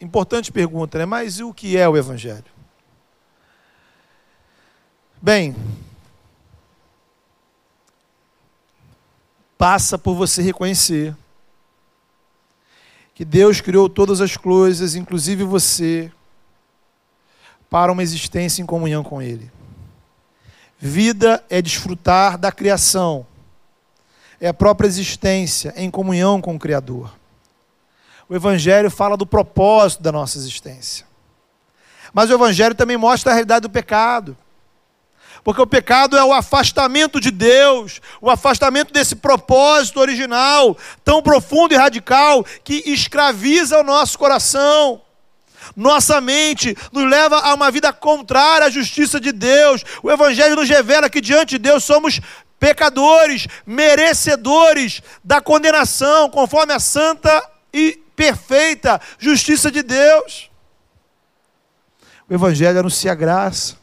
importante 0.01 0.51
pergunta, 0.51 0.97
né? 0.97 1.05
Mas 1.05 1.39
o 1.39 1.53
que 1.53 1.77
é 1.77 1.87
o 1.87 1.95
Evangelho? 1.95 2.43
Bem, 5.21 5.55
passa 9.57 9.97
por 9.97 10.13
você 10.13 10.41
reconhecer 10.41 11.15
que 13.15 13.23
Deus 13.23 13.61
criou 13.61 13.87
todas 13.87 14.19
as 14.19 14.35
coisas, 14.35 14.93
inclusive 14.93 15.45
você, 15.45 16.11
para 17.69 17.93
uma 17.93 18.03
existência 18.03 18.61
em 18.61 18.65
comunhão 18.65 19.05
com 19.05 19.21
Ele. 19.21 19.49
Vida 20.83 21.43
é 21.47 21.61
desfrutar 21.61 22.39
da 22.39 22.51
criação, 22.51 23.27
é 24.39 24.47
a 24.47 24.53
própria 24.53 24.87
existência 24.87 25.71
em 25.77 25.91
comunhão 25.91 26.41
com 26.41 26.55
o 26.55 26.59
Criador. 26.59 27.13
O 28.27 28.35
Evangelho 28.35 28.89
fala 28.89 29.15
do 29.15 29.27
propósito 29.27 30.01
da 30.01 30.11
nossa 30.11 30.39
existência. 30.39 31.05
Mas 32.11 32.31
o 32.31 32.33
Evangelho 32.33 32.73
também 32.73 32.97
mostra 32.97 33.31
a 33.31 33.35
realidade 33.35 33.61
do 33.61 33.69
pecado. 33.69 34.35
Porque 35.43 35.61
o 35.61 35.67
pecado 35.67 36.17
é 36.17 36.23
o 36.23 36.33
afastamento 36.33 37.19
de 37.19 37.29
Deus, 37.29 38.01
o 38.19 38.27
afastamento 38.27 38.91
desse 38.91 39.15
propósito 39.15 39.99
original, 39.99 40.75
tão 41.03 41.21
profundo 41.21 41.75
e 41.75 41.77
radical, 41.77 42.43
que 42.63 42.81
escraviza 42.87 43.79
o 43.79 43.83
nosso 43.83 44.17
coração. 44.17 44.99
Nossa 45.75 46.19
mente 46.19 46.75
nos 46.91 47.09
leva 47.09 47.37
a 47.39 47.53
uma 47.53 47.71
vida 47.71 47.91
contrária 47.93 48.67
à 48.67 48.69
justiça 48.69 49.19
de 49.19 49.31
Deus. 49.31 49.83
O 50.03 50.11
Evangelho 50.11 50.55
nos 50.55 50.69
revela 50.69 51.09
que 51.09 51.21
diante 51.21 51.51
de 51.51 51.59
Deus 51.59 51.83
somos 51.83 52.19
pecadores, 52.59 53.47
merecedores 53.65 55.01
da 55.23 55.41
condenação, 55.41 56.29
conforme 56.29 56.73
a 56.73 56.79
santa 56.79 57.49
e 57.73 57.99
perfeita 58.15 59.01
justiça 59.17 59.71
de 59.71 59.81
Deus. 59.81 60.51
O 62.29 62.33
Evangelho 62.33 62.79
anuncia 62.79 63.15
graça. 63.15 63.75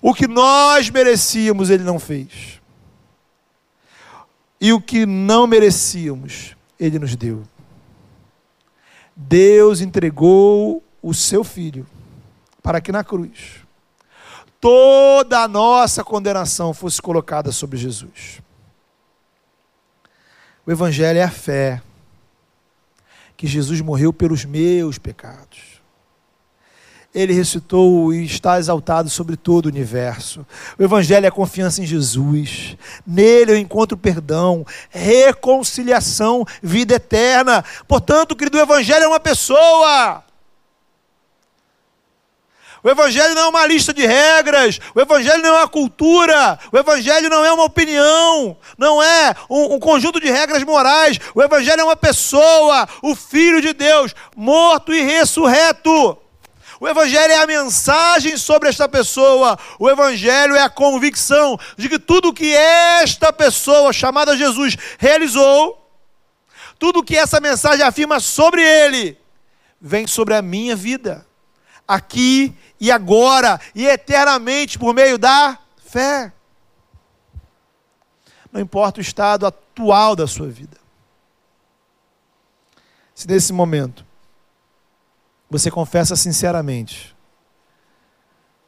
O 0.00 0.12
que 0.12 0.26
nós 0.26 0.90
merecíamos, 0.90 1.70
Ele 1.70 1.84
não 1.84 1.98
fez. 1.98 2.60
E 4.60 4.72
o 4.72 4.80
que 4.80 5.06
não 5.06 5.46
merecíamos, 5.46 6.56
Ele 6.78 6.98
nos 6.98 7.14
deu. 7.14 7.42
Deus 9.16 9.80
entregou 9.80 10.82
o 11.02 11.14
seu 11.14 11.44
Filho 11.44 11.86
para 12.62 12.80
que 12.80 12.90
na 12.90 13.04
cruz 13.04 13.64
toda 14.60 15.40
a 15.40 15.48
nossa 15.48 16.02
condenação 16.02 16.72
fosse 16.72 17.02
colocada 17.02 17.52
sobre 17.52 17.76
Jesus. 17.76 18.40
O 20.66 20.72
Evangelho 20.72 21.18
é 21.18 21.22
a 21.22 21.30
fé 21.30 21.82
que 23.36 23.46
Jesus 23.46 23.82
morreu 23.82 24.10
pelos 24.10 24.46
meus 24.46 24.96
pecados. 24.96 25.73
Ele 27.14 27.32
ressuscitou 27.32 28.12
e 28.12 28.24
está 28.24 28.58
exaltado 28.58 29.08
sobre 29.08 29.36
todo 29.36 29.66
o 29.66 29.68
universo. 29.68 30.44
O 30.76 30.82
Evangelho 30.82 31.26
é 31.26 31.28
a 31.28 31.32
confiança 31.32 31.80
em 31.80 31.86
Jesus. 31.86 32.76
Nele 33.06 33.52
eu 33.52 33.56
encontro 33.56 33.96
perdão, 33.96 34.66
reconciliação, 34.90 36.44
vida 36.60 36.96
eterna. 36.96 37.64
Portanto, 37.86 38.34
querido, 38.34 38.58
o 38.58 38.60
Evangelho 38.60 39.04
é 39.04 39.08
uma 39.08 39.20
pessoa. 39.20 40.24
O 42.84 42.90
Evangelho 42.90 43.34
não 43.34 43.42
é 43.42 43.48
uma 43.48 43.66
lista 43.66 43.94
de 43.94 44.04
regras, 44.04 44.78
o 44.94 45.00
Evangelho 45.00 45.42
não 45.42 45.56
é 45.56 45.60
uma 45.60 45.68
cultura, 45.68 46.58
o 46.70 46.76
Evangelho 46.76 47.30
não 47.30 47.42
é 47.42 47.50
uma 47.50 47.64
opinião, 47.64 48.54
não 48.76 49.02
é 49.02 49.34
um, 49.48 49.76
um, 49.76 49.80
conjunto 49.80 50.20
de 50.20 50.30
regras 50.30 50.62
morais. 50.64 51.18
O 51.34 51.42
Evangelho 51.42 51.80
é 51.80 51.84
uma 51.84 51.96
pessoa, 51.96 52.86
o 53.00 53.14
Filho 53.14 53.62
de 53.62 53.72
Deus, 53.72 54.14
morto 54.36 54.92
e 54.92 55.00
ressurreto. 55.00 56.18
O 56.80 56.88
Evangelho 56.88 57.32
é 57.32 57.42
a 57.42 57.46
mensagem 57.46 58.36
sobre 58.36 58.68
esta 58.68 58.88
pessoa, 58.88 59.58
o 59.78 59.88
Evangelho 59.88 60.56
é 60.56 60.62
a 60.62 60.70
convicção 60.70 61.58
de 61.76 61.88
que 61.88 61.98
tudo 61.98 62.32
que 62.32 62.54
esta 62.54 63.32
pessoa, 63.32 63.92
chamada 63.92 64.36
Jesus, 64.36 64.76
realizou, 64.98 65.80
tudo 66.78 67.04
que 67.04 67.16
essa 67.16 67.40
mensagem 67.40 67.84
afirma 67.84 68.18
sobre 68.18 68.62
ele, 68.62 69.18
vem 69.80 70.06
sobre 70.06 70.34
a 70.34 70.42
minha 70.42 70.74
vida, 70.74 71.26
aqui 71.86 72.54
e 72.80 72.90
agora 72.90 73.60
e 73.74 73.86
eternamente 73.86 74.78
por 74.78 74.94
meio 74.94 75.16
da 75.16 75.58
fé. 75.84 76.32
Não 78.50 78.60
importa 78.60 78.98
o 78.98 79.02
estado 79.02 79.46
atual 79.46 80.16
da 80.16 80.26
sua 80.26 80.48
vida. 80.48 80.76
Se 83.14 83.28
nesse 83.28 83.52
momento 83.52 84.04
você 85.50 85.70
confessa 85.70 86.16
sinceramente 86.16 87.14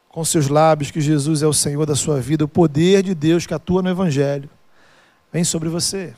com 0.09 0.23
seus 0.23 0.47
lábios 0.47 0.89
que 0.89 1.01
Jesus 1.01 1.41
é 1.41 1.47
o 1.47 1.53
Senhor 1.53 1.85
da 1.85 1.95
sua 1.95 2.19
vida, 2.19 2.45
o 2.45 2.47
poder 2.47 3.03
de 3.03 3.13
Deus 3.13 3.45
que 3.45 3.53
atua 3.53 3.81
no 3.81 3.89
Evangelho 3.89 4.49
vem 5.31 5.43
sobre 5.43 5.69
você. 5.69 6.15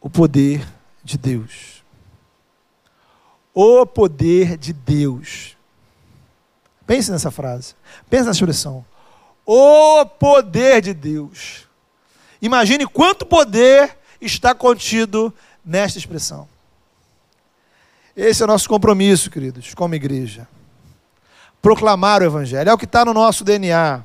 O 0.00 0.10
poder 0.10 0.66
de 1.04 1.16
Deus 1.16 1.82
o 3.54 3.84
poder 3.86 4.56
de 4.56 4.72
Deus. 4.72 5.56
Pense 6.86 7.10
nessa 7.10 7.30
frase. 7.30 7.74
Pense 8.08 8.24
nessa 8.24 8.38
expressão. 8.38 8.84
O 9.44 10.04
poder 10.06 10.80
de 10.80 10.94
Deus. 10.94 11.66
Imagine 12.40 12.86
quanto 12.86 13.26
poder 13.26 13.96
está 14.20 14.54
contido 14.54 15.32
nesta 15.64 15.98
expressão. 15.98 16.48
Esse 18.16 18.42
é 18.42 18.44
o 18.44 18.48
nosso 18.48 18.68
compromisso, 18.68 19.30
queridos, 19.30 19.74
como 19.74 19.94
igreja. 19.94 20.46
Proclamar 21.62 22.20
o 22.22 22.26
Evangelho. 22.26 22.68
É 22.68 22.72
o 22.72 22.78
que 22.78 22.84
está 22.84 23.04
no 23.04 23.14
nosso 23.14 23.42
DNA. 23.42 24.02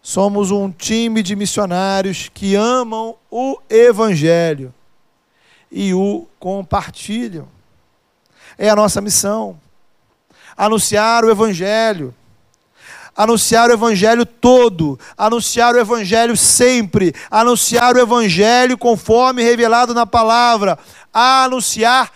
Somos 0.00 0.50
um 0.50 0.70
time 0.70 1.22
de 1.22 1.36
missionários 1.36 2.30
que 2.32 2.54
amam 2.54 3.16
o 3.30 3.60
Evangelho 3.68 4.72
e 5.70 5.92
o 5.92 6.26
compartilham 6.38 7.46
é 8.56 8.68
a 8.68 8.76
nossa 8.76 9.00
missão. 9.00 9.58
Anunciar 10.56 11.24
o 11.24 11.30
Evangelho. 11.30 12.14
Anunciar 13.16 13.68
o 13.68 13.72
Evangelho 13.72 14.24
todo, 14.24 14.98
anunciar 15.18 15.74
o 15.74 15.78
Evangelho 15.78 16.36
sempre, 16.36 17.12
anunciar 17.30 17.94
o 17.94 17.98
Evangelho 17.98 18.78
conforme 18.78 19.42
revelado 19.42 19.92
na 19.92 20.06
palavra, 20.06 20.78
anunciar 21.12 22.10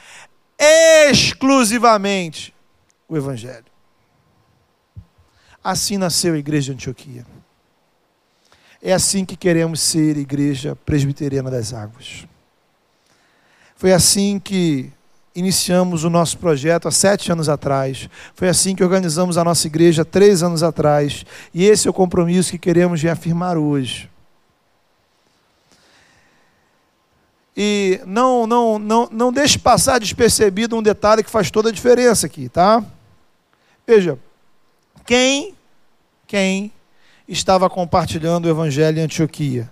exclusivamente 1.09 2.55
o 3.09 3.17
Evangelho. 3.17 3.65
Assim 5.63 5.97
nasceu 5.97 6.35
a 6.35 6.39
igreja 6.39 6.67
de 6.67 6.73
Antioquia. 6.73 7.27
É 8.83 8.93
assim 8.93 9.25
que 9.25 9.37
queremos 9.37 9.81
ser 9.81 10.17
igreja 10.17 10.77
presbiteriana 10.77 11.51
das 11.51 11.73
águas. 11.73 12.27
Foi 13.77 13.93
assim 13.93 14.39
que 14.39 14.93
iniciamos 15.35 16.05
o 16.05 16.11
nosso 16.11 16.39
projeto 16.39 16.87
há 16.87 16.91
sete 16.91 17.33
anos 17.33 17.49
atrás. 17.49 18.09
Foi 18.35 18.49
assim 18.49 18.75
que 18.75 18.85
organizamos 18.85 19.37
a 19.37 19.45
nossa 19.45 19.67
igreja 19.67 20.03
há 20.03 20.05
três 20.05 20.43
anos 20.43 20.63
atrás. 20.63 21.25
E 21.53 21.65
esse 21.65 21.89
é 21.89 21.91
o 21.91 21.95
compromisso 21.95 22.51
que 22.51 22.59
queremos 22.59 23.03
reafirmar 23.03 23.57
hoje. 23.57 24.11
E 27.57 28.01
não, 28.05 28.47
não, 28.47 28.79
não, 28.79 29.09
não 29.13 29.33
deixe 29.33 29.59
passar 29.59 30.01
despercebido 30.01 30.77
um 30.77 30.83
detalhe 30.83 31.23
que 31.23 31.31
faz 31.31 31.51
toda 31.51 31.69
a 31.69 31.73
diferença 31.73 32.27
aqui, 32.27 32.49
tá? 32.49 32.85
Veja, 33.87 34.19
quem, 35.07 35.55
quem 36.27 36.73
estava 37.29 37.71
compartilhando 37.71 38.47
o 38.47 38.51
evangelho 38.51 38.99
em 38.99 39.03
Antioquia? 39.03 39.71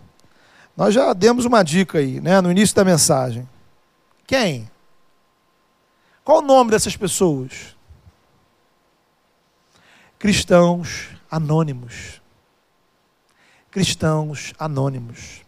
Nós 0.76 0.94
já 0.94 1.12
demos 1.12 1.44
uma 1.44 1.62
dica 1.62 1.98
aí, 1.98 2.20
né, 2.20 2.40
no 2.40 2.50
início 2.50 2.74
da 2.76 2.84
mensagem. 2.84 3.48
Quem? 4.26 4.70
Qual 6.24 6.38
o 6.38 6.42
nome 6.42 6.70
dessas 6.70 6.96
pessoas? 6.96 7.76
Cristãos 10.18 11.08
anônimos. 11.28 12.22
Cristãos 13.72 14.54
anônimos. 14.56 15.42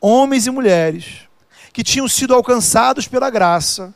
Homens 0.00 0.46
e 0.46 0.50
mulheres 0.50 1.25
que 1.76 1.84
tinham 1.84 2.08
sido 2.08 2.34
alcançados 2.34 3.06
pela 3.06 3.28
graça, 3.28 3.94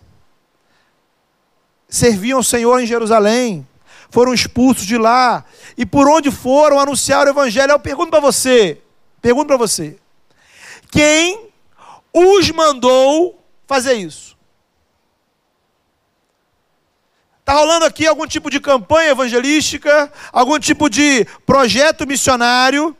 serviam 1.88 2.36
ao 2.36 2.42
Senhor 2.42 2.78
em 2.78 2.84
Jerusalém, 2.84 3.66
foram 4.10 4.34
expulsos 4.34 4.84
de 4.84 4.98
lá 4.98 5.46
e 5.78 5.86
por 5.86 6.06
onde 6.06 6.30
foram 6.30 6.78
anunciar 6.78 7.26
o 7.26 7.30
evangelho. 7.30 7.70
Eu 7.70 7.78
pergunto 7.78 8.10
para 8.10 8.20
você, 8.20 8.82
pergunto 9.22 9.46
para 9.46 9.56
você, 9.56 9.98
quem 10.90 11.48
os 12.12 12.50
mandou 12.50 13.42
fazer 13.66 13.94
isso? 13.94 14.36
Está 17.38 17.54
rolando 17.54 17.86
aqui 17.86 18.06
algum 18.06 18.26
tipo 18.26 18.50
de 18.50 18.60
campanha 18.60 19.12
evangelística, 19.12 20.12
algum 20.30 20.58
tipo 20.58 20.90
de 20.90 21.24
projeto 21.46 22.06
missionário. 22.06 22.94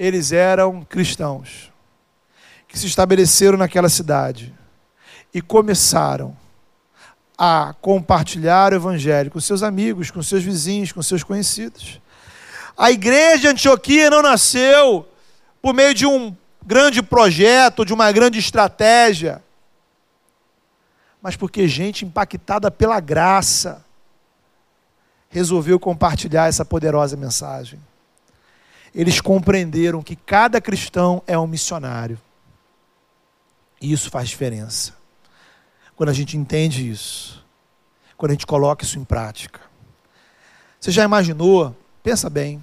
Eles 0.00 0.32
eram 0.32 0.82
cristãos 0.82 1.70
que 2.66 2.78
se 2.78 2.86
estabeleceram 2.86 3.58
naquela 3.58 3.90
cidade 3.90 4.54
e 5.34 5.42
começaram 5.42 6.34
a 7.36 7.74
compartilhar 7.82 8.72
o 8.72 8.76
evangelho 8.76 9.30
com 9.30 9.38
seus 9.38 9.62
amigos, 9.62 10.10
com 10.10 10.22
seus 10.22 10.42
vizinhos, 10.42 10.90
com 10.90 11.02
seus 11.02 11.22
conhecidos. 11.22 12.00
A 12.78 12.90
igreja 12.90 13.40
de 13.40 13.48
Antioquia 13.48 14.08
não 14.08 14.22
nasceu 14.22 15.06
por 15.60 15.74
meio 15.74 15.92
de 15.92 16.06
um 16.06 16.34
grande 16.64 17.02
projeto, 17.02 17.84
de 17.84 17.92
uma 17.92 18.10
grande 18.10 18.38
estratégia, 18.38 19.44
mas 21.20 21.36
porque 21.36 21.68
gente 21.68 22.06
impactada 22.06 22.70
pela 22.70 23.00
graça 23.00 23.84
resolveu 25.28 25.78
compartilhar 25.78 26.48
essa 26.48 26.64
poderosa 26.64 27.18
mensagem. 27.18 27.78
Eles 28.94 29.20
compreenderam 29.20 30.02
que 30.02 30.16
cada 30.16 30.60
cristão 30.60 31.22
é 31.26 31.38
um 31.38 31.46
missionário. 31.46 32.20
E 33.80 33.92
isso 33.92 34.10
faz 34.10 34.28
diferença. 34.28 34.94
Quando 35.96 36.08
a 36.10 36.14
gente 36.14 36.36
entende 36.36 36.90
isso, 36.90 37.44
quando 38.16 38.30
a 38.30 38.34
gente 38.34 38.46
coloca 38.46 38.84
isso 38.84 38.98
em 38.98 39.04
prática. 39.04 39.60
Você 40.78 40.90
já 40.90 41.04
imaginou? 41.04 41.76
Pensa 42.02 42.28
bem. 42.28 42.62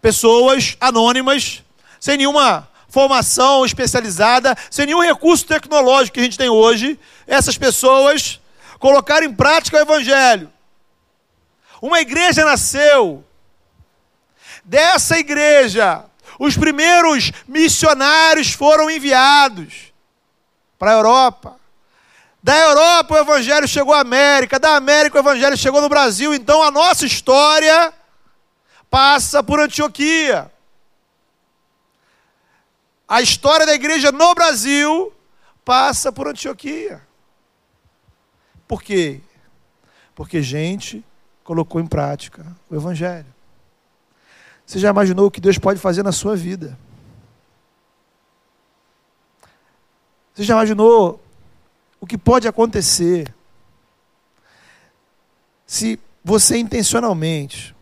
Pessoas 0.00 0.76
anônimas 0.80 1.62
sem 2.00 2.16
nenhuma 2.16 2.68
formação 2.88 3.64
especializada, 3.64 4.56
sem 4.70 4.86
nenhum 4.86 5.00
recurso 5.00 5.46
tecnológico 5.46 6.14
que 6.14 6.20
a 6.20 6.24
gente 6.24 6.38
tem 6.38 6.48
hoje, 6.48 6.98
essas 7.26 7.56
pessoas 7.56 8.40
colocaram 8.78 9.26
em 9.26 9.32
prática 9.32 9.76
o 9.76 9.80
Evangelho. 9.80 10.50
Uma 11.80 12.00
igreja 12.00 12.44
nasceu. 12.44 13.24
Dessa 14.70 15.18
igreja, 15.18 16.04
os 16.38 16.56
primeiros 16.56 17.32
missionários 17.48 18.52
foram 18.52 18.88
enviados 18.88 19.92
para 20.78 20.92
a 20.92 20.94
Europa. 20.94 21.56
Da 22.40 22.56
Europa 22.56 23.14
o 23.14 23.18
Evangelho 23.18 23.66
chegou 23.66 23.92
à 23.92 23.98
América, 23.98 24.60
da 24.60 24.76
América 24.76 25.16
o 25.16 25.20
Evangelho 25.20 25.56
chegou 25.56 25.82
no 25.82 25.88
Brasil. 25.88 26.32
Então 26.32 26.62
a 26.62 26.70
nossa 26.70 27.04
história 27.04 27.92
passa 28.88 29.42
por 29.42 29.58
Antioquia. 29.58 30.48
A 33.08 33.20
história 33.20 33.66
da 33.66 33.74
igreja 33.74 34.12
no 34.12 34.32
Brasil 34.36 35.12
passa 35.64 36.12
por 36.12 36.28
Antioquia. 36.28 37.02
Por 38.68 38.84
quê? 38.84 39.20
Porque 40.14 40.40
gente 40.40 41.04
colocou 41.42 41.80
em 41.80 41.88
prática 41.88 42.46
o 42.70 42.76
Evangelho. 42.76 43.39
Você 44.70 44.78
já 44.78 44.90
imaginou 44.90 45.26
o 45.26 45.30
que 45.32 45.40
Deus 45.40 45.58
pode 45.58 45.80
fazer 45.80 46.04
na 46.04 46.12
sua 46.12 46.36
vida? 46.36 46.78
Você 50.32 50.44
já 50.44 50.54
imaginou 50.54 51.20
o 52.00 52.06
que 52.06 52.16
pode 52.16 52.46
acontecer 52.46 53.34
se 55.66 55.98
você 56.22 56.56
intencionalmente, 56.56 57.74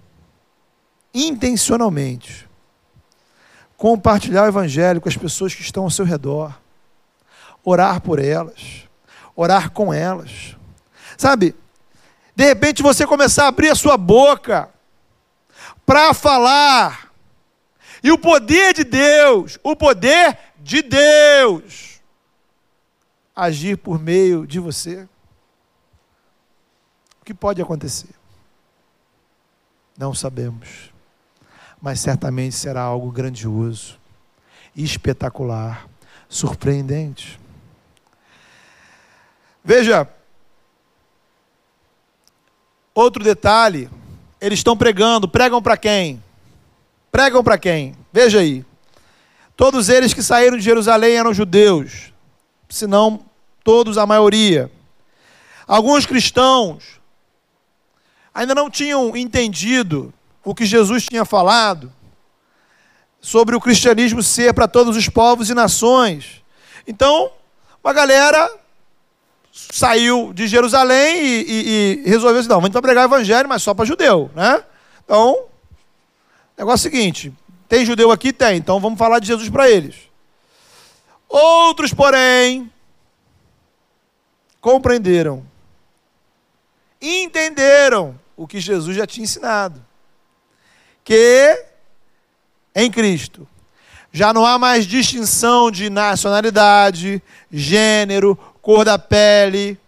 intencionalmente, 1.12 2.49
compartilhar 3.76 4.45
o 4.45 4.49
Evangelho 4.49 4.99
com 4.99 5.11
as 5.11 5.16
pessoas 5.16 5.55
que 5.55 5.61
estão 5.61 5.84
ao 5.84 5.91
seu 5.91 6.07
redor, 6.07 6.59
orar 7.62 8.01
por 8.01 8.18
elas, 8.18 8.89
orar 9.36 9.72
com 9.72 9.93
elas. 9.93 10.57
Sabe, 11.18 11.55
de 12.34 12.45
repente 12.47 12.82
você 12.82 13.07
começar 13.07 13.45
a 13.45 13.49
abrir 13.49 13.68
a 13.68 13.74
sua 13.74 13.99
boca 13.99 14.70
para 15.89 16.12
falar, 16.12 17.11
e 18.03 18.12
o 18.12 18.18
poder 18.18 18.74
de 18.74 18.84
Deus, 18.84 19.59
o 19.62 19.74
poder 19.74 20.39
de 20.59 20.82
Deus, 20.82 22.03
agir 23.34 23.78
por 23.78 23.99
meio 23.99 24.47
de 24.47 24.61
você. 24.61 25.09
O 27.20 27.24
que 27.24 27.32
pode 27.32 27.62
acontecer? 27.62 28.14
Não 29.97 30.12
sabemos 30.12 30.93
mas 31.80 32.01
certamente 32.01 32.55
será 32.55 32.82
algo 32.82 33.11
grandioso, 33.11 33.99
espetacular, 34.74 35.89
surpreendente. 36.28 37.39
Veja, 39.62 40.09
outro 42.95 43.22
detalhe, 43.22 43.89
eles 44.41 44.61
estão 44.61 44.76
pregando, 44.76 45.28
pregam 45.28 45.61
para 45.62 45.76
quem? 45.76 46.22
Pregam 47.11 47.43
para 47.43 47.59
quem? 47.59 47.95
Veja 48.12 48.41
aí. 48.41 48.64
Todos 49.57 49.89
eles 49.89 50.14
que 50.14 50.22
saíram 50.22 50.57
de 50.57 50.62
Jerusalém 50.62 51.16
eram 51.16 51.34
judeus, 51.34 52.12
se 52.68 52.86
não 52.86 53.24
todos, 53.64 53.99
a 53.99 54.07
maioria. 54.07 54.70
Alguns 55.66 56.07
cristãos 56.07 57.01
ainda 58.32 58.55
não 58.55 58.70
tinham 58.70 59.16
entendido 59.16 60.14
o 60.45 60.55
que 60.55 60.64
Jesus 60.64 61.05
tinha 61.05 61.24
falado 61.24 61.93
sobre 63.20 63.57
o 63.57 63.61
cristianismo 63.61 64.22
ser 64.22 64.55
para 64.55 64.68
todos 64.68 64.97
os 64.97 65.09
povos 65.09 65.51
e 65.51 65.55
nações. 65.55 66.43
Então, 66.86 67.32
uma 67.82 67.93
galera 67.93 68.51
saiu 69.70 70.32
de 70.32 70.46
Jerusalém 70.46 71.16
e, 71.22 71.44
e, 71.48 72.02
e 72.04 72.09
resolveu 72.09 72.40
assim, 72.40 72.48
não, 72.48 72.61
vamos 72.61 72.80
pregar 72.80 73.04
o 73.04 73.09
evangelho, 73.09 73.48
mas 73.48 73.62
só 73.62 73.74
para 73.74 73.84
judeu, 73.84 74.30
né? 74.34 74.62
Então, 75.04 75.44
negócio 76.56 76.86
é 76.86 76.90
o 76.90 76.92
seguinte, 76.92 77.32
tem 77.68 77.84
judeu 77.84 78.11
aqui? 78.11 78.32
Tem, 78.32 78.56
então 78.56 78.80
vamos 78.80 78.98
falar 78.98 79.18
de 79.18 79.26
Jesus 79.26 79.48
para 79.48 79.70
eles. 79.70 79.96
Outros, 81.28 81.92
porém, 81.92 82.70
compreenderam, 84.61 85.44
entenderam 87.00 88.18
o 88.36 88.46
que 88.46 88.61
Jesus 88.61 88.96
já 88.96 89.06
tinha 89.06 89.24
ensinado 89.24 89.88
que 91.09 91.64
em 92.74 92.90
Cristo 92.90 93.48
já 94.12 94.30
não 94.30 94.44
há 94.44 94.59
mais 94.59 94.86
distinção 94.86 95.70
de 95.70 95.88
nacionalidade, 95.88 97.22
gênero, 97.50 98.38
cor 98.62 98.84
da 98.84 98.98
pele. 98.98 99.78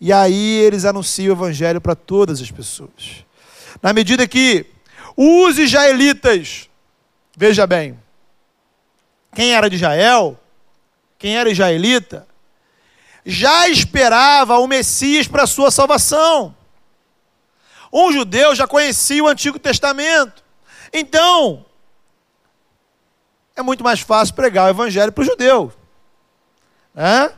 E 0.00 0.12
aí 0.12 0.58
eles 0.58 0.84
anunciam 0.84 1.34
o 1.34 1.38
evangelho 1.38 1.80
para 1.80 1.94
todas 1.94 2.40
as 2.40 2.50
pessoas. 2.50 3.24
Na 3.82 3.92
medida 3.92 4.26
que 4.26 4.66
os 5.16 5.58
israelitas, 5.58 6.68
veja 7.36 7.66
bem, 7.66 7.98
quem 9.34 9.54
era 9.54 9.68
de 9.70 9.76
Israel, 9.76 10.38
quem 11.18 11.36
era 11.36 11.50
israelita, 11.50 12.26
já 13.24 13.68
esperava 13.68 14.58
o 14.58 14.66
Messias 14.66 15.26
para 15.26 15.46
sua 15.46 15.70
salvação. 15.70 16.54
Um 17.92 18.12
judeu 18.12 18.54
já 18.54 18.66
conhecia 18.66 19.24
o 19.24 19.28
Antigo 19.28 19.58
Testamento. 19.58 20.44
Então, 20.92 21.64
é 23.56 23.62
muito 23.62 23.82
mais 23.82 24.00
fácil 24.00 24.34
pregar 24.34 24.66
o 24.66 24.70
evangelho 24.70 25.10
para 25.10 25.22
o 25.22 25.24
judeu. 25.24 25.72
Né? 26.94 27.32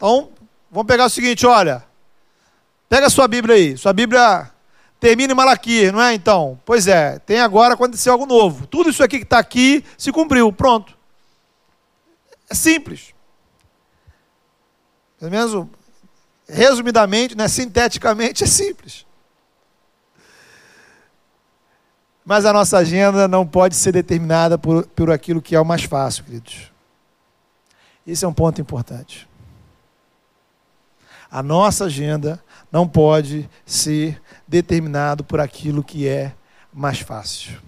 Então, 0.00 0.30
vamos 0.70 0.86
pegar 0.86 1.04
o 1.04 1.10
seguinte, 1.10 1.46
olha. 1.46 1.84
Pega 2.88 3.08
a 3.08 3.10
sua 3.10 3.28
Bíblia 3.28 3.54
aí. 3.54 3.76
Sua 3.76 3.92
Bíblia 3.92 4.50
termina 4.98 5.34
em 5.34 5.36
Malaquias, 5.36 5.92
não 5.92 6.00
é? 6.00 6.14
Então, 6.14 6.58
pois 6.64 6.86
é, 6.86 7.18
tem 7.18 7.38
agora 7.38 7.74
aconteceu 7.74 8.14
algo 8.14 8.24
novo. 8.24 8.66
Tudo 8.66 8.88
isso 8.88 9.04
aqui 9.04 9.18
que 9.18 9.24
está 9.24 9.38
aqui 9.38 9.84
se 9.98 10.10
cumpriu, 10.10 10.50
pronto. 10.50 10.96
É 12.48 12.54
simples. 12.54 13.12
Pelo 15.18 15.30
menos, 15.30 15.66
resumidamente, 16.48 17.36
né, 17.36 17.46
sinteticamente, 17.46 18.42
é 18.42 18.46
simples. 18.46 19.04
Mas 22.24 22.46
a 22.46 22.54
nossa 22.54 22.78
agenda 22.78 23.28
não 23.28 23.46
pode 23.46 23.76
ser 23.76 23.92
determinada 23.92 24.56
por, 24.56 24.86
por 24.86 25.10
aquilo 25.10 25.42
que 25.42 25.54
é 25.54 25.60
o 25.60 25.64
mais 25.64 25.84
fácil, 25.84 26.24
queridos. 26.24 26.72
Esse 28.06 28.24
é 28.24 28.28
um 28.28 28.32
ponto 28.32 28.62
importante. 28.62 29.28
A 31.30 31.42
nossa 31.42 31.84
agenda 31.84 32.42
não 32.72 32.88
pode 32.88 33.48
ser 33.64 34.20
determinada 34.46 35.22
por 35.22 35.40
aquilo 35.40 35.84
que 35.84 36.08
é 36.08 36.32
mais 36.72 37.00
fácil. 37.00 37.60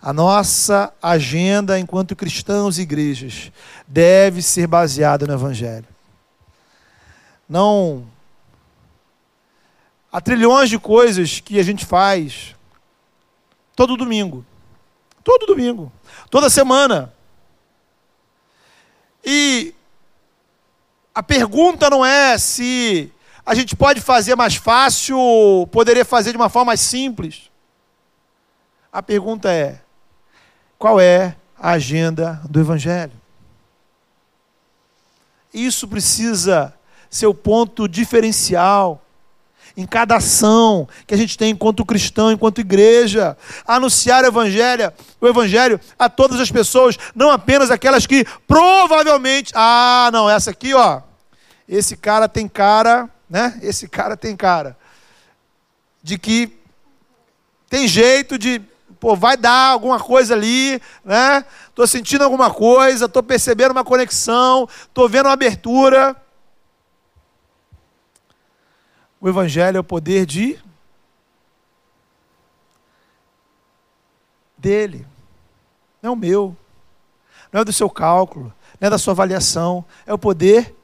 A 0.00 0.12
nossa 0.12 0.92
agenda 1.02 1.78
enquanto 1.78 2.14
cristãos 2.14 2.78
e 2.78 2.82
igrejas 2.82 3.50
deve 3.86 4.42
ser 4.42 4.66
baseada 4.66 5.26
no 5.26 5.32
Evangelho. 5.32 5.86
Não. 7.48 8.06
Há 10.12 10.20
trilhões 10.20 10.68
de 10.68 10.78
coisas 10.78 11.40
que 11.40 11.58
a 11.58 11.62
gente 11.62 11.84
faz 11.84 12.56
Todo 13.76 13.94
domingo. 13.94 14.44
Todo 15.22 15.44
domingo. 15.44 15.92
Toda 16.30 16.48
semana. 16.48 17.12
E 19.22 19.74
a 21.16 21.22
pergunta 21.22 21.88
não 21.88 22.04
é 22.04 22.36
se 22.36 23.10
a 23.46 23.54
gente 23.54 23.74
pode 23.74 24.02
fazer 24.02 24.36
mais 24.36 24.56
fácil, 24.56 25.16
poderia 25.72 26.04
fazer 26.04 26.32
de 26.32 26.36
uma 26.36 26.50
forma 26.50 26.66
mais 26.66 26.80
simples. 26.80 27.50
A 28.92 29.02
pergunta 29.02 29.50
é: 29.50 29.80
qual 30.78 31.00
é 31.00 31.34
a 31.58 31.70
agenda 31.70 32.38
do 32.50 32.60
Evangelho? 32.60 33.14
Isso 35.54 35.88
precisa 35.88 36.74
ser 37.08 37.26
o 37.26 37.32
ponto 37.32 37.88
diferencial 37.88 39.02
em 39.76 39.86
cada 39.86 40.16
ação 40.16 40.88
que 41.06 41.14
a 41.14 41.16
gente 41.16 41.36
tem 41.36 41.50
enquanto 41.50 41.84
cristão, 41.84 42.32
enquanto 42.32 42.60
igreja. 42.60 43.36
Anunciar 43.66 44.24
o 44.24 44.26
evangelho, 44.26 44.92
o 45.20 45.28
evangelho 45.28 45.78
a 45.98 46.08
todas 46.08 46.40
as 46.40 46.50
pessoas, 46.50 46.96
não 47.14 47.30
apenas 47.30 47.70
aquelas 47.70 48.06
que 48.06 48.24
provavelmente, 48.46 49.52
ah, 49.54 50.10
não, 50.12 50.30
essa 50.30 50.50
aqui, 50.50 50.72
ó, 50.72 51.02
esse 51.68 51.96
cara 51.96 52.28
tem 52.28 52.48
cara, 52.48 53.08
né? 53.28 53.58
Esse 53.62 53.88
cara 53.88 54.16
tem 54.16 54.36
cara 54.36 54.76
de 56.06 56.16
que 56.16 56.56
tem 57.68 57.88
jeito 57.88 58.38
de, 58.38 58.62
pô, 59.00 59.16
vai 59.16 59.36
dar 59.36 59.72
alguma 59.72 59.98
coisa 59.98 60.34
ali, 60.34 60.80
né? 61.04 61.44
Tô 61.74 61.84
sentindo 61.84 62.22
alguma 62.22 62.48
coisa, 62.48 63.08
tô 63.08 63.24
percebendo 63.24 63.72
uma 63.72 63.82
conexão, 63.82 64.68
tô 64.94 65.08
vendo 65.08 65.26
uma 65.26 65.32
abertura. 65.32 66.14
O 69.20 69.28
Evangelho 69.28 69.76
é 69.78 69.80
o 69.80 69.84
poder 69.84 70.26
de 70.26 70.58
dele, 74.58 75.06
não 76.02 76.10
é 76.10 76.12
o 76.12 76.16
meu, 76.16 76.56
não 77.52 77.60
é 77.60 77.64
do 77.64 77.72
seu 77.72 77.88
cálculo, 77.88 78.52
não 78.80 78.86
é 78.86 78.90
da 78.90 78.98
sua 78.98 79.12
avaliação, 79.12 79.84
é 80.04 80.12
o 80.12 80.18
poder 80.18 80.74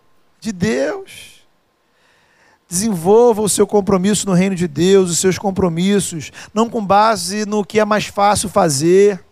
de 0.41 0.53
Deus. 0.53 1.45
Desenvolva 2.68 3.43
o 3.43 3.49
seu 3.49 3.66
compromisso 3.66 4.26
no 4.26 4.33
reino 4.33 4.57
de 4.57 4.66
Deus, 4.66 5.11
os 5.11 5.18
seus 5.18 5.39
compromissos, 5.39 6.30
não 6.55 6.70
com 6.70 6.85
base 6.85 7.45
no 7.45 7.64
que 7.64 7.78
é 7.78 7.85
mais 7.85 8.07
fácil 8.07 8.49
fazer. 8.49 9.22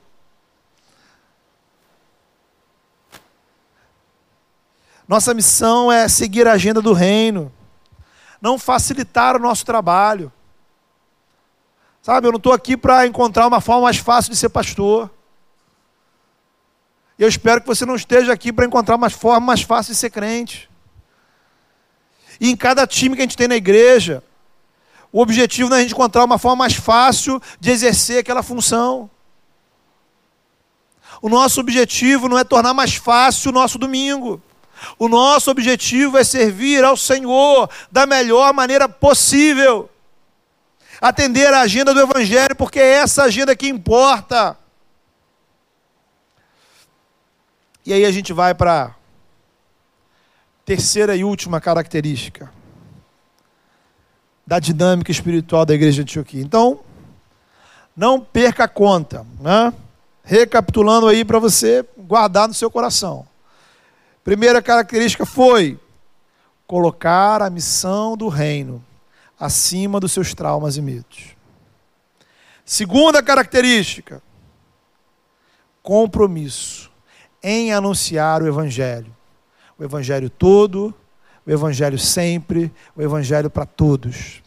Nossa 5.08 5.32
missão 5.32 5.90
é 5.90 6.06
seguir 6.06 6.46
a 6.46 6.52
agenda 6.52 6.82
do 6.82 6.92
reino, 6.92 7.50
não 8.40 8.58
facilitar 8.58 9.36
o 9.36 9.38
nosso 9.38 9.64
trabalho. 9.64 10.32
Sabe, 12.02 12.26
eu 12.26 12.32
não 12.32 12.38
estou 12.38 12.52
aqui 12.52 12.76
para 12.76 13.06
encontrar 13.06 13.46
uma 13.46 13.60
forma 13.60 13.82
mais 13.82 13.98
fácil 13.98 14.30
de 14.30 14.36
ser 14.38 14.48
pastor. 14.48 15.10
Eu 17.18 17.28
espero 17.28 17.60
que 17.60 17.66
você 17.66 17.84
não 17.84 17.94
esteja 17.94 18.32
aqui 18.32 18.50
para 18.50 18.64
encontrar 18.64 18.96
uma 18.96 19.10
forma 19.10 19.48
mais 19.48 19.60
fácil 19.60 19.92
de 19.92 19.98
ser 19.98 20.10
crente. 20.10 20.70
E 22.40 22.50
em 22.50 22.56
cada 22.56 22.86
time 22.86 23.14
que 23.14 23.20
a 23.20 23.24
gente 23.24 23.36
tem 23.36 23.46
na 23.46 23.56
igreja, 23.56 24.24
o 25.12 25.20
objetivo 25.20 25.68
não 25.68 25.76
é 25.76 25.80
a 25.80 25.82
gente 25.82 25.92
encontrar 25.92 26.24
uma 26.24 26.38
forma 26.38 26.56
mais 26.56 26.74
fácil 26.74 27.40
de 27.60 27.70
exercer 27.70 28.20
aquela 28.20 28.42
função. 28.42 29.10
O 31.20 31.28
nosso 31.28 31.60
objetivo 31.60 32.28
não 32.28 32.38
é 32.38 32.44
tornar 32.44 32.72
mais 32.72 32.94
fácil 32.94 33.50
o 33.50 33.54
nosso 33.54 33.78
domingo. 33.78 34.40
O 34.98 35.08
nosso 35.08 35.50
objetivo 35.50 36.18
é 36.18 36.24
servir 36.24 36.84
ao 36.84 36.96
Senhor 36.96 37.68
da 37.90 38.06
melhor 38.06 38.52
maneira 38.52 38.88
possível. 38.88 39.88
Atender 41.00 41.52
a 41.52 41.60
agenda 41.60 41.94
do 41.94 42.00
Evangelho, 42.00 42.54
porque 42.54 42.78
é 42.78 42.94
essa 42.94 43.24
agenda 43.24 43.56
que 43.56 43.68
importa. 43.68 44.56
E 47.84 47.92
aí 47.92 48.04
a 48.04 48.10
gente 48.10 48.32
vai 48.32 48.54
para 48.54 48.94
terceira 50.64 51.16
e 51.16 51.24
última 51.24 51.60
característica 51.60 52.52
da 54.46 54.58
dinâmica 54.58 55.10
espiritual 55.10 55.64
da 55.64 55.74
igreja 55.74 55.96
de 55.96 56.02
Antioquia. 56.02 56.42
Então, 56.42 56.80
não 57.96 58.20
perca 58.20 58.64
a 58.64 58.68
conta, 58.68 59.26
né? 59.40 59.72
Recapitulando 60.22 61.06
aí 61.06 61.24
para 61.24 61.38
você 61.38 61.84
guardar 61.96 62.48
no 62.48 62.54
seu 62.54 62.70
coração. 62.70 63.26
Primeira 64.30 64.62
característica 64.62 65.26
foi 65.26 65.76
colocar 66.64 67.42
a 67.42 67.50
missão 67.50 68.16
do 68.16 68.28
reino 68.28 68.80
acima 69.36 69.98
dos 69.98 70.12
seus 70.12 70.34
traumas 70.34 70.76
e 70.76 70.80
medos. 70.80 71.34
Segunda 72.64 73.24
característica, 73.24 74.22
compromisso 75.82 76.92
em 77.42 77.72
anunciar 77.72 78.40
o 78.40 78.46
evangelho 78.46 79.12
o 79.76 79.82
Evangelho 79.82 80.30
todo, 80.30 80.94
o 81.44 81.50
Evangelho 81.50 81.98
sempre, 81.98 82.72
o 82.94 83.02
Evangelho 83.02 83.50
para 83.50 83.66
todos. 83.66 84.44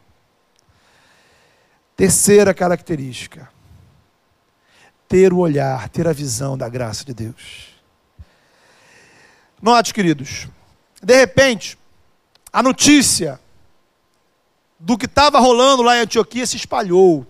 Terceira 1.94 2.54
característica: 2.54 3.50
ter 5.10 5.34
o 5.34 5.40
olhar, 5.40 5.90
ter 5.90 6.08
a 6.08 6.14
visão 6.14 6.58
da 6.58 6.70
graça 6.70 7.04
de 7.04 7.14
Deus. 7.14 7.73
Note, 9.64 9.94
queridos, 9.94 10.50
de 11.02 11.16
repente, 11.16 11.78
a 12.52 12.62
notícia 12.62 13.40
do 14.78 14.98
que 14.98 15.06
estava 15.06 15.40
rolando 15.40 15.82
lá 15.82 15.96
em 15.96 16.02
Antioquia 16.02 16.46
se 16.46 16.58
espalhou. 16.58 17.26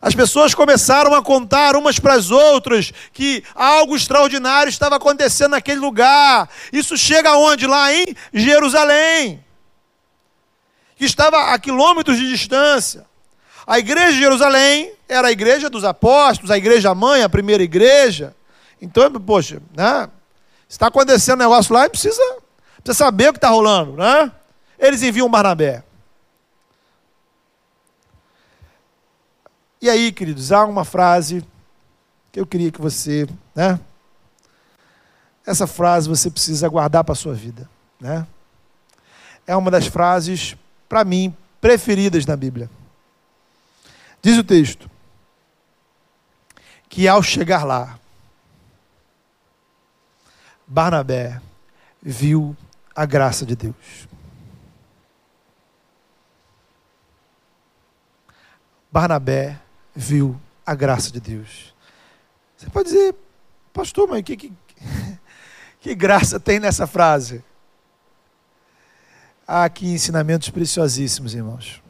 As 0.00 0.14
pessoas 0.14 0.54
começaram 0.54 1.14
a 1.14 1.22
contar 1.22 1.76
umas 1.76 1.98
para 1.98 2.14
as 2.14 2.30
outras 2.30 2.90
que 3.12 3.44
algo 3.54 3.94
extraordinário 3.94 4.70
estava 4.70 4.96
acontecendo 4.96 5.50
naquele 5.50 5.78
lugar. 5.78 6.48
Isso 6.72 6.96
chega 6.96 7.28
aonde? 7.28 7.66
Lá 7.66 7.92
em 7.92 8.06
Jerusalém, 8.32 9.44
que 10.96 11.04
estava 11.04 11.52
a 11.52 11.58
quilômetros 11.58 12.16
de 12.16 12.26
distância. 12.26 13.04
A 13.66 13.78
igreja 13.78 14.12
de 14.12 14.20
Jerusalém 14.20 14.94
era 15.06 15.28
a 15.28 15.32
igreja 15.32 15.68
dos 15.68 15.84
apóstolos, 15.84 16.50
a 16.50 16.56
igreja 16.56 16.94
mãe, 16.94 17.22
a 17.22 17.28
primeira 17.28 17.62
igreja. 17.62 18.34
Então, 18.80 19.12
poxa, 19.12 19.60
né? 19.76 20.08
Está 20.72 20.86
acontecendo 20.86 21.40
um 21.40 21.42
negócio 21.42 21.74
lá 21.74 21.84
e 21.84 21.90
precisa, 21.90 22.40
precisa 22.82 23.04
saber 23.04 23.28
o 23.28 23.32
que 23.34 23.36
está 23.36 23.50
rolando, 23.50 23.92
né? 23.92 24.32
Eles 24.78 25.02
enviam 25.02 25.28
Barnabé. 25.28 25.84
E 29.82 29.90
aí, 29.90 30.10
queridos, 30.10 30.50
há 30.50 30.64
uma 30.64 30.82
frase 30.82 31.46
que 32.32 32.40
eu 32.40 32.46
queria 32.46 32.72
que 32.72 32.80
você, 32.80 33.28
né? 33.54 33.78
Essa 35.44 35.66
frase 35.66 36.08
você 36.08 36.30
precisa 36.30 36.66
guardar 36.70 37.04
para 37.04 37.12
a 37.12 37.16
sua 37.16 37.34
vida, 37.34 37.68
né? 38.00 38.26
É 39.46 39.54
uma 39.54 39.70
das 39.70 39.86
frases, 39.86 40.56
para 40.88 41.04
mim, 41.04 41.36
preferidas 41.60 42.24
na 42.24 42.34
Bíblia. 42.34 42.70
Diz 44.22 44.38
o 44.38 44.42
texto 44.42 44.90
que 46.88 47.06
ao 47.06 47.22
chegar 47.22 47.62
lá, 47.62 47.98
Barnabé 50.72 51.38
viu 52.02 52.56
a 52.96 53.04
graça 53.04 53.44
de 53.44 53.54
Deus. 53.54 54.08
Barnabé 58.90 59.60
viu 59.94 60.40
a 60.64 60.74
graça 60.74 61.10
de 61.10 61.20
Deus. 61.20 61.74
Você 62.56 62.70
pode 62.70 62.88
dizer, 62.88 63.14
pastor, 63.70 64.08
mas 64.08 64.22
que, 64.22 64.34
que, 64.34 64.52
que 65.78 65.94
graça 65.94 66.40
tem 66.40 66.58
nessa 66.58 66.86
frase? 66.86 67.44
Há 69.46 69.64
aqui 69.64 69.92
ensinamentos 69.92 70.48
preciosíssimos, 70.48 71.34
irmãos. 71.34 71.82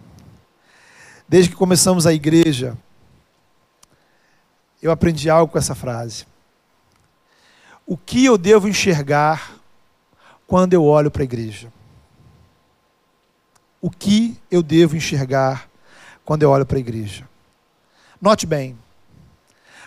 Desde 1.29 1.51
que 1.51 1.57
começamos 1.57 2.05
a 2.05 2.13
igreja, 2.13 2.77
eu 4.83 4.91
aprendi 4.91 5.31
algo 5.31 5.53
com 5.53 5.59
essa 5.59 5.77
frase. 5.77 6.32
O 7.87 7.97
que 7.97 8.25
eu 8.25 8.39
devo 8.39 8.69
enxergar 8.69 9.53
quando 10.47 10.73
eu 10.73 10.85
olho 10.85 11.11
para 11.11 11.23
a 11.23 11.25
igreja? 11.25 11.73
O 13.81 13.91
que 13.91 14.39
eu 14.51 14.63
devo 14.63 14.97
enxergar 14.97 15.69
quando 16.25 16.43
eu 16.43 16.51
olho 16.51 16.65
para 16.65 16.77
a 16.77 16.81
igreja? 16.81 17.29
Note 18.21 18.47
bem. 18.47 18.79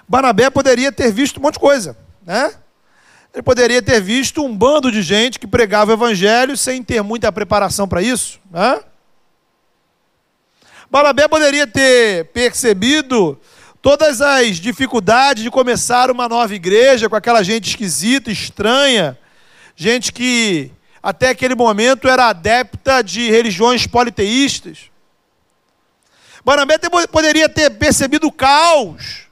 Barnabé 0.08 0.50
poderia 0.50 0.92
ter 0.92 1.12
visto 1.12 1.38
um 1.40 1.42
monte 1.42 1.54
de 1.54 1.60
coisa, 1.60 1.98
né? 2.26 2.54
Ele 3.34 3.42
poderia 3.42 3.82
ter 3.82 4.02
visto 4.02 4.44
um 4.44 4.56
bando 4.56 4.92
de 4.92 5.02
gente 5.02 5.40
que 5.40 5.48
pregava 5.48 5.92
o 5.92 5.94
evangelho 5.94 6.56
sem 6.56 6.84
ter 6.84 7.02
muita 7.02 7.32
preparação 7.32 7.88
para 7.88 8.02
isso, 8.02 8.40
né? 8.52 8.82
Barnabé 10.90 11.28
poderia 11.28 11.66
ter 11.68 12.26
percebido 12.26 13.40
todas 13.86 14.20
as 14.20 14.56
dificuldades 14.56 15.44
de 15.44 15.52
começar 15.52 16.10
uma 16.10 16.28
nova 16.28 16.56
igreja 16.56 17.08
com 17.08 17.16
aquela 17.16 17.44
gente 17.44 17.70
esquisita, 17.70 18.32
estranha, 18.32 19.16
gente 19.76 20.12
que 20.12 20.72
até 21.04 21.30
aquele 21.30 21.54
momento 21.54 22.08
era 22.08 22.30
adepta 22.30 23.04
de 23.04 23.30
religiões 23.30 23.86
politeístas. 23.86 24.90
Barnabé 26.44 26.80
poderia 27.12 27.48
ter 27.48 27.70
percebido 27.78 28.26
o 28.26 28.32
caos 28.32 29.28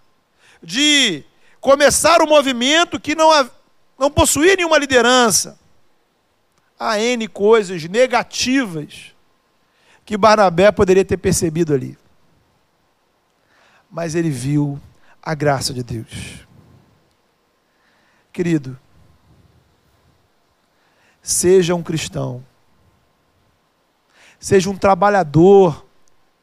de 0.62 1.24
começar 1.60 2.22
um 2.22 2.28
movimento 2.28 3.00
que 3.00 3.16
não, 3.16 3.50
não 3.98 4.12
possuía 4.12 4.56
nenhuma 4.56 4.78
liderança. 4.78 5.58
Há 6.80 7.00
N 7.00 7.28
coisas 7.28 7.86
negativas 7.86 9.16
que 10.06 10.16
Barnabé 10.16 10.72
poderia 10.72 11.04
ter 11.04 11.18
percebido 11.18 11.74
ali. 11.74 11.98
Mas 13.94 14.16
ele 14.16 14.32
viu 14.32 14.82
a 15.22 15.36
graça 15.36 15.72
de 15.72 15.84
Deus. 15.84 16.48
Querido, 18.32 18.76
seja 21.22 21.76
um 21.76 21.84
cristão, 21.84 22.44
seja 24.40 24.68
um 24.68 24.76
trabalhador 24.76 25.86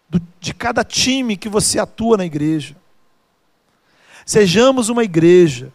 do, 0.08 0.22
de 0.38 0.54
cada 0.54 0.84
time 0.84 1.36
que 1.36 1.48
você 1.48 1.80
atua 1.80 2.16
na 2.16 2.24
igreja. 2.24 2.76
Sejamos 4.24 4.88
uma 4.88 5.02
igreja 5.02 5.72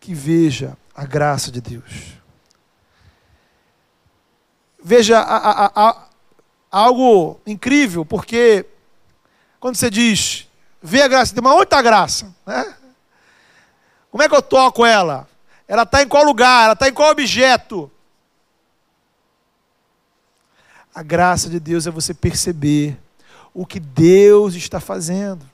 que 0.00 0.12
veja 0.12 0.76
a 0.92 1.04
graça 1.06 1.52
de 1.52 1.60
Deus. 1.60 2.14
Veja 4.82 5.20
a, 5.20 5.66
a, 5.66 5.88
a, 5.88 6.08
algo 6.68 7.40
incrível, 7.46 8.04
porque 8.04 8.66
quando 9.62 9.76
você 9.76 9.88
diz, 9.88 10.48
vê 10.82 11.02
a 11.02 11.06
graça 11.06 11.40
mas 11.40 11.52
onde 11.52 11.62
está 11.62 11.78
a 11.78 11.82
graça? 11.82 12.34
Né? 12.44 12.74
Como 14.10 14.20
é 14.20 14.28
que 14.28 14.34
eu 14.34 14.42
toco 14.42 14.84
ela? 14.84 15.28
Ela 15.68 15.84
está 15.84 16.02
em 16.02 16.08
qual 16.08 16.24
lugar? 16.24 16.64
Ela 16.64 16.72
está 16.72 16.88
em 16.88 16.92
qual 16.92 17.12
objeto? 17.12 17.88
A 20.92 21.00
graça 21.00 21.48
de 21.48 21.60
Deus 21.60 21.86
é 21.86 21.92
você 21.92 22.12
perceber 22.12 22.98
o 23.54 23.64
que 23.64 23.78
Deus 23.78 24.56
está 24.56 24.80
fazendo 24.80 25.48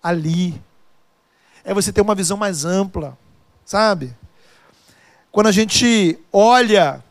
ali. 0.00 0.62
é 1.64 1.74
você 1.74 1.92
ter 1.92 2.02
uma 2.02 2.14
visão 2.14 2.36
mais 2.36 2.64
ampla, 2.64 3.18
sabe? 3.64 4.16
Quando 5.32 5.48
a 5.48 5.52
gente 5.52 6.16
olha, 6.32 7.02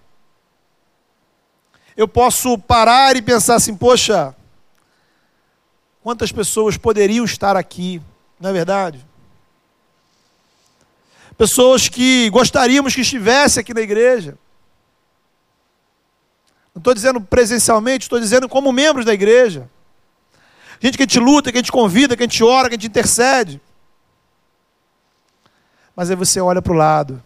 eu 1.97 2.07
posso 2.07 2.57
parar 2.57 3.17
e 3.17 3.21
pensar 3.21 3.55
assim: 3.55 3.75
poxa, 3.75 4.33
quantas 6.05 6.31
pessoas 6.31 6.77
poderiam 6.77 7.25
estar 7.25 7.57
aqui, 7.57 7.99
não 8.39 8.51
é 8.51 8.53
verdade? 8.53 9.03
Pessoas 11.35 11.89
que 11.89 12.29
gostaríamos 12.29 12.93
que 12.93 13.01
estivesse 13.01 13.59
aqui 13.59 13.73
na 13.73 13.81
igreja. 13.81 14.37
Não 16.75 16.79
estou 16.79 16.93
dizendo 16.93 17.19
presencialmente, 17.19 18.03
estou 18.03 18.19
dizendo 18.19 18.47
como 18.47 18.71
membros 18.71 19.03
da 19.03 19.15
igreja. 19.15 19.67
Gente 20.79 20.95
que 20.95 21.01
a 21.01 21.07
gente 21.07 21.19
luta, 21.19 21.51
que 21.51 21.57
a 21.57 21.61
gente 21.61 21.71
convida, 21.71 22.15
que 22.15 22.21
a 22.21 22.27
gente 22.27 22.43
ora, 22.43 22.69
que 22.69 22.75
a 22.75 22.77
gente 22.77 22.85
intercede. 22.85 23.59
Mas 25.95 26.11
aí 26.11 26.15
você 26.15 26.39
olha 26.39 26.61
para 26.61 26.73
o 26.73 26.75
lado, 26.77 27.19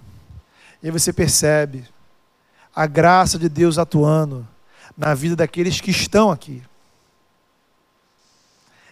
e 0.81 0.87
aí 0.87 0.91
você 0.91 1.11
percebe 1.11 1.85
a 2.73 2.87
graça 2.87 3.37
de 3.37 3.49
Deus 3.49 3.77
atuando 3.77 4.47
na 4.97 5.13
vida 5.13 5.35
daqueles 5.35 5.81
que 5.81 5.91
estão 5.91 6.31
aqui. 6.31 6.63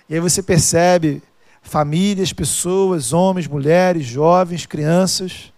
E 0.10 0.14
aí 0.14 0.20
você 0.20 0.41
percebe 0.41 1.22
famílias, 1.62 2.32
pessoas, 2.32 3.12
homens, 3.12 3.47
mulheres, 3.47 4.05
jovens, 4.05 4.66
crianças, 4.66 5.51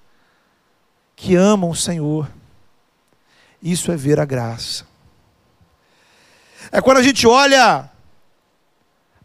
que 1.15 1.35
amam 1.35 1.69
o 1.69 1.75
Senhor. 1.75 2.29
Isso 3.61 3.91
é 3.91 3.95
ver 3.95 4.19
a 4.19 4.25
graça. 4.25 4.87
É 6.71 6.81
quando 6.81 6.97
a 6.97 7.03
gente 7.03 7.27
olha 7.27 7.89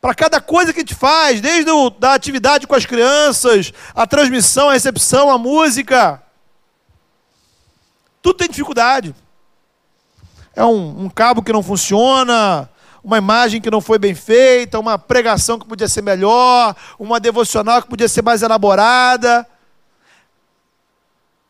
para 0.00 0.14
cada 0.14 0.40
coisa 0.40 0.72
que 0.72 0.80
a 0.80 0.82
gente 0.82 0.94
faz, 0.94 1.40
desde 1.40 1.70
o, 1.70 1.88
da 1.88 2.12
atividade 2.12 2.66
com 2.66 2.74
as 2.74 2.84
crianças, 2.84 3.72
a 3.94 4.06
transmissão, 4.06 4.68
a 4.68 4.74
recepção, 4.74 5.30
a 5.30 5.38
música. 5.38 6.22
Tudo 8.20 8.36
tem 8.36 8.48
dificuldade. 8.48 9.14
É 10.54 10.62
um, 10.64 11.04
um 11.04 11.08
cabo 11.08 11.42
que 11.42 11.52
não 11.52 11.62
funciona, 11.62 12.68
uma 13.04 13.18
imagem 13.18 13.60
que 13.60 13.70
não 13.70 13.82
foi 13.82 13.98
bem 13.98 14.14
feita, 14.14 14.80
uma 14.80 14.98
pregação 14.98 15.58
que 15.58 15.66
podia 15.66 15.86
ser 15.86 16.00
melhor, 16.00 16.74
uma 16.98 17.20
devocional 17.20 17.82
que 17.82 17.88
podia 17.88 18.08
ser 18.08 18.22
mais 18.22 18.42
elaborada. 18.42 19.46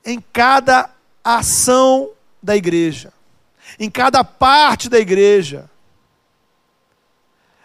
Em 0.05 0.21
cada 0.33 0.91
ação 1.23 2.11
da 2.43 2.57
igreja, 2.57 3.13
em 3.79 3.89
cada 3.89 4.25
parte 4.25 4.89
da 4.89 4.99
igreja, 4.99 5.71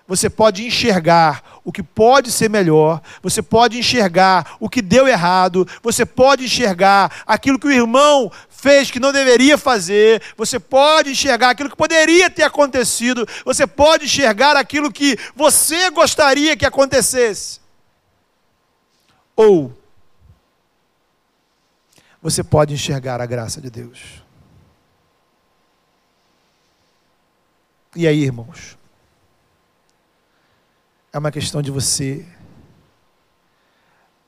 você 0.08 0.30
pode 0.30 0.66
enxergar 0.66 1.60
o 1.64 1.72
que 1.72 1.84
pode 1.84 2.32
ser 2.32 2.50
melhor, 2.50 3.02
você 3.22 3.42
pode 3.42 3.78
enxergar 3.78 4.56
o 4.60 4.70
que 4.70 4.82
deu 4.82 5.08
errado, 5.08 5.68
você 5.84 6.04
pode 6.06 6.46
enxergar 6.46 7.24
aquilo 7.28 7.60
que 7.60 7.68
o 7.68 7.72
irmão 7.72 8.32
fez 8.60 8.92
que 8.92 9.00
não 9.00 9.12
deveria 9.12 9.58
fazer, 9.58 10.22
você 10.36 10.60
pode 10.60 11.12
enxergar 11.12 11.52
aquilo 11.52 11.70
que 11.70 11.76
poderia 11.76 12.30
ter 12.30 12.44
acontecido, 12.44 13.28
você 13.46 13.66
pode 13.66 14.06
enxergar 14.06 14.56
aquilo 14.56 14.92
que 14.92 15.18
você 15.36 15.90
gostaria 15.90 16.58
que 16.58 16.66
acontecesse. 16.66 17.60
Ou 19.36 19.74
você 22.22 22.44
pode 22.44 22.74
enxergar 22.74 23.22
a 23.22 23.26
graça 23.26 23.62
de 23.62 23.70
Deus. 23.70 24.22
E 27.96 28.06
aí, 28.08 28.22
irmãos? 28.22 28.78
É 31.12 31.18
uma 31.18 31.32
questão 31.32 31.62
de 31.62 31.72
você 31.72 32.26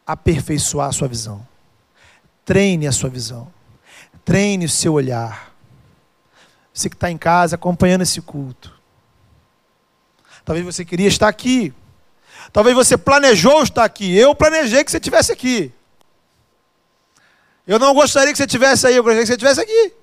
aperfeiçoar 0.07 0.87
a 0.89 0.91
sua 0.91 1.07
visão. 1.07 1.45
Treine 2.43 2.87
a 2.87 2.91
sua 2.91 3.09
visão. 3.09 3.51
Treine 4.23 4.65
o 4.65 4.69
seu 4.69 4.93
olhar. 4.93 5.51
Você 6.73 6.89
que 6.89 6.95
está 6.95 7.09
em 7.11 7.17
casa 7.17 7.55
acompanhando 7.55 8.01
esse 8.01 8.21
culto. 8.21 8.79
Talvez 10.45 10.65
você 10.65 10.85
queria 10.85 11.07
estar 11.07 11.27
aqui. 11.27 11.73
Talvez 12.51 12.75
você 12.75 12.97
planejou 12.97 13.61
estar 13.63 13.83
aqui. 13.83 14.17
Eu 14.17 14.33
planejei 14.33 14.83
que 14.83 14.91
você 14.91 14.97
estivesse 14.97 15.31
aqui. 15.31 15.73
Eu 17.65 17.77
não 17.77 17.93
gostaria 17.93 18.31
que 18.31 18.37
você 18.37 18.45
estivesse 18.45 18.87
aí, 18.87 18.95
eu 18.95 19.03
gostaria 19.03 19.21
que 19.21 19.27
você 19.27 19.33
estivesse 19.33 19.61
aqui. 19.61 19.93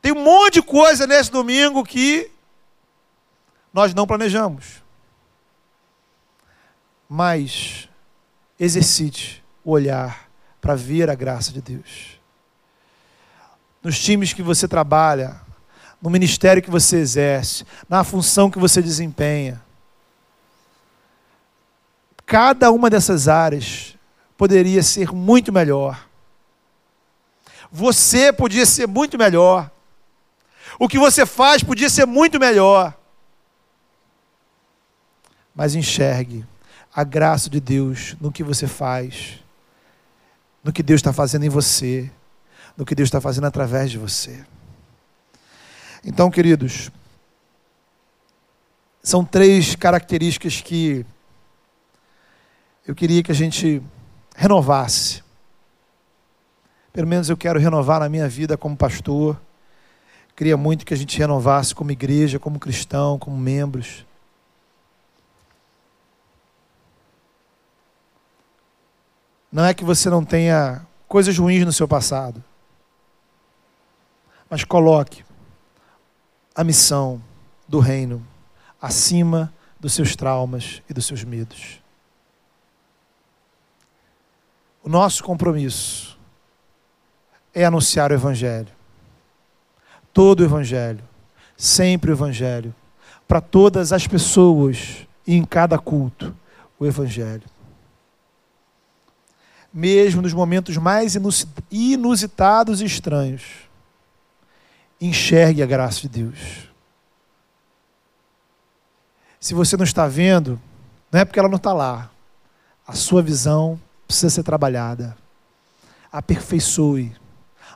Tem 0.00 0.12
um 0.12 0.22
monte 0.22 0.54
de 0.54 0.62
coisa 0.62 1.06
nesse 1.06 1.30
domingo 1.30 1.84
que 1.84 2.30
nós 3.72 3.94
não 3.94 4.06
planejamos. 4.06 4.82
Mas 7.08 7.88
exercite 8.58 9.44
o 9.62 9.70
olhar 9.72 10.23
para 10.64 10.74
ver 10.74 11.10
a 11.10 11.14
graça 11.14 11.52
de 11.52 11.60
Deus. 11.60 12.18
Nos 13.82 14.02
times 14.02 14.32
que 14.32 14.42
você 14.42 14.66
trabalha, 14.66 15.38
no 16.00 16.08
ministério 16.08 16.62
que 16.62 16.70
você 16.70 16.96
exerce, 16.96 17.66
na 17.86 18.02
função 18.02 18.50
que 18.50 18.58
você 18.58 18.80
desempenha. 18.80 19.62
Cada 22.24 22.70
uma 22.70 22.88
dessas 22.88 23.28
áreas 23.28 23.94
poderia 24.38 24.82
ser 24.82 25.12
muito 25.12 25.52
melhor. 25.52 26.08
Você 27.70 28.32
podia 28.32 28.64
ser 28.64 28.88
muito 28.88 29.18
melhor. 29.18 29.70
O 30.78 30.88
que 30.88 30.98
você 30.98 31.26
faz 31.26 31.62
podia 31.62 31.90
ser 31.90 32.06
muito 32.06 32.40
melhor 32.40 32.94
mas 35.54 35.74
enxergue 35.74 36.44
a 36.94 37.04
graça 37.04 37.48
de 37.48 37.60
Deus 37.60 38.16
no 38.20 38.32
que 38.32 38.42
você 38.42 38.66
faz, 38.66 39.43
no 40.64 40.72
que 40.72 40.82
Deus 40.82 40.98
está 40.98 41.12
fazendo 41.12 41.44
em 41.44 41.50
você, 41.50 42.10
no 42.74 42.86
que 42.86 42.94
Deus 42.94 43.08
está 43.08 43.20
fazendo 43.20 43.46
através 43.46 43.90
de 43.90 43.98
você. 43.98 44.44
Então, 46.02 46.30
queridos, 46.30 46.90
são 49.02 49.22
três 49.22 49.76
características 49.76 50.62
que 50.62 51.04
eu 52.86 52.94
queria 52.94 53.22
que 53.22 53.30
a 53.30 53.34
gente 53.34 53.82
renovasse. 54.34 55.22
Pelo 56.92 57.06
menos 57.06 57.28
eu 57.28 57.36
quero 57.36 57.58
renovar 57.60 58.00
na 58.00 58.08
minha 58.08 58.28
vida 58.28 58.56
como 58.56 58.76
pastor. 58.76 59.38
Queria 60.34 60.56
muito 60.56 60.86
que 60.86 60.94
a 60.94 60.96
gente 60.96 61.18
renovasse 61.18 61.74
como 61.74 61.90
igreja, 61.90 62.38
como 62.38 62.58
cristão, 62.58 63.18
como 63.18 63.36
membros. 63.36 64.06
Não 69.54 69.64
é 69.64 69.72
que 69.72 69.84
você 69.84 70.10
não 70.10 70.24
tenha 70.24 70.84
coisas 71.06 71.38
ruins 71.38 71.64
no 71.64 71.72
seu 71.72 71.86
passado. 71.86 72.42
Mas 74.50 74.64
coloque 74.64 75.24
a 76.52 76.64
missão 76.64 77.22
do 77.68 77.78
reino 77.78 78.26
acima 78.82 79.54
dos 79.78 79.92
seus 79.92 80.16
traumas 80.16 80.82
e 80.90 80.92
dos 80.92 81.06
seus 81.06 81.22
medos. 81.22 81.80
O 84.82 84.88
nosso 84.88 85.22
compromisso 85.22 86.18
é 87.54 87.64
anunciar 87.64 88.10
o 88.10 88.14
Evangelho. 88.14 88.72
Todo 90.12 90.40
o 90.40 90.44
Evangelho. 90.44 91.04
Sempre 91.56 92.10
o 92.10 92.14
Evangelho. 92.14 92.74
Para 93.28 93.40
todas 93.40 93.92
as 93.92 94.04
pessoas 94.04 95.06
e 95.24 95.36
em 95.36 95.44
cada 95.44 95.78
culto, 95.78 96.36
o 96.76 96.84
Evangelho 96.84 97.53
mesmo 99.74 100.22
nos 100.22 100.32
momentos 100.32 100.76
mais 100.76 101.16
inusitados 101.68 102.80
e 102.80 102.84
estranhos, 102.84 103.42
enxergue 105.00 105.64
a 105.64 105.66
graça 105.66 106.02
de 106.02 106.08
Deus. 106.08 106.68
Se 109.40 109.52
você 109.52 109.76
não 109.76 109.82
está 109.82 110.06
vendo, 110.06 110.60
não 111.10 111.20
é 111.20 111.24
porque 111.24 111.40
ela 111.40 111.48
não 111.48 111.56
está 111.56 111.72
lá. 111.72 112.08
A 112.86 112.92
sua 112.92 113.20
visão 113.20 113.80
precisa 114.06 114.30
ser 114.30 114.44
trabalhada. 114.44 115.16
Aperfeiçoe, 116.12 117.12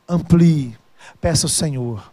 amplie, 0.08 0.78
peça 1.20 1.46
ao 1.46 1.50
Senhor 1.50 2.12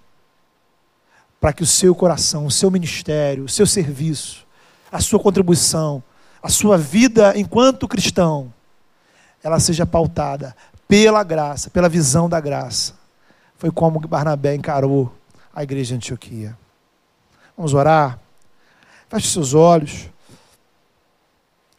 para 1.39 1.53
que 1.53 1.61
o 1.61 1.67
seu 1.67 1.93
coração, 1.93 2.47
o 2.47 2.51
seu 2.51 2.71
ministério, 2.71 3.43
o 3.43 3.49
seu 3.49 3.67
serviço, 3.67 4.47
a 4.91 4.99
sua 4.99 5.19
contribuição, 5.19 6.01
a 6.41 6.49
sua 6.49 6.75
vida 6.75 7.37
enquanto 7.37 7.87
cristão 7.87 8.51
ela 9.45 9.59
seja 9.59 9.85
pautada 9.85 10.55
pela 10.87 11.23
graça, 11.23 11.69
pela 11.69 11.87
visão 11.87 12.27
da 12.27 12.39
graça. 12.39 12.95
Foi 13.57 13.69
como 13.69 13.99
Barnabé 13.99 14.55
encarou 14.55 15.13
a 15.53 15.61
igreja 15.61 15.89
de 15.89 15.97
Antioquia. 15.97 16.57
Vamos 17.55 17.75
orar? 17.75 18.19
Feche 19.07 19.27
seus 19.27 19.53
olhos. 19.53 20.09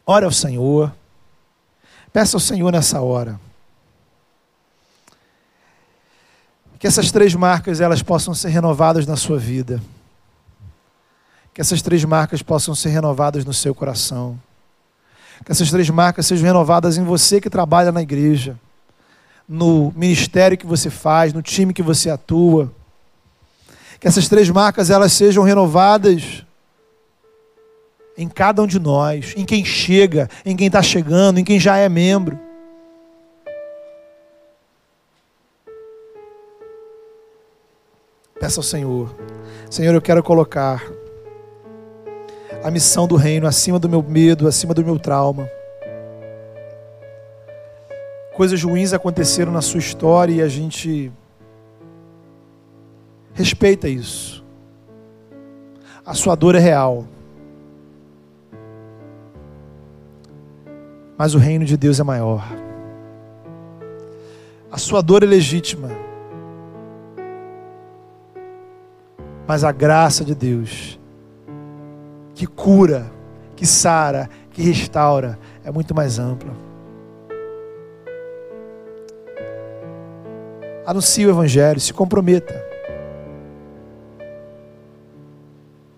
Ore 0.05 0.23
ao 0.23 0.31
Senhor. 0.31 0.95
Peça 2.13 2.37
ao 2.37 2.39
Senhor 2.39 2.71
nessa 2.71 3.01
hora. 3.01 3.37
Que 6.79 6.87
essas 6.87 7.11
três 7.11 7.35
marcas 7.35 7.81
elas 7.81 8.01
possam 8.01 8.33
ser 8.33 8.47
renovadas 8.47 9.05
na 9.05 9.17
sua 9.17 9.37
vida. 9.37 9.81
Que 11.53 11.59
essas 11.59 11.81
três 11.81 12.05
marcas 12.05 12.41
possam 12.41 12.73
ser 12.73 12.89
renovadas 12.89 13.43
no 13.43 13.53
seu 13.53 13.75
coração 13.75 14.39
Que 15.45 15.51
essas 15.51 15.69
três 15.69 15.89
marcas 15.89 16.25
sejam 16.25 16.45
renovadas 16.45 16.97
em 16.97 17.03
você 17.03 17.39
que 17.39 17.49
trabalha 17.49 17.91
na 17.91 18.01
igreja, 18.01 18.59
no 19.47 19.93
ministério 19.95 20.57
que 20.57 20.65
você 20.65 20.89
faz, 20.89 21.33
no 21.33 21.41
time 21.41 21.73
que 21.73 21.81
você 21.81 22.09
atua. 22.09 22.71
Que 23.99 24.07
essas 24.07 24.27
três 24.27 24.49
marcas 24.49 24.89
elas 24.89 25.13
sejam 25.13 25.43
renovadas 25.43 26.43
em 28.17 28.27
cada 28.27 28.63
um 28.63 28.67
de 28.67 28.79
nós, 28.79 29.33
em 29.37 29.45
quem 29.45 29.63
chega, 29.63 30.27
em 30.43 30.55
quem 30.55 30.67
está 30.67 30.81
chegando, 30.81 31.39
em 31.39 31.43
quem 31.43 31.59
já 31.59 31.77
é 31.77 31.87
membro. 31.87 32.39
Peça 38.39 38.59
ao 38.59 38.63
Senhor, 38.63 39.15
Senhor, 39.69 39.93
eu 39.93 40.01
quero 40.01 40.23
colocar 40.23 40.83
a 42.63 42.71
missão 42.71 43.07
do 43.07 43.15
reino 43.15 43.47
acima 43.47 43.79
do 43.79 43.87
meu 43.87 44.01
medo, 44.01 44.47
acima 44.47 44.73
do 44.73 44.83
meu 44.83 44.99
trauma. 44.99 45.49
Coisas 48.35 48.61
ruins 48.61 48.93
aconteceram 48.93 49.51
na 49.51 49.61
sua 49.61 49.79
história 49.79 50.33
e 50.33 50.41
a 50.41 50.47
gente 50.47 51.11
respeita 53.33 53.87
isso. 53.87 54.43
A 56.05 56.13
sua 56.13 56.35
dor 56.35 56.55
é 56.55 56.59
real. 56.59 57.05
Mas 61.17 61.33
o 61.33 61.39
reino 61.39 61.65
de 61.65 61.75
Deus 61.75 61.99
é 61.99 62.03
maior. 62.03 62.43
A 64.71 64.77
sua 64.77 65.01
dor 65.01 65.23
é 65.23 65.25
legítima. 65.25 65.89
Mas 69.47 69.63
a 69.63 69.71
graça 69.71 70.23
de 70.23 70.35
Deus 70.35 70.96
que 72.37 72.45
cura, 72.45 73.11
que 73.55 73.65
sara, 73.65 74.29
que 74.51 74.61
restaura, 74.61 75.39
é 75.65 75.71
muito 75.71 75.95
mais 75.95 76.19
ampla. 76.19 76.53
Anuncie 80.85 81.25
o 81.25 81.31
Evangelho, 81.31 81.79
se 81.79 81.91
comprometa. 81.91 82.63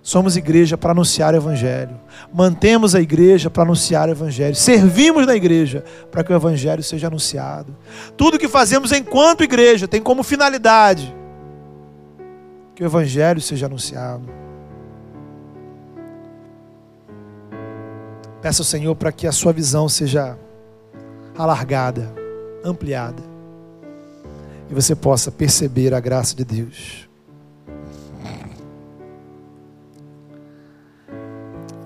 Somos 0.01 0.37
igreja 0.37 0.77
para 0.77 0.93
anunciar 0.93 1.33
o 1.33 1.37
Evangelho. 1.37 1.99
Mantemos 2.33 2.95
a 2.95 3.01
igreja 3.01 3.49
para 3.49 3.63
anunciar 3.63 4.07
o 4.07 4.13
Evangelho. 4.13 4.55
Servimos 4.55 5.27
na 5.27 5.35
igreja 5.35 5.83
para 6.09 6.23
que 6.23 6.31
o 6.31 6.35
Evangelho 6.35 6.81
seja 6.81 7.07
anunciado. 7.07 7.75
Tudo 8.15 8.39
que 8.39 8.47
fazemos 8.47 8.93
enquanto 8.93 9.43
igreja 9.43 9.89
tem 9.89 10.01
como 10.01 10.23
finalidade 10.23 11.13
que 12.73 12.81
o 12.81 12.85
Evangelho 12.85 13.41
seja 13.41 13.65
anunciado. 13.65 14.48
Peça 18.41 18.61
ao 18.61 18.65
Senhor 18.65 18.95
para 18.95 19.11
que 19.11 19.27
a 19.27 19.31
sua 19.31 19.51
visão 19.51 19.89
seja 19.89 20.37
alargada, 21.37 22.13
ampliada. 22.63 23.21
E 24.69 24.73
você 24.73 24.95
possa 24.95 25.31
perceber 25.31 25.93
a 25.93 25.99
graça 25.99 26.35
de 26.35 26.45
Deus. 26.45 27.09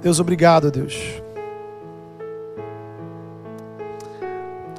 Deus, 0.02 0.20
obrigado, 0.20 0.70
Deus. 0.70 1.22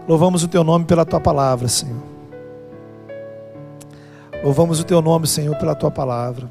Louvamos 0.07 0.43
o 0.43 0.49
teu 0.49 0.62
nome 0.62 0.85
pela 0.85 1.07
tua 1.07 1.18
palavra, 1.18 1.66
Senhor. 1.66 2.03
Louvamos 4.43 4.79
o 4.79 4.85
teu 4.85 5.01
nome, 5.01 5.27
Senhor, 5.27 5.57
pela 5.57 5.75
tua 5.75 5.91
palavra. 5.91 6.47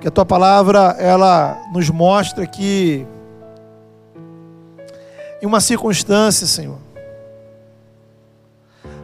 Que 0.00 0.08
a 0.08 0.10
tua 0.10 0.24
palavra 0.24 0.96
ela 0.98 1.60
nos 1.74 1.90
mostra 1.90 2.46
que 2.46 3.06
em 5.42 5.46
uma 5.46 5.60
circunstância, 5.60 6.46
Senhor, 6.46 6.78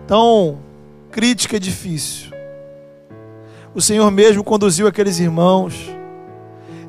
tão 0.07 0.61
crítica 1.11 1.57
e 1.57 1.59
difícil, 1.59 2.31
o 3.75 3.81
Senhor 3.81 4.09
mesmo 4.13 4.45
conduziu 4.45 4.87
aqueles 4.87 5.19
irmãos 5.19 5.75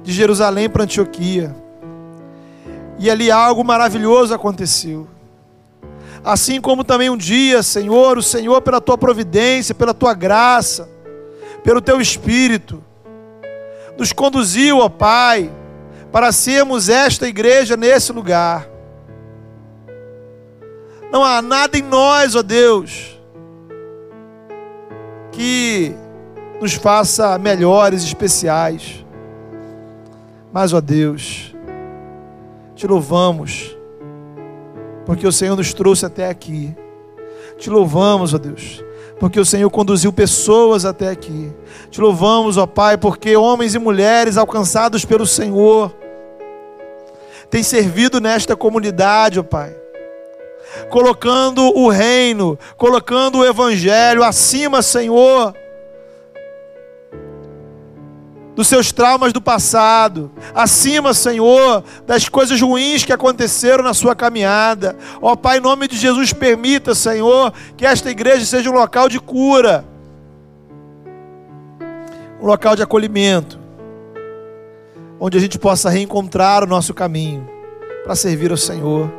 de 0.04 0.14
Jerusalém 0.14 0.70
para 0.70 0.84
Antioquia. 0.84 1.56
E 2.98 3.10
ali 3.10 3.32
algo 3.32 3.64
maravilhoso 3.64 4.34
aconteceu. 4.34 5.08
Assim 6.24 6.60
como 6.60 6.84
também 6.84 7.10
um 7.10 7.18
dia, 7.18 7.64
Senhor, 7.64 8.18
o 8.18 8.24
Senhor, 8.24 8.62
pela 8.62 8.82
tua 8.82 8.98
providência, 8.98 9.74
pela 9.74 9.94
tua 9.94 10.14
graça, 10.14 10.90
pelo 11.64 11.82
teu 11.82 12.00
espírito, 12.00 12.84
nos 13.98 14.12
conduziu, 14.14 14.80
ó 14.80 14.90
Pai, 14.90 15.52
para 16.12 16.32
sermos 16.32 16.90
esta 16.90 17.28
igreja 17.28 17.78
nesse 17.78 18.12
lugar. 18.12 18.79
Não 21.12 21.24
há 21.24 21.42
nada 21.42 21.78
em 21.78 21.82
nós, 21.82 22.36
ó 22.36 22.44
Deus, 22.44 23.20
que 25.32 25.96
nos 26.62 26.74
faça 26.74 27.38
melhores, 27.40 28.04
especiais. 28.04 29.04
Mas, 30.52 30.72
ó 30.74 30.80
Deus, 30.80 31.56
te 32.76 32.86
louvamos, 32.86 33.76
porque 35.06 35.26
o 35.26 35.32
Senhor 35.32 35.56
nos 35.56 35.74
trouxe 35.74 36.06
até 36.06 36.30
aqui. 36.30 36.76
Te 37.58 37.70
louvamos, 37.70 38.34
ó 38.34 38.38
Deus, 38.38 38.84
porque 39.20 39.40
o 39.40 39.46
Senhor 39.46 39.70
conduziu 39.70 40.14
pessoas 40.14 40.86
até 40.86 41.10
aqui. 41.10 41.52
Te 41.90 42.00
louvamos, 42.00 42.56
ó 42.56 42.68
Pai, 42.68 42.98
porque 42.98 43.36
homens 43.36 43.74
e 43.74 43.80
mulheres 43.80 44.38
alcançados 44.38 45.04
pelo 45.04 45.26
Senhor 45.26 45.94
têm 47.50 47.64
servido 47.64 48.22
nesta 48.22 48.56
comunidade, 48.56 49.40
ó 49.40 49.44
Pai. 49.44 49.76
Colocando 50.90 51.64
o 51.76 51.90
reino, 51.90 52.58
colocando 52.78 53.40
o 53.40 53.46
evangelho 53.46 54.24
acima, 54.24 54.82
Senhor, 54.82 55.54
dos 58.60 58.68
seus 58.68 58.92
traumas 58.92 59.32
do 59.32 59.42
passado, 59.42 60.30
acima, 60.54 61.14
Senhor, 61.14 61.82
das 62.06 62.28
coisas 62.28 62.60
ruins 62.60 63.06
que 63.06 63.14
aconteceram 63.14 63.82
na 63.82 63.94
sua 63.94 64.14
caminhada. 64.14 64.98
Ó 65.22 65.34
Pai, 65.34 65.60
em 65.60 65.62
nome 65.62 65.88
de 65.88 65.96
Jesus, 65.96 66.34
permita, 66.34 66.94
Senhor, 66.94 67.54
que 67.78 67.86
esta 67.86 68.12
igreja 68.12 68.46
seja 68.46 68.70
um 68.70 68.74
local 68.74 69.08
de 69.08 69.18
cura, 69.18 69.86
um 72.42 72.46
local 72.46 72.76
de 72.76 72.84
acolhimento, 72.84 73.58
onde 75.18 75.38
a 75.38 75.42
gente 75.42 75.58
possa 75.58 75.90
reencontrar 75.90 76.62
o 76.62 76.68
nosso 76.68 76.94
caminho 76.94 77.50
para 78.04 78.14
servir 78.14 78.52
ao 78.52 78.58
Senhor. 78.58 79.19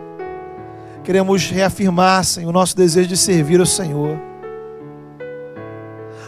Queremos 1.05 1.51
reafirmar, 1.51 2.25
Senhor, 2.25 2.49
o 2.49 2.53
nosso 2.53 2.77
desejo 2.77 3.09
de 3.09 3.17
servir 3.17 3.61
ao 3.61 3.67
Senhor. 3.67 4.19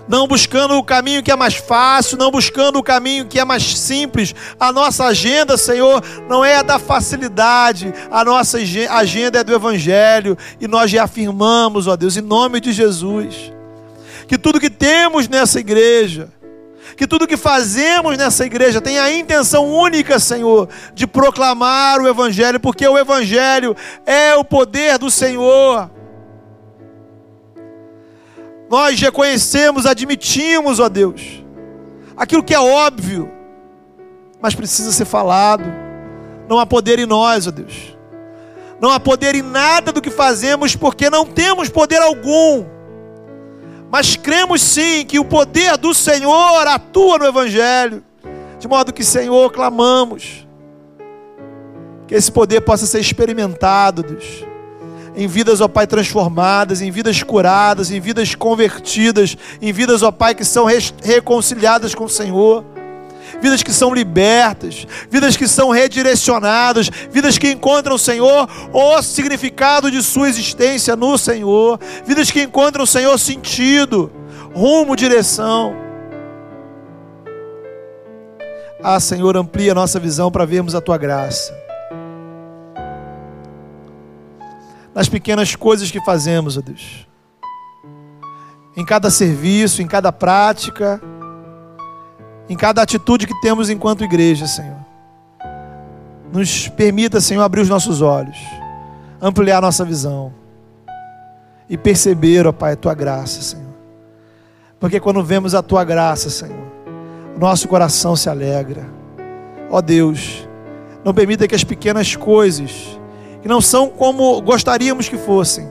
Não 0.09 0.27
buscando 0.27 0.75
o 0.77 0.85
caminho 0.85 1.23
que 1.23 1.31
é 1.31 1.37
mais 1.37 1.55
fácil, 1.55 2.19
não 2.19 2.31
buscando 2.31 2.79
o 2.79 2.83
caminho 2.83 3.27
que 3.27 3.39
é 3.39 3.45
mais 3.45 3.79
simples. 3.79 4.35
A 4.59 4.73
nossa 4.73 5.05
agenda, 5.05 5.57
Senhor, 5.57 6.03
não 6.29 6.45
é 6.45 6.57
a 6.57 6.63
da 6.63 6.79
facilidade, 6.79 7.93
a 8.11 8.25
nossa 8.25 8.59
agenda 8.91 9.39
é 9.39 9.45
do 9.45 9.55
Evangelho, 9.55 10.37
e 10.61 10.67
nós 10.67 10.91
reafirmamos, 10.91 11.87
ó 11.87 11.97
Deus, 11.97 12.17
em 12.17 12.21
nome 12.21 12.61
de 12.61 12.73
Jesus, 12.73 13.53
que 14.27 14.37
tudo 14.37 14.61
que 14.61 14.71
temos 14.71 15.29
nessa 15.29 15.61
igreja, 15.61 16.29
que 16.97 17.07
tudo 17.07 17.27
que 17.27 17.37
fazemos 17.37 18.17
nessa 18.17 18.45
igreja 18.45 18.81
tem 18.81 18.99
a 18.99 19.13
intenção 19.13 19.69
única, 19.69 20.19
Senhor, 20.19 20.69
de 20.95 21.07
proclamar 21.07 22.01
o 22.01 22.09
Evangelho, 22.09 22.61
porque 22.61 22.87
o 22.87 22.99
Evangelho 22.99 23.77
é 24.07 24.35
o 24.35 24.45
poder 24.45 24.99
do 24.99 25.11
Senhor 25.11 25.91
nós 28.73 28.99
reconhecemos, 28.99 29.85
admitimos, 29.85 30.81
ó 30.81 30.89
Deus, 30.89 31.45
aquilo 32.17 32.43
que 32.43 32.55
é 32.55 32.59
óbvio, 32.59 33.31
mas 34.41 34.55
precisa 34.55 34.91
ser 34.91 35.05
falado. 35.05 35.65
Não 36.49 36.59
há 36.59 36.65
poder 36.65 36.99
em 36.99 37.05
nós, 37.05 37.47
ó 37.47 37.51
Deus. 37.51 37.95
Não 38.81 38.89
há 38.89 38.99
poder 38.99 39.35
em 39.35 39.43
nada 39.43 39.93
do 39.93 40.01
que 40.01 40.11
fazemos, 40.11 40.75
porque 40.75 41.11
não 41.11 41.27
temos 41.27 41.69
poder 41.69 42.01
algum. 42.01 42.65
Mas 43.93 44.17
cremos 44.17 44.63
sim 44.63 45.05
que 45.05 45.19
o 45.19 45.25
poder 45.25 45.77
do 45.77 45.93
Senhor 45.93 46.67
atua 46.67 47.19
no 47.19 47.27
Evangelho. 47.27 48.03
De 48.59 48.67
modo 48.67 48.91
que, 48.91 49.05
Senhor, 49.05 49.53
clamamos. 49.53 50.47
Que 52.09 52.15
esse 52.15 52.33
poder 52.33 52.63
possa 52.63 52.87
ser 52.87 53.01
experimentado, 53.01 54.03
Deus 54.03 54.45
em 55.15 55.27
vidas, 55.27 55.61
ó 55.61 55.69
Pai, 55.69 55.87
transformadas, 55.87 56.81
em 56.81 56.91
vidas 56.91 57.23
curadas, 57.23 57.91
em 57.91 58.01
vidas 58.01 58.35
convertidas, 58.35 59.37
em 59.61 59.71
vidas, 59.73 60.03
ó 60.03 60.11
Pai, 60.11 60.35
que 60.35 60.43
são 60.43 60.67
reconciliadas 61.03 61.95
com 61.95 62.05
o 62.05 62.09
Senhor. 62.09 62.65
Vidas 63.41 63.63
que 63.63 63.73
são 63.73 63.95
libertas, 63.95 64.87
vidas 65.11 65.37
que 65.37 65.49
são 65.49 65.71
redirecionadas, 65.71 66.91
vidas 67.11 67.39
que 67.39 67.51
encontram 67.51 67.97
o 67.97 67.99
Senhor, 67.99 68.49
o 68.73 69.03
significado 69.03 69.91
de 69.91 70.03
sua 70.03 70.29
existência 70.29 70.97
no 70.97 71.17
Senhor, 71.17 71.79
vidas 72.05 72.31
que 72.31 72.43
encontram 72.43 72.85
o 72.85 72.87
Senhor 72.87 73.19
sentido, 73.19 74.13
rumo, 74.55 74.97
direção. 74.97 75.75
Ah, 78.83 78.99
Senhor, 78.99 79.37
amplia 79.37 79.75
nossa 79.75 80.01
visão 80.01 80.31
para 80.31 80.45
vermos 80.45 80.75
a 80.75 80.81
tua 80.81 80.99
graça. 80.99 81.63
nas 84.95 85.09
pequenas 85.09 85.57
coisas 85.57 85.91
que 85.91 86.01
fazemos, 86.05 86.57
ó 86.57 86.61
Deus. 86.61 87.07
Em 88.77 88.85
cada 88.85 89.11
serviço, 89.11 89.83
em 89.83 89.87
cada 89.87 90.13
prática, 90.13 91.01
em 92.49 92.57
cada 92.57 92.83
atitude 92.83 93.27
que 93.27 93.41
temos 93.41 93.71
enquanto 93.71 94.05
igreja, 94.05 94.47
Senhor. 94.47 94.79
Nos 96.33 96.69
permita, 96.69 97.21
Senhor, 97.21 97.43
abrir 97.43 97.61
os 97.61 97.69
nossos 97.69 98.01
olhos, 98.01 98.39
ampliar 99.21 99.61
nossa 99.61 99.85
visão 99.85 100.33
e 101.69 101.77
perceber, 101.77 102.47
ó 102.47 102.53
Pai, 102.53 102.73
a 102.73 102.77
tua 102.77 102.95
graça, 102.95 103.41
Senhor. 103.43 103.73
Porque 104.81 104.99
quando 104.99 105.23
vemos 105.23 105.55
a 105.55 105.63
tua 105.63 105.85
graça, 105.85 106.29
Senhor, 106.29 106.67
nosso 107.39 107.69
coração 107.69 108.17
se 108.17 108.29
alegra. 108.29 108.87
Ó 109.71 109.81
Deus, 109.81 110.49
não 111.05 111.15
permita 111.15 111.47
que 111.47 111.55
as 111.55 111.65
pequenas 111.65 112.17
coisas, 112.17 112.99
que 113.41 113.49
não 113.49 113.61
são 113.61 113.89
como 113.89 114.41
gostaríamos 114.43 115.09
que 115.09 115.17
fossem, 115.17 115.69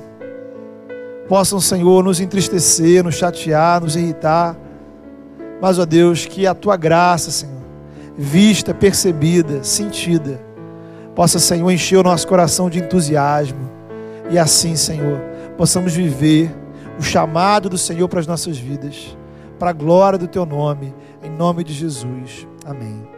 possam, 1.28 1.59
Senhor, 1.59 2.03
nos 2.03 2.19
entristecer, 2.19 3.03
nos 3.03 3.15
chatear, 3.15 3.82
nos 3.82 3.95
irritar. 3.95 4.55
Mas, 5.62 5.78
ó 5.78 5.86
Deus, 5.86 6.26
que 6.26 6.47
a 6.47 6.55
tua 6.55 6.76
graça, 6.76 7.30
Senhor, 7.30 7.62
vista, 8.18 8.74
percebida, 8.74 9.64
sentida, 9.64 10.41
possa, 11.16 11.39
Senhor, 11.39 11.70
encher 11.70 11.97
o 11.97 12.03
nosso 12.03 12.28
coração 12.28 12.70
de 12.70 12.80
entusiasmo. 12.80 13.70
E 14.30 14.39
assim, 14.39 14.76
Senhor, 14.76 15.20
possamos 15.57 15.93
viver 15.93 16.51
o 16.97 17.03
chamado 17.03 17.70
do 17.70 17.78
Senhor 17.78 18.07
para 18.07 18.20
as 18.20 18.28
nossas 18.28 18.57
vidas, 18.57 19.16
para 19.59 19.70
a 19.70 19.74
glória 19.74 20.18
do 20.18 20.28
teu 20.28 20.45
nome, 20.45 20.93
em 21.22 21.30
nome 21.30 21.64
de 21.64 21.74
Jesus. 21.74 22.47
Amém. 22.66 23.11